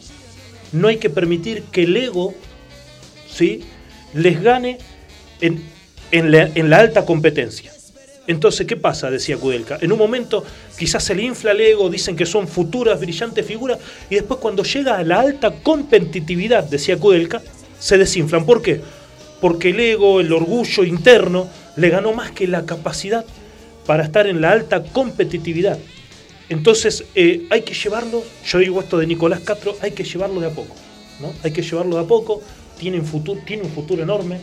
[0.72, 2.34] No hay que permitir que el ego
[3.28, 3.64] ¿sí?
[4.14, 4.78] les gane
[5.40, 5.62] en,
[6.10, 7.72] en la, en la alta competencia.
[8.26, 9.10] Entonces, ¿qué pasa?
[9.10, 9.78] Decía Kudelka.
[9.80, 10.44] En un momento
[10.78, 13.78] quizás se le infla el ego, dicen que son futuras, brillantes figuras,
[14.08, 17.42] y después cuando llega a la alta competitividad, decía Kudelka,
[17.80, 18.46] se desinflan.
[18.46, 18.80] ¿Por qué?
[19.40, 23.24] Porque el ego, el orgullo interno, le ganó más que la capacidad
[23.86, 25.78] para estar en la alta competitividad.
[26.50, 30.48] Entonces, eh, hay que llevarlo, yo digo esto de Nicolás Castro, hay que llevarlo de
[30.48, 30.74] a poco.
[31.20, 31.32] ¿no?
[31.44, 32.42] Hay que llevarlo de a poco,
[32.76, 34.40] tiene un futuro, tiene un futuro enorme.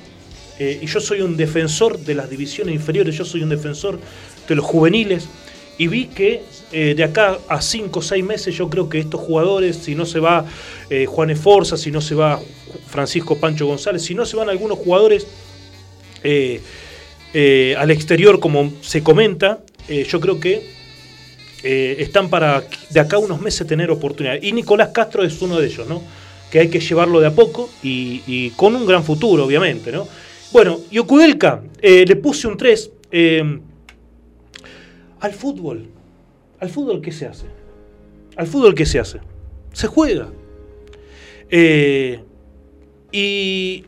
[0.58, 4.00] eh, y yo soy un defensor de las divisiones inferiores, yo soy un defensor
[4.48, 5.28] de los juveniles.
[5.78, 6.42] Y vi que
[6.72, 10.06] eh, de acá a 5 o 6 meses yo creo que estos jugadores, si no
[10.06, 10.46] se va
[11.08, 12.40] Juan Esforza, si no se va
[12.88, 15.28] Francisco Pancho González, si no se van algunos jugadores
[17.34, 20.78] eh, al exterior, como se comenta, eh, yo creo que
[21.64, 24.42] eh, están para de acá unos meses tener oportunidad.
[24.42, 26.02] Y Nicolás Castro es uno de ellos, ¿no?
[26.52, 30.08] Que hay que llevarlo de a poco y, con un gran futuro, obviamente, ¿no?
[30.54, 31.00] Bueno, y
[31.82, 32.92] le puse un 3.
[33.12, 33.60] eh,
[35.20, 35.88] al fútbol.
[36.60, 37.48] ¿Al fútbol qué se hace?
[38.36, 39.20] Al fútbol qué se hace?
[39.74, 40.30] Se juega.
[43.12, 43.86] Y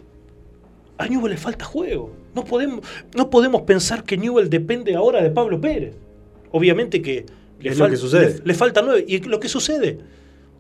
[0.98, 2.19] a Newell le falta juego.
[2.36, 2.82] No podemos,
[3.16, 5.94] no podemos pensar que Newell depende ahora de Pablo Pérez.
[6.52, 7.26] Obviamente que
[7.60, 8.40] le, fal- que sucede.
[8.44, 9.04] le- falta nueve.
[9.08, 10.00] Y lo que sucede.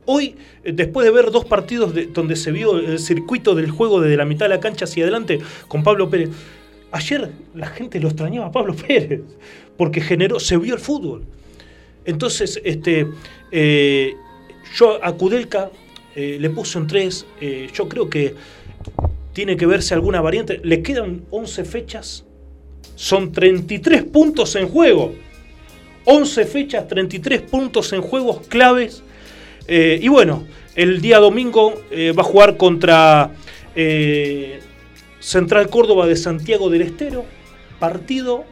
[0.06, 4.02] Hoy, eh, después de ver dos partidos de- donde se vio el circuito del juego
[4.02, 6.30] desde la mitad de la cancha hacia adelante con Pablo Pérez,
[6.91, 9.22] ayer la gente lo extrañaba a Pablo Pérez,
[9.78, 11.24] porque generó, se vio el fútbol.
[12.06, 13.08] Entonces, este,
[13.52, 14.16] eh,
[14.76, 15.70] yo a Kudelka
[16.16, 17.26] eh, le puse un 3.
[17.74, 18.34] yo creo que
[19.40, 20.60] tiene que verse alguna variante.
[20.66, 22.26] Le quedan 11 fechas.
[22.95, 25.16] Son 33 puntos en juego.
[26.03, 29.02] 11 fechas, 33 puntos en juegos claves.
[29.66, 30.44] Eh, y bueno,
[30.76, 33.32] el día domingo eh, va a jugar contra
[33.78, 34.60] eh,
[35.22, 37.24] Central Córdoba de Santiago del Estero.
[37.80, 38.44] Partido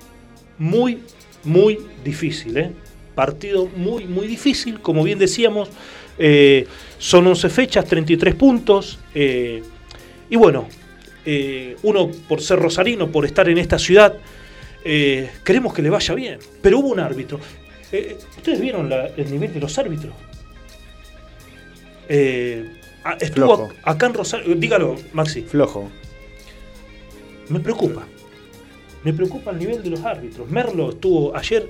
[0.58, 1.00] muy,
[1.44, 2.76] muy difícil.
[3.14, 5.68] partido muy, muy difícil, como bien decíamos.
[6.98, 9.00] son 11 fechas, 33 puntos.
[10.30, 10.68] Y bueno,
[11.26, 14.16] eh, uno por ser rosarino, por estar en esta ciudad,
[14.84, 16.40] eh, queremos que le vaya bien.
[16.62, 17.40] Pero hubo un árbitro.
[17.92, 20.14] Eh, ¿Ustedes vieron la- el nivel de los árbitros?
[22.10, 22.70] Eh,
[23.04, 23.70] ah, estuvo Flojo.
[23.84, 24.56] acá en Rosario.
[24.56, 25.42] Dígalo, Maxi.
[25.42, 25.90] Flojo.
[27.50, 28.06] Me preocupa.
[29.04, 30.50] Me preocupa el nivel de los árbitros.
[30.50, 31.70] Merlo estuvo ayer.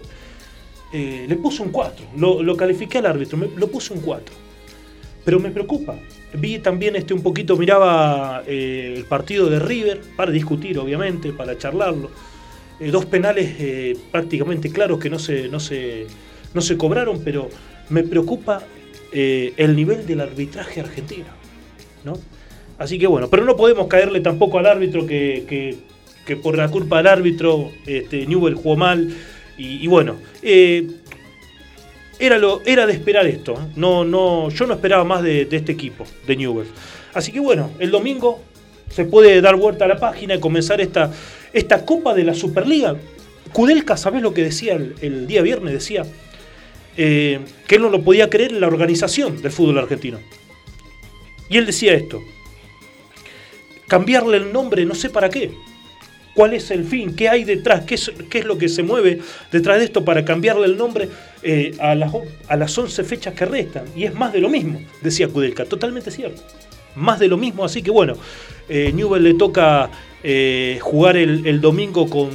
[0.94, 2.06] le puso un 4.
[2.18, 3.38] Lo, lo califiqué al árbitro.
[3.38, 4.34] Me, lo puse un 4.
[5.26, 5.96] Pero me preocupa.
[6.34, 11.58] Vi también este un poquito, miraba eh, el partido de River, para discutir, obviamente, para
[11.58, 12.12] charlarlo.
[12.80, 16.06] Eh, dos penales eh, prácticamente claros que no se, no, se,
[16.54, 17.50] no se cobraron, pero
[17.90, 18.64] me preocupa
[19.12, 21.26] el nivel del arbitraje argentino.
[22.04, 22.14] ¿no?
[22.78, 25.76] Así que bueno, pero no podemos caerle tampoco al árbitro que, que-
[26.26, 29.16] que por la culpa del árbitro este, Newell jugó mal.
[29.58, 30.18] Y, bueno,
[32.20, 33.54] era, era de esperar esto.
[33.54, 33.72] ¿eh?
[33.76, 36.68] No, no, yo no esperaba más de, este equipo, de Newell.
[37.14, 38.42] Así que bueno, el domingo
[38.90, 41.12] se puede dar vuelta a la página y comenzar esta,
[41.54, 42.96] esta Copa de la Superliga.
[43.54, 45.74] Kudelka, ¿sabés lo que decía el, el día viernes?
[45.74, 46.06] Decía
[47.00, 50.20] eh, que él no lo podía creer en la organización del fútbol argentino.
[51.48, 52.22] Y él decía esto,
[53.88, 55.52] cambiarle el nombre no sé para qué.
[56.34, 57.16] ¿Cuál es el fin?
[57.16, 57.86] ¿Qué hay detrás?
[57.86, 59.20] ¿Qué es, qué es lo que se mueve
[59.52, 61.10] detrás de esto para cambiarle el nombre
[61.44, 62.12] eh, a, las,
[62.48, 63.86] a las 11 fechas que restan?
[63.96, 65.66] Y es más de lo mismo, decía Kudelka.
[65.66, 66.42] Totalmente cierto.
[66.96, 68.16] Más de lo mismo, así que bueno,
[68.70, 69.90] eh, Newell le toca
[70.24, 72.30] eh, jugar el, domingo con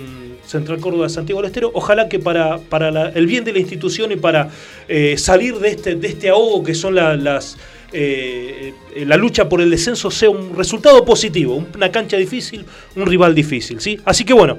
[0.46, 1.70] Central Córdoba de Santiago del Estero.
[1.74, 4.50] Ojalá que para, para el bien de la institución y para
[4.88, 7.56] eh, salir de este, de este ahogo que son la- las,
[7.92, 8.72] eh,
[9.04, 12.64] la lucha por el descenso sea un resultado positivo, una cancha difícil,
[12.96, 13.80] un rival difícil.
[13.80, 13.98] ¿sí?
[14.04, 14.58] Así que bueno,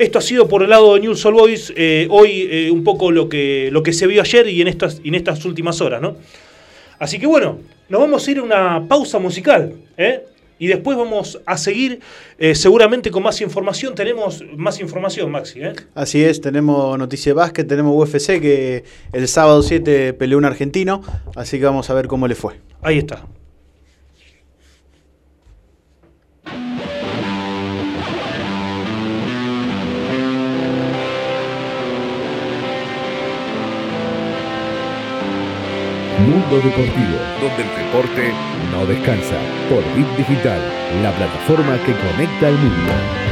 [0.00, 3.12] esto ha sido por el lado de News All Boys, eh, hoy eh, un poco
[3.12, 6.00] lo que, lo que se vio ayer y en estas, y en estas últimas horas.
[6.00, 6.16] ¿no?
[6.98, 7.58] Así que bueno,
[7.90, 9.74] nos vamos a ir a una pausa musical.
[9.98, 10.24] ¿eh?
[10.58, 12.00] Y después vamos a seguir
[12.38, 13.94] eh, seguramente con más información.
[13.94, 15.60] Tenemos más información, Maxi.
[15.60, 15.72] ¿eh?
[15.94, 21.02] Así es, tenemos noticia de básquet, tenemos UFC que el sábado 7 peleó un argentino,
[21.34, 22.60] así que vamos a ver cómo le fue.
[22.82, 23.26] Ahí está.
[36.30, 38.32] Mundo Deportivo, donde el deporte
[38.70, 39.36] no descansa.
[39.68, 40.60] Por Bit Digital,
[41.02, 43.29] la plataforma que conecta al mundo.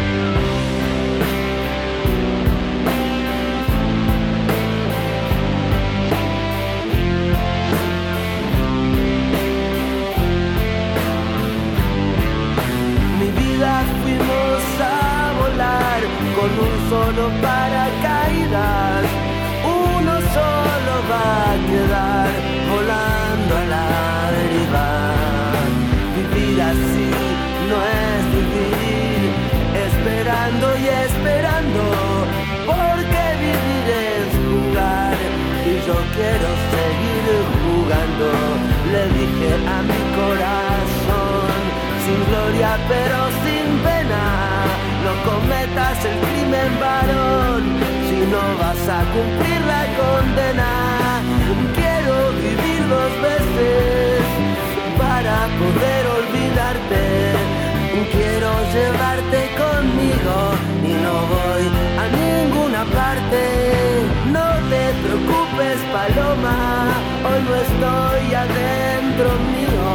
[66.09, 66.89] Paloma,
[67.24, 69.89] hoy no estoy adentro mío.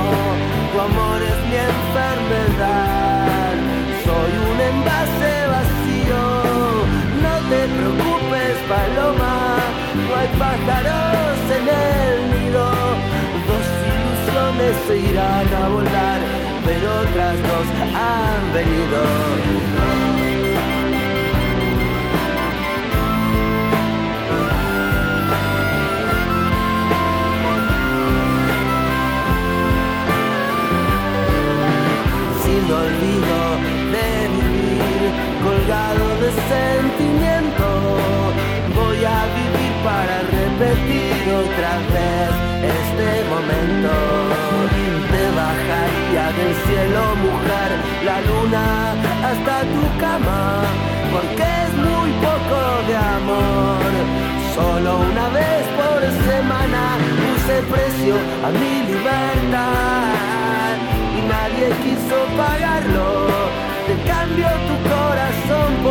[0.72, 3.53] Tu amor es mi enfermedad,
[4.06, 6.23] soy un envase vacío.
[7.22, 9.35] No te preocupes, paloma,
[10.07, 12.64] no hay pájaros en el nido.
[13.48, 16.19] Dos ilusiones se irán a volar,
[16.65, 20.12] pero otras dos han venido.
[36.56, 37.68] Sentimiento.
[38.76, 42.30] Voy a vivir para repetir otra vez
[42.80, 43.94] este momento.
[45.12, 47.70] Te bajaría del cielo, mujer,
[48.08, 48.66] la luna
[49.30, 50.42] hasta tu cama,
[51.12, 53.92] porque es muy poco de amor.
[54.56, 56.00] Solo una vez por
[56.30, 56.82] semana
[57.20, 58.16] puse precio
[58.46, 60.76] a mi libertad
[61.18, 63.08] y nadie quiso pagarlo.
[63.88, 64.73] Te cambio tu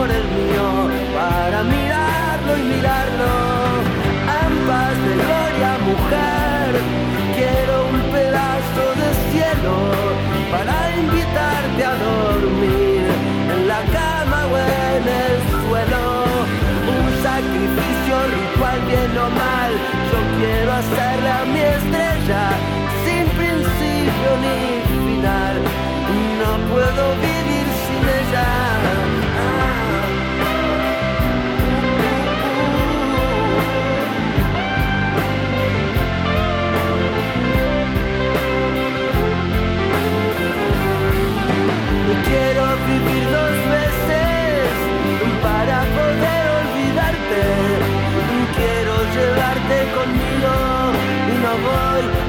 [0.02, 0.66] por el mío
[1.14, 3.32] para mirarlo y mirarlo.
[4.46, 6.68] Ambas de gloria, mujer,
[7.38, 9.74] quiero un pedazo de cielo
[10.54, 13.02] para invitarte a dormir
[13.54, 14.54] en la cama o
[14.90, 16.04] en el suelo.
[16.96, 19.70] Un sacrificio ritual bien o mal,
[20.10, 22.42] yo quiero hacerle a mi estrella
[23.04, 24.58] sin principio ni
[24.96, 25.56] final.
[26.40, 27.31] No puedo vivir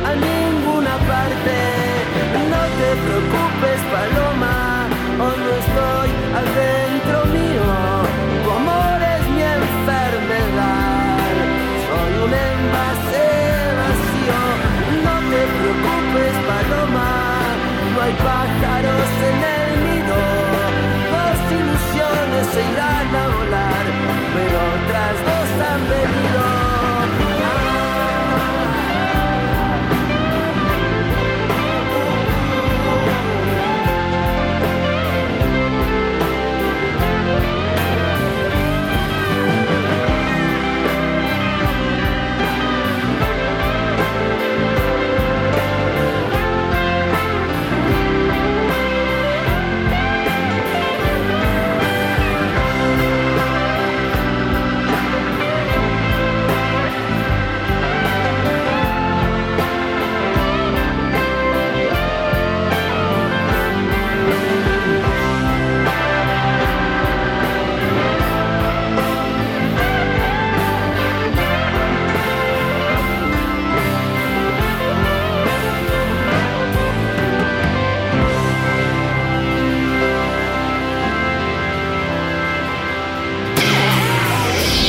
[0.09, 1.55] a ninguna parte.
[2.53, 4.87] No te preocupes, Paloma,
[5.23, 6.09] hoy no estoy
[6.41, 7.69] adentro mío.
[8.43, 11.27] Tu amor es mi enfermedad.
[11.87, 13.27] Soy un envase
[13.79, 14.41] vacío.
[15.05, 17.11] No te preocupes, Paloma,
[17.93, 19.52] no hay pájaros en el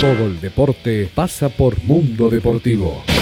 [0.05, 3.14] Todo el deporte pasa por Mundo Deportivo.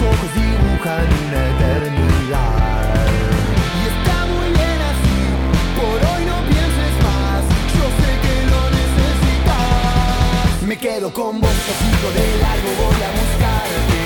[0.00, 3.08] Ojos dibujan una eternidad.
[3.78, 5.18] Y está muy bien así
[5.78, 7.42] Por hoy no pienses más.
[7.74, 10.62] Yo sé que lo necesitas.
[10.66, 14.00] Me quedo con vos, sigo de largo Voy a buscarte.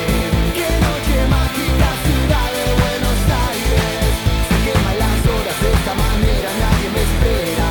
[0.56, 4.12] Qué noche mágica, ciudad de Buenos Aires.
[4.48, 7.69] Se queman las horas de esta manera Nadie me espera.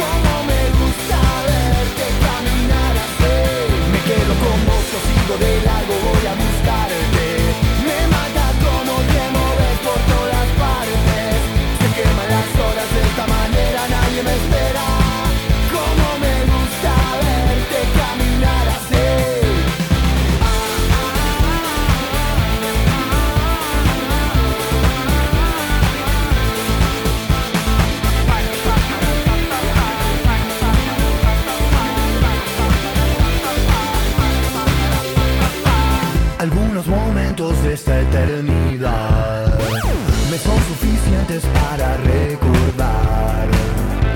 [0.00, 1.18] Cómo me gusta
[1.48, 3.36] verte caminar así.
[3.92, 6.87] Me quedo con vos, sigo de largo Voy a buscarte
[37.78, 39.46] esta eternidad
[40.30, 43.46] me son suficientes para recordar.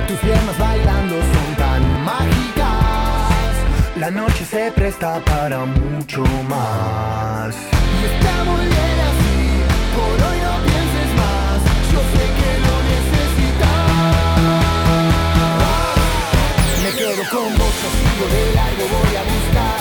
[0.09, 3.53] Tus piernas bailando son tan mágicas.
[3.97, 7.55] La noche se presta para mucho más.
[8.01, 9.39] Y está muy bien así.
[9.97, 11.59] Por hoy no pienses más.
[11.93, 13.93] Yo sé que lo necesitas.
[16.83, 19.72] Me quedo con vos, sigo de largo, voy a buscarte.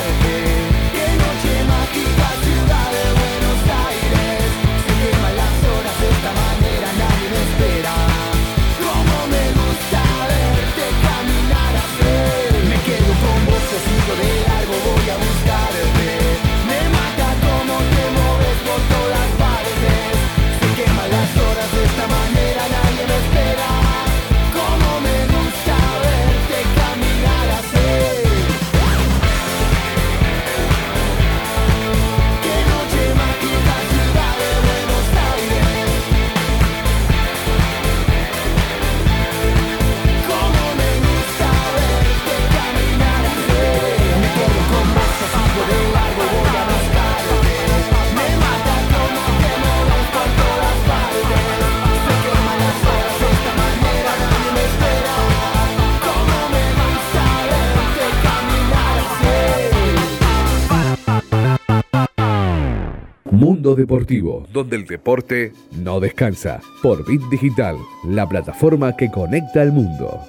[63.76, 66.62] Deportivo, donde el deporte no descansa.
[66.82, 70.22] Por Bit Digital, la plataforma que conecta al mundo.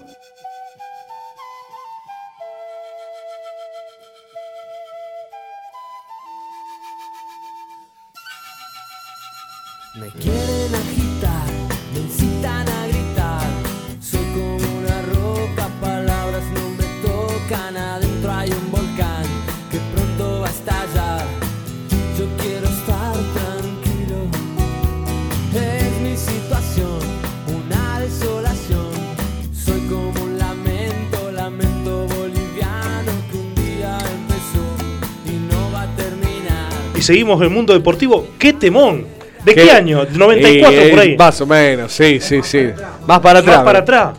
[37.02, 38.28] Y seguimos en el mundo deportivo.
[38.38, 39.04] ¡Qué temón!
[39.44, 39.70] ¿De qué, ¿Qué?
[39.72, 40.06] año?
[40.08, 41.16] 94 Eh, por ahí.
[41.16, 42.68] Más o menos, sí, sí, sí.
[43.08, 43.56] Más para atrás.
[43.56, 44.10] Más para atrás.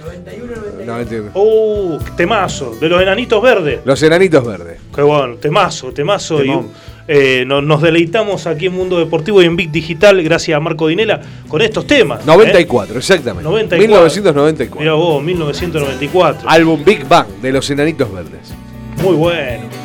[0.85, 1.31] 91.
[1.33, 2.75] Uh, temazo.
[2.81, 3.79] De los enanitos verdes.
[3.85, 4.81] Los enanitos verdes.
[4.93, 6.39] Qué bueno, temazo, temazo.
[6.39, 6.71] Temón.
[7.07, 10.59] Y, eh, no- nos, deleitamos aquí en Mundo Deportivo y en Big Digital, gracias a
[10.59, 12.25] Marco Dinela, con estos temas.
[12.25, 13.45] 94, exactamente.
[13.49, 13.87] 94.
[13.87, 14.79] 1994.
[14.81, 16.49] Mira vos, 1994.
[16.49, 18.53] Álbum Big Bang de los enanitos verdes.
[19.01, 19.82] Muy bueno.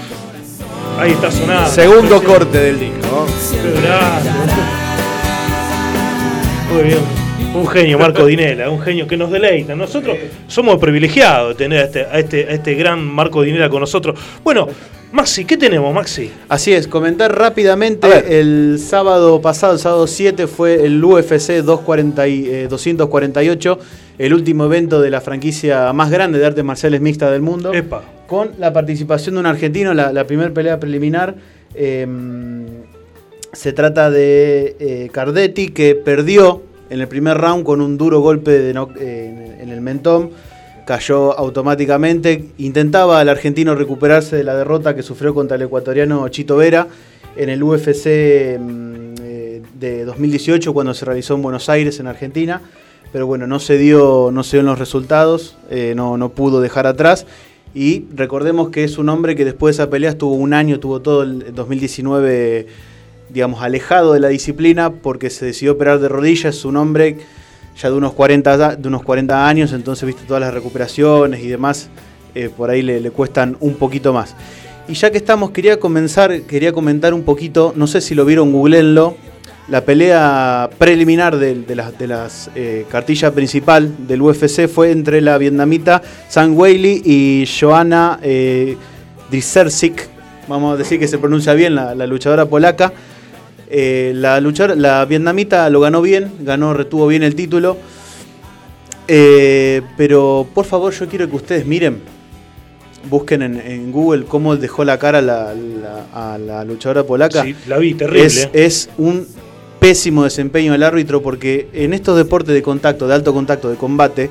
[0.99, 1.71] Ahí está sonando.
[1.71, 3.27] Segundo corte del disco.
[6.73, 6.99] Muy bien.
[7.55, 9.77] Un genio, Marco Dinela, un genio que nos deleita.
[9.77, 10.17] Nosotros
[10.49, 14.19] somos privilegiados de tener a este, a este, a este gran Marco Dinela con nosotros.
[14.43, 14.67] Bueno,
[15.13, 16.31] Maxi, ¿qué tenemos, Maxi?
[16.49, 22.47] Así es, comentar rápidamente, el sábado pasado, el sábado 7, fue el UFC 240 y,
[22.47, 23.79] eh, 248,
[24.19, 27.73] el último evento de la franquicia más grande de artes marciales mixtas del mundo,
[28.27, 31.37] con la participación de un argentino, la, la primera pelea preliminar.
[31.75, 32.07] eh,
[33.53, 38.51] se trata de eh, Cardetti, que perdió en el primer round con un duro golpe
[38.51, 40.31] de no- eh, en, en el mentón.
[40.87, 42.45] Cayó automáticamente.
[42.59, 46.89] Intentaba el argentino recuperarse de la derrota que sufrió contra el ecuatoriano Chito Vera
[47.37, 48.07] en el UFC
[48.59, 52.61] mm, eh, de 2018 cuando se realizó en Buenos Aires, en Argentina.
[53.13, 56.87] Pero bueno, no se dio, no se dieron los resultados, eh, no, no pudo dejar
[56.87, 57.27] atrás.
[57.75, 61.01] Y recordemos que es un hombre que después de esa pelea estuvo un año, tuvo
[61.01, 62.67] todo el 2019
[63.31, 66.57] digamos, alejado de la disciplina porque se decidió operar de rodillas.
[66.57, 67.19] Es un hombre
[67.81, 71.47] ya de unos 40, da- de unos 40 años, entonces, viste, todas las recuperaciones y
[71.49, 71.91] demás,
[72.35, 74.35] eh, por ahí le, le cuestan un poquito más.
[74.89, 78.51] Y ya que estamos, quería comenzar, quería comentar un poquito, no sé si lo vieron,
[78.51, 79.15] googleenlo,
[79.69, 85.21] la pelea preliminar de, de las, de las eh, cartilla principal del UFC fue entre
[85.21, 88.77] la vietnamita Sang Weili y Joanna eh,
[90.49, 92.93] vamos a decir que se pronuncia bien, la, la luchadora polaca.
[93.71, 97.77] Eh, la, luchadora, la vietnamita lo ganó bien, ganó, retuvo bien el título.
[99.07, 101.99] Eh, pero por favor, yo quiero que ustedes miren,
[103.11, 107.43] busquen en, en Google cómo dejó la cara la- la- a la luchadora polaca.
[107.45, 108.27] Sí, la vi, terrible.
[108.27, 109.27] Es, es un
[109.81, 114.31] pésimo desempeño del árbitro porque en estos deportes de contacto, de alto contacto, de combate,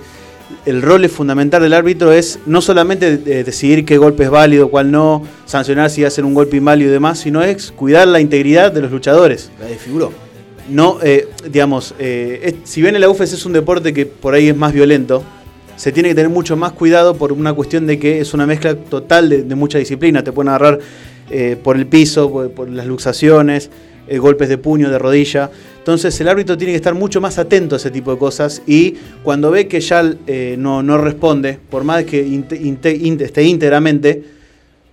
[0.66, 4.70] el rol es fundamental del árbitro es no solamente de- decidir qué golpe es válido,
[4.70, 8.72] cuál no, sancionar si hacen un golpe inválido y demás, sino es cuidar la integridad
[8.72, 9.52] de los luchadores.
[9.60, 10.12] La desfiguró.
[10.70, 14.48] No, eh, digamos, eh, es- si bien el UFC es un deporte que por ahí
[14.50, 15.24] es más violento,
[15.76, 18.76] se tiene que tener mucho más cuidado por una cuestión de que es una mezcla
[18.76, 20.24] total de, de mucha disciplina.
[20.24, 20.80] Te pueden agarrar
[21.30, 23.70] eh, por el piso, por, por las luxaciones,
[24.08, 25.50] eh, golpes de puño, de rodilla.
[25.80, 28.96] Entonces el árbitro tiene que estar mucho más atento a ese tipo de cosas y
[29.24, 34.24] cuando ve que ya eh, no, no responde, por más que esté íntegramente,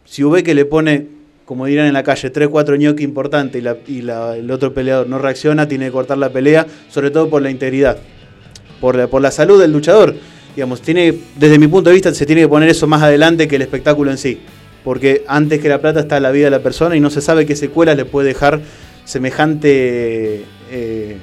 [0.05, 1.07] si ve que le pone,
[1.45, 5.67] como dirán en la calle, 3, 4 ñoqui importante y, el otro peleador no reacciona,
[5.67, 7.99] tiene que cortar la pelea, sobre todo por la integridad,
[8.81, 10.15] por la, por la salud del luchador.
[10.55, 13.57] Digamos, tiene, desde mi punto de vista, se tiene que poner eso más adelante que
[13.57, 14.41] el espectáculo en sí.
[14.85, 17.47] Porque antes que la plata está la vida de la persona y no se sabe
[17.47, 18.61] qué secuelas le puede dejar
[19.05, 21.17] semejante, eh,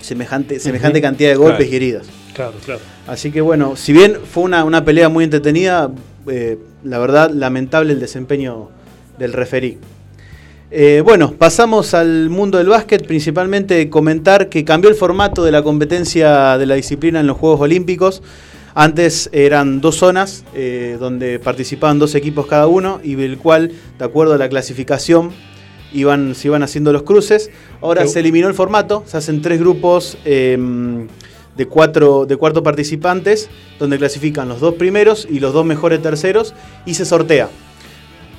[0.00, 1.72] semejante, semejante cantidad de golpes Claro.
[1.72, 2.06] y heridas.
[2.34, 2.80] Claro, claro.
[3.06, 5.90] Así que bueno, si bien fue una, una pelea muy entretenida,
[6.28, 8.68] eh, la verdad lamentable el desempeño
[9.18, 9.78] del referí.
[10.72, 15.62] Eh, bueno, pasamos al mundo del básquet, principalmente comentar que cambió el formato de la
[15.64, 18.22] competencia de la disciplina en los Juegos Olímpicos.
[18.72, 24.04] Antes eran dos zonas eh, donde participaban dos equipos cada uno y el cual, de
[24.04, 25.32] acuerdo a la clasificación,
[25.92, 27.50] iban, se iban haciendo los cruces.
[27.80, 30.58] Ahora se eliminó el formato, se hacen tres grupos eh,
[31.56, 33.48] de, cuatro, de cuatro participantes,
[33.78, 36.54] donde clasifican los dos primeros y los dos mejores terceros
[36.86, 37.48] y se sortea.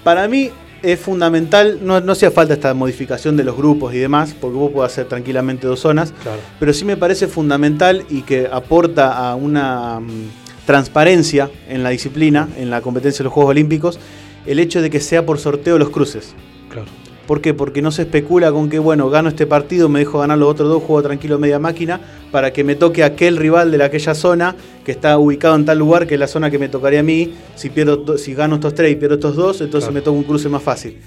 [0.03, 0.49] Para mí
[0.82, 4.72] es fundamental, no, no hacía falta esta modificación de los grupos y demás, porque vos
[4.72, 6.40] podés hacer tranquilamente dos zonas, Claro.
[6.60, 12.49] pero sí me parece fundamental y que aporta a una mm, transparencia en la disciplina,
[12.57, 13.99] en la competencia de los Juegos Olímpicos,
[14.48, 16.34] el hecho de que sea por sorteo los cruces.
[16.72, 16.88] Claro.
[17.27, 17.53] ¿Por qué?
[17.53, 20.68] Porque no se especula con que, bueno, gano este partido, me dejo ganar los otros
[20.68, 24.56] dos, juego tranquilo media máquina, para que me toque aquel rival de la aquella zona
[24.84, 27.34] que está ubicado en tal lugar, que es la zona que me tocaría a mí.
[27.56, 29.93] Si, pierdo, do- si gano estos tres y pierdo estos dos, entonces Claro.
[29.93, 30.98] me toca un cruce más fácil.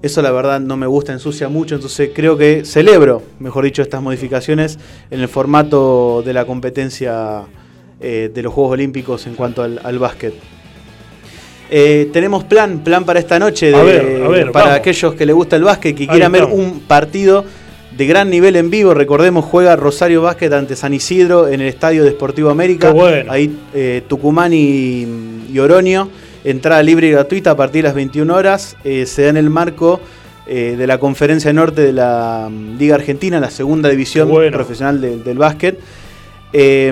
[0.00, 4.00] Eso la verdad no me gusta, ensucia mucho, entonces creo que celebro, mejor dicho, estas
[4.00, 4.78] modificaciones
[5.10, 7.42] en el formato de la competencia
[8.00, 10.34] eh, de los Juegos Olímpicos en cuanto al, al básquet.
[11.70, 14.80] Eh, tenemos plan, plan para esta noche, de- A ver, a ver, para vamos.
[14.80, 17.44] aquellos que les gusta el básquet, que Ahí quieran ver un partido
[17.96, 18.94] de gran nivel en vivo.
[18.94, 22.90] Recordemos, juega Rosario Básquet ante San Isidro en el Estadio de Sportivo América.
[22.92, 23.30] Bueno.
[23.32, 25.06] Ahí eh, Tucumán y,
[25.52, 26.08] y Oroño.
[26.44, 28.76] Entrada libre y gratuita a partir de las 21 horas.
[28.84, 30.00] Eh, se da en el marco
[30.46, 34.56] eh, de la Conferencia Norte de la mm, Liga Argentina, la segunda división bueno.
[34.56, 35.78] profesional de- del básquet.
[36.52, 36.88] Eh,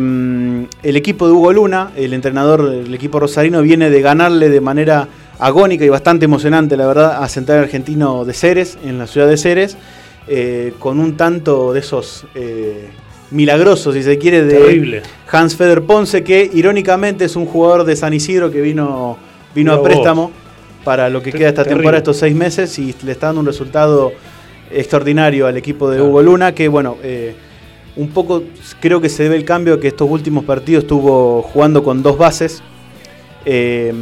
[0.82, 5.08] el equipo de Hugo Luna, el entrenador del equipo rosarino, viene de ganarle de manera
[5.38, 9.36] agónica y bastante emocionante, la verdad, a Central Argentino de Ceres, en la ciudad de
[9.36, 9.76] Ceres,
[10.28, 12.88] eh, con un tanto de esos eh,
[13.30, 15.02] milagrosos, si se quiere, de Terrible.
[15.30, 19.18] Hans Feder Ponce, que irónicamente es un jugador de San Isidro que vino,
[19.54, 19.84] vino a vos.
[19.84, 20.32] préstamo
[20.84, 21.82] para lo que queda esta terrible.
[21.82, 24.12] temporada, estos seis meses, y le está dando un resultado
[24.70, 27.34] extraordinario al equipo de Hugo Luna, que bueno, eh,
[27.96, 28.42] un poco
[28.80, 32.62] creo que se debe el cambio que estos últimos partidos estuvo jugando con dos bases.
[33.44, 33.92] eh,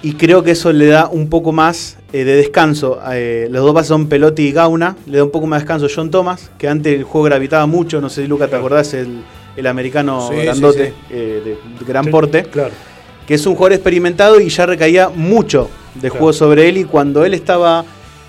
[0.00, 3.00] y creo que eso le da un poco más eh, de descanso.
[3.12, 4.96] Eh, los dos bases son Pelotti y Gauna.
[5.06, 7.66] Le da un poco más de descanso a John Thomas, que antes el juego gravitaba
[7.66, 8.00] mucho.
[8.00, 9.22] No sé si Luca te acordás, el,
[9.56, 11.04] el americano Sí, grandote sí, sí.
[11.10, 12.44] eh, de, gran porte.
[12.44, 12.70] Claro.
[13.26, 16.14] Que es un jugador experimentado y ya recaía mucho de Claro.
[16.16, 16.76] juego sobre él.
[16.76, 17.84] Y cuando él estaba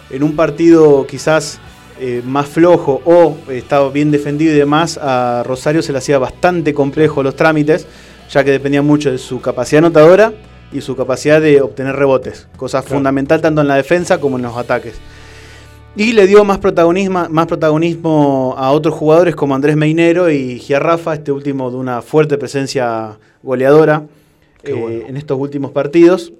[0.10, 1.60] en un partido quizás
[2.00, 6.74] eh, más flojo o estaba bien defendido y demás, a Rosario se le hacía bastante
[6.74, 7.86] complejo los trámites,
[8.30, 10.34] ya que dependía mucho de su capacidad anotadora
[10.72, 12.96] y su capacidad de obtener rebotes, cosa Claro.
[12.96, 14.96] fundamental tanto en la defensa como en los ataques.
[15.96, 21.16] Y le dio más protagonismo, más protagonismo a otros jugadores como Andrés Meinero y Giarrafa,
[21.16, 24.04] este último de una fuerte presencia goleadora
[24.64, 25.06] eh, bueno.
[25.08, 26.32] en estos últimos partidos.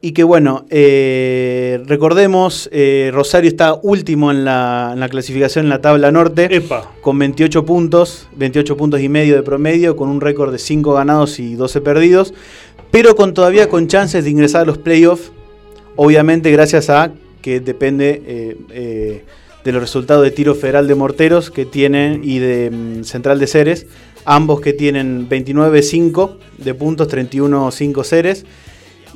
[0.00, 5.70] Y que bueno, eh, recordemos, eh, Rosario está último en la, en la clasificación en
[5.70, 6.92] la tabla norte, Epa.
[7.00, 11.38] con 28 puntos, 28 puntos y medio de promedio, con un récord de 5 ganados
[11.38, 12.34] y 12 perdidos,
[12.90, 15.32] pero con todavía con chances de ingresar a los playoffs,
[15.96, 19.24] obviamente gracias a que depende eh,
[19.66, 23.46] de los resultados de tiro federal de morteros que tienen y de mm, Central de
[23.48, 23.86] Ceres,
[24.24, 28.44] ambos que tienen 29-5 de puntos, 31-5 Ceres,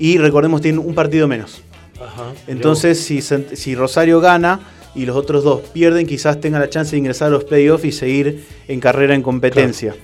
[0.01, 1.62] y recordemos tienen un partido menos.
[2.01, 2.32] Ajá.
[2.48, 4.60] Entonces, si, si Rosario gana
[4.94, 7.93] y los otros dos pierden, quizás tenga la chance de ingresar a los playoffs y
[7.93, 9.94] seguir en carrera en competencia.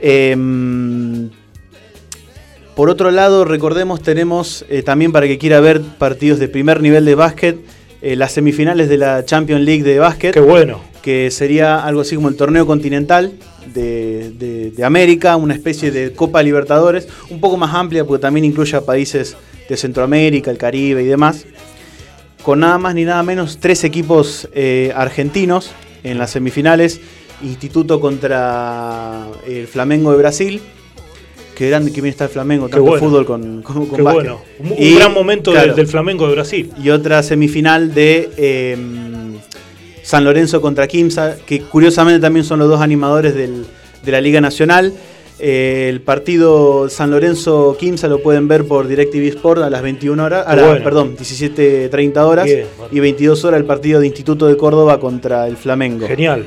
[0.00, 1.30] Em,
[2.74, 7.04] por otro lado, recordemos, tenemos eh, también para que quiera ver partidos de primer nivel
[7.04, 7.58] de básquet,
[8.02, 10.32] eh, las semifinales de la Champions League de básquet.
[10.32, 10.80] Qué bueno.
[11.02, 13.32] Que sería algo así como el torneo continental
[13.74, 18.44] de, de- de América, una especie de Copa Libertadores, un poco más amplia porque también
[18.44, 19.36] incluye a países
[19.68, 21.44] de Centroamérica, el Caribe y demás.
[22.42, 25.72] Con nada más ni nada menos tres equipos eh, argentinos
[26.04, 27.00] en las semifinales.
[27.42, 30.60] Instituto contra el Flamengo de Brasil.
[31.56, 32.98] Qué grande que bien está el Flamengo, tanto bueno.
[33.04, 34.42] fútbol con, con, con Qué bueno.
[34.58, 36.70] Un, Y, gran momento del- Flamengo de Brasil.
[36.82, 38.76] y otra semifinal de eh,
[40.06, 43.66] San Lorenzo contra Quimsa, que curiosamente también son los dos animadores del-
[44.04, 44.92] de la Liga Nacional.
[45.40, 50.44] Eh, el partido San Lorenzo-Quimsa lo pueden ver por DirecTV Sport a las 21 horas,
[50.46, 50.84] a Qué la- bueno.
[50.84, 55.56] perdón, 17.30 horas Bien, y 22 horas el partido de Instituto de Córdoba contra el
[55.56, 56.06] Flamengo.
[56.06, 56.44] Genial.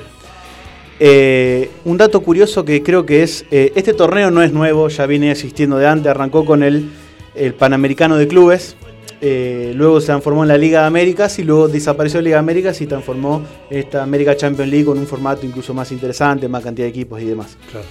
[1.02, 5.06] Eh, un dato curioso que creo que es, eh, este torneo no es nuevo, ya
[5.06, 6.90] viene existiendo de antes, arrancó con el,
[7.36, 8.76] el Panamericano de Clubes,
[9.22, 12.40] eh, luego se transformó en la Liga de Américas y luego desapareció la Liga de
[12.40, 16.86] Américas y transformó esta América Champions League con un formato incluso más interesante, más cantidad
[16.86, 17.58] de equipos y demás.
[17.70, 17.86] Claro.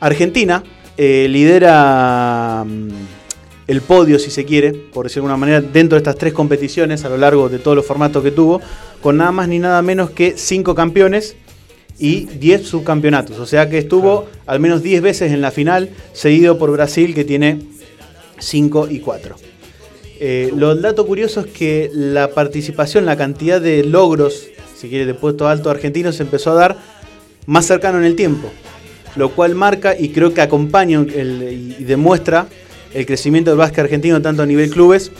[0.00, 0.62] Argentina
[0.96, 2.88] eh, lidera mm,
[3.68, 7.04] el podio, si se quiere, por decirlo de alguna manera, dentro de estas tres competiciones
[7.04, 8.60] a lo largo de todos los formatos que tuvo,
[9.02, 11.36] con nada más ni nada menos que cinco campeones
[11.98, 13.38] y 10 subcampeonatos.
[13.38, 17.24] O sea que estuvo al menos 10 veces en la final, seguido por Brasil, que
[17.24, 17.60] tiene
[18.38, 19.36] 5 y 4.
[20.20, 25.46] Eh, dato curioso es que la participación, la cantidad de logros, si quiere, de puestos
[25.48, 26.76] altos argentinos se empezó a dar
[27.46, 28.48] más cercano en el tiempo,
[29.16, 32.46] lo cual marca y creo que acompaña el- y demuestra
[32.94, 35.12] el crecimiento del básquet argentino tanto a nivel clubes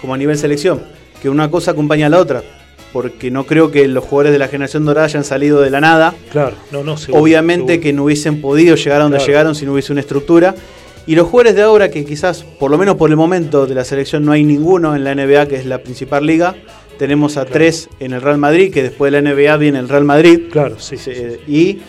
[0.00, 0.82] como a nivel selección,
[1.20, 2.42] que una cosa acompaña a la otra,
[2.92, 6.14] porque no creo que los jugadores de la generación dorada hayan salido de la nada,
[6.30, 6.54] Claro.
[6.70, 7.82] No, no, seguro, Obviamente seguro.
[7.82, 9.26] que no hubiesen podido llegar a donde Claro.
[9.28, 10.54] llegaron si no hubiese una estructura.
[11.06, 13.84] Y los jugadores de ahora, que quizás, por lo menos por el momento de la
[13.84, 16.54] selección, no hay ninguno en la NBA, que es la principal liga.
[16.98, 20.04] Tenemos a tres en el Real Madrid, que después de la NBA viene el Real
[20.04, 20.42] Madrid.
[20.50, 21.10] Claro, sí, sí,
[21.46, 21.80] Y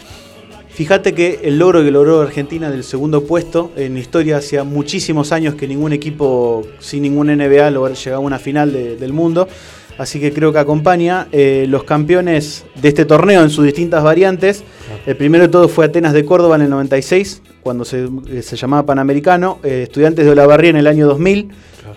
[0.69, 5.55] fíjate que el logro que logró Argentina del segundo puesto en historia, hacía muchísimos años
[5.55, 9.47] que ningún equipo sin ningún NBA logró llegar a una final de- del mundo.
[9.97, 14.63] Así que creo que acompaña eh, los campeones de este torneo en sus distintas variantes.
[15.05, 18.55] El primero de todos fue Atenas de Córdoba en el 96, cuando se, eh, se
[18.57, 19.59] llamaba Panamericano.
[19.63, 21.49] eh, Estudiantes de Olavarría en el año 2000.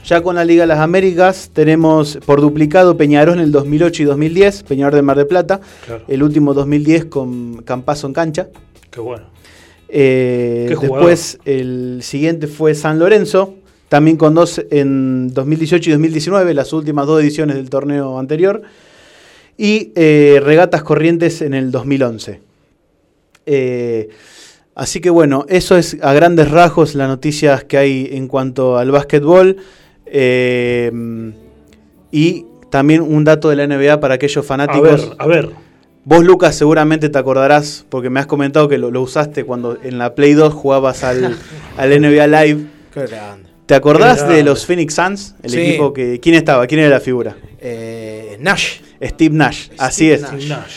[0.05, 4.07] Ya con la Liga de las Américas tenemos por duplicado Peñarol en el 2008 y
[4.07, 5.61] 2010, Peñarol de Mar del Plata.
[5.87, 6.05] Claro.
[6.07, 8.49] El último 2010 con Campazo en cancha.
[8.91, 9.25] Qué bueno.
[9.89, 13.55] Eh, Qué después el siguiente fue San Lorenzo,
[13.89, 18.63] también con dos en 2018 y 2019, las últimas dos ediciones del torneo anterior.
[19.57, 22.41] Y eh, Regatas Corrientes en el 2011.
[23.47, 24.09] Eh,
[24.75, 28.91] así que bueno, eso es a grandes rasgos las noticias que hay en cuanto al
[28.91, 29.57] básquetbol.
[30.07, 30.93] Eh,
[32.13, 35.13] y también un dato de la NBA para aquellos fanáticos.
[35.19, 35.69] A ver, a ver.
[36.05, 39.99] Vos, Lucas, seguramente te acordarás, porque me has comentado que lo, lo usaste cuando en
[39.99, 41.37] la Play 2 jugabas al,
[41.77, 42.67] al NBA Live.
[42.95, 43.48] Qué grande.
[43.69, 45.35] ¿Te acordás de los Phoenix Suns?
[45.43, 45.61] El Sí.
[45.61, 46.19] equipo que.
[46.21, 46.67] ¿Quién estaba?
[46.67, 47.37] ¿Quién era la figura?
[47.61, 48.79] Eh, Nash.
[49.05, 50.23] Steve Nash, así es.
[50.23, 50.49] Nash.
[50.49, 50.75] Nash.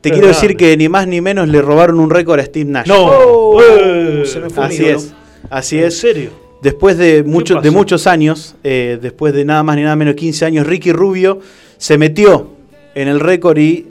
[0.00, 0.40] Te quiero grande.
[0.40, 2.88] decir que ni más ni menos le robaron un récord a Steve Nash.
[2.88, 3.06] No.
[3.06, 5.14] Oh, Eh, se me fue un Así es.
[5.48, 5.96] Así ¿En es.
[5.98, 6.30] serio?
[6.60, 10.44] Después de, mucho- de muchos años, eh, después de nada más ni nada menos 15
[10.44, 11.38] años, Ricky Rubio
[11.78, 12.48] se metió
[12.96, 13.86] en el récord y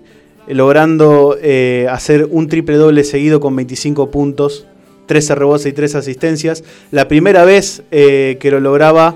[0.48, 4.68] eh, logrando eh, hacer un triple doble seguido con 25 puntos,
[5.06, 6.64] 13 rebotes y 3 asistencias.
[6.92, 9.16] La primera vez eh, que lo lograba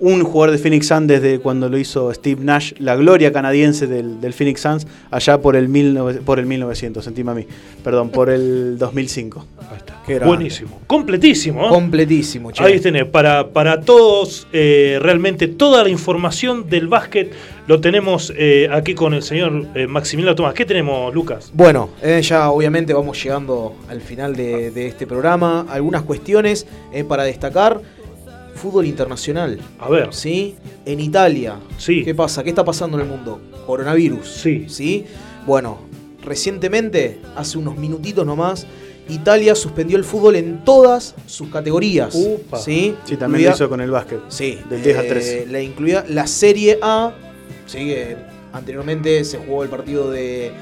[0.00, 4.20] un jugador de Phoenix Suns desde cuando lo hizo Steve Nash, la gloria canadiense del,
[4.20, 7.46] del Phoenix Suns, allá por el, 19 por el 1900, sentima a mí,
[7.84, 9.46] perdón, por el 2005.
[10.06, 10.34] Qué grande.
[10.34, 10.80] Buenísimo.
[10.86, 11.66] Completísimo.
[11.66, 11.68] ¿eh?
[11.68, 12.64] Completísimo, che.
[12.64, 17.32] Ahí tenés, para, para todos, eh, realmente toda la información del básquet
[17.66, 20.54] lo tenemos eh, aquí con el señor eh, Maximiliano Tomás.
[20.54, 21.52] ¿Qué tenemos, Lucas?
[21.54, 25.66] Bueno, eh, ya obviamente vamos llegando al final de, de este programa.
[25.68, 27.80] Algunas cuestiones eh, para destacar.
[28.60, 29.58] Fútbol internacional.
[29.78, 30.12] A ver.
[30.12, 30.54] ¿Sí?
[30.84, 31.58] En Italia.
[31.78, 32.04] Sí.
[32.04, 32.42] ¿Qué pasa?
[32.42, 33.40] ¿Qué está pasando en el mundo?
[33.66, 34.28] Coronavirus.
[34.28, 34.66] Sí.
[34.68, 35.06] ¿Sí?
[35.46, 35.78] Bueno,
[36.22, 38.66] recientemente, hace unos minutitos nomás,
[39.08, 42.14] Italia suspendió el fútbol en todas sus categorías.
[42.14, 42.58] Upa.
[42.58, 42.94] ¿Sí?
[43.04, 44.20] Sí, también lo hizo con el básquet.
[44.28, 45.46] Sí, Del 10 a eh, 13.
[45.48, 47.12] La incluida la Serie A.
[47.66, 48.16] Sí, que
[48.52, 50.52] anteriormente se jugó el partido de,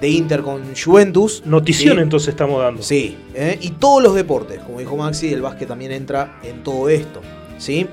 [0.00, 1.42] de Inter con Juventus.
[1.46, 2.02] Notición Sí.
[2.02, 2.82] entonces estamos dando.
[2.82, 3.58] Sí, ¿eh?
[3.60, 7.20] y todos los deportes, como dijo Maxi, el básquet también entra en todo esto.
[7.58, 7.86] ¿Sí?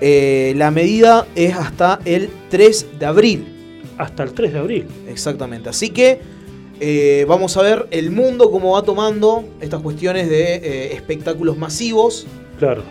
[0.00, 3.46] Eh, la medida es hasta el 3 de abril.
[3.98, 4.86] Hasta el 3 de abril.
[5.08, 5.68] Exactamente.
[5.70, 6.20] Así que
[6.80, 12.26] eh, vamos a ver el mundo cómo va tomando estas cuestiones de eh, espectáculos masivos,
[12.58, 12.82] Claro.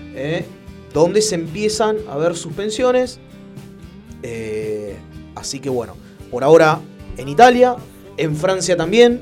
[0.93, 3.19] donde se empiezan a ver suspensiones.
[5.35, 5.95] Así que bueno,
[6.31, 6.79] por ahora
[7.17, 7.75] en Italia,
[8.17, 9.21] en Francia también,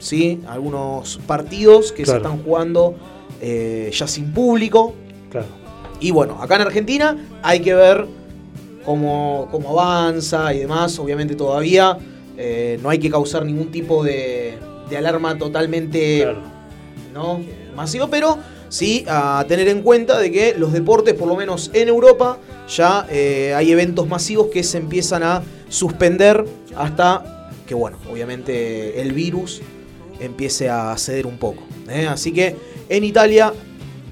[0.00, 0.40] ¿sí?
[0.48, 2.96] algunos partidos que se están jugando
[3.40, 4.94] ya sin público.
[5.30, 5.59] Claro.
[6.00, 8.06] Y bueno, acá en Argentina hay que ver
[8.84, 10.98] cómo, cómo avanza y demás.
[10.98, 11.98] Obviamente todavía
[12.36, 14.58] eh, no hay que causar ningún tipo de,
[14.88, 16.26] de alarma totalmente
[17.14, 17.40] ¿no?
[17.76, 21.88] masivo, pero sí a tener en cuenta de que los deportes, por lo menos en
[21.88, 26.44] Europa, ya eh, hay eventos masivos que se empiezan a suspender
[26.76, 29.60] hasta que, bueno, obviamente el virus
[30.18, 31.62] empiece a ceder un poco.
[31.88, 32.06] ¿eh?
[32.06, 32.56] Así que
[32.88, 33.52] en Italia,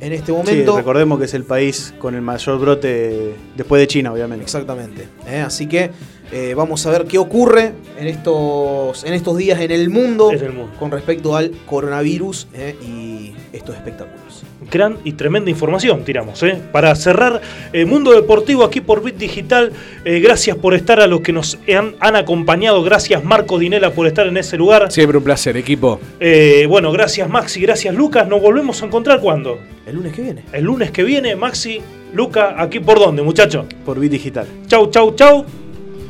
[0.01, 0.73] en este momento...
[0.73, 4.45] Sí, recordemos que es el país con el mayor brote después de China, obviamente.
[4.45, 5.09] Exactamente.
[5.27, 5.41] ¿eh?
[5.41, 5.91] Así que
[6.31, 10.39] eh, vamos a ver qué ocurre en estos, en estos días en el, mundo En
[10.45, 10.73] el mundo.
[10.79, 12.77] con respecto al coronavirus ¿eh?
[12.83, 13.18] y
[13.53, 14.45] estos espectáculos.
[14.71, 16.43] Gran y tremenda información tiramos.
[16.43, 16.61] ¿eh?
[16.73, 17.41] Para cerrar
[17.73, 19.73] eh, Mundo Deportivo aquí por Bit Digital,
[20.05, 22.83] eh, gracias por estar a los que nos han, han acompañado.
[22.83, 24.91] Gracias Marco Dinela por estar en ese lugar.
[24.91, 26.01] Siempre un placer, equipo.
[26.21, 28.29] Eh, bueno, gracias Maxi, gracias Lucas.
[28.29, 29.59] Nos volvemos a encontrar cuando?
[29.87, 30.45] El lunes que viene.
[30.53, 31.81] El lunes que viene, Maxi,
[32.13, 33.67] Luca, aquí por dónde, muchachos.
[33.85, 34.47] Por Bit Digital.
[34.67, 35.45] Chau, chau, chau.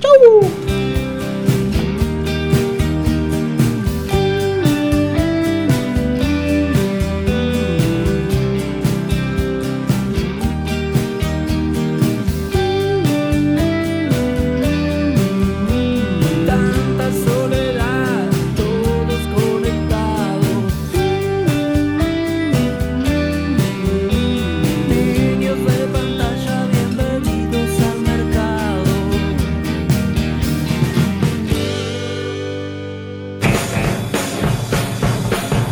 [0.01, 0.88] Chau.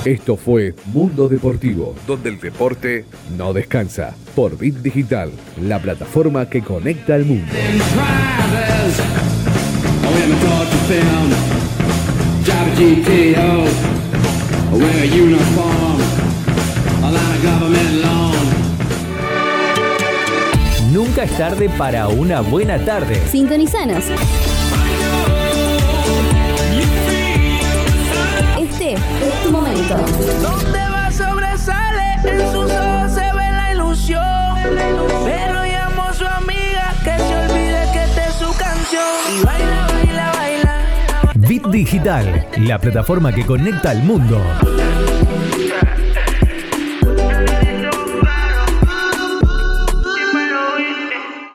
[0.06, 3.04] Esto fue Mundo Deportivo, donde el deporte
[3.36, 4.14] no descansa.
[4.36, 7.52] Por Bit Digital, la plataforma que conecta al mundo.
[20.92, 23.20] Nunca es tarde para una buena tarde.
[23.26, 24.04] Sintonizanos.
[29.88, 34.24] Donde va sobresale, en sus ojos se ve la ilusión.
[35.24, 39.04] Pero llamo a su amiga que se olvide que esta es su canción.
[39.32, 41.32] Y baila, baila, baila.
[41.36, 44.42] Bit Digital, la plataforma que conecta al mundo.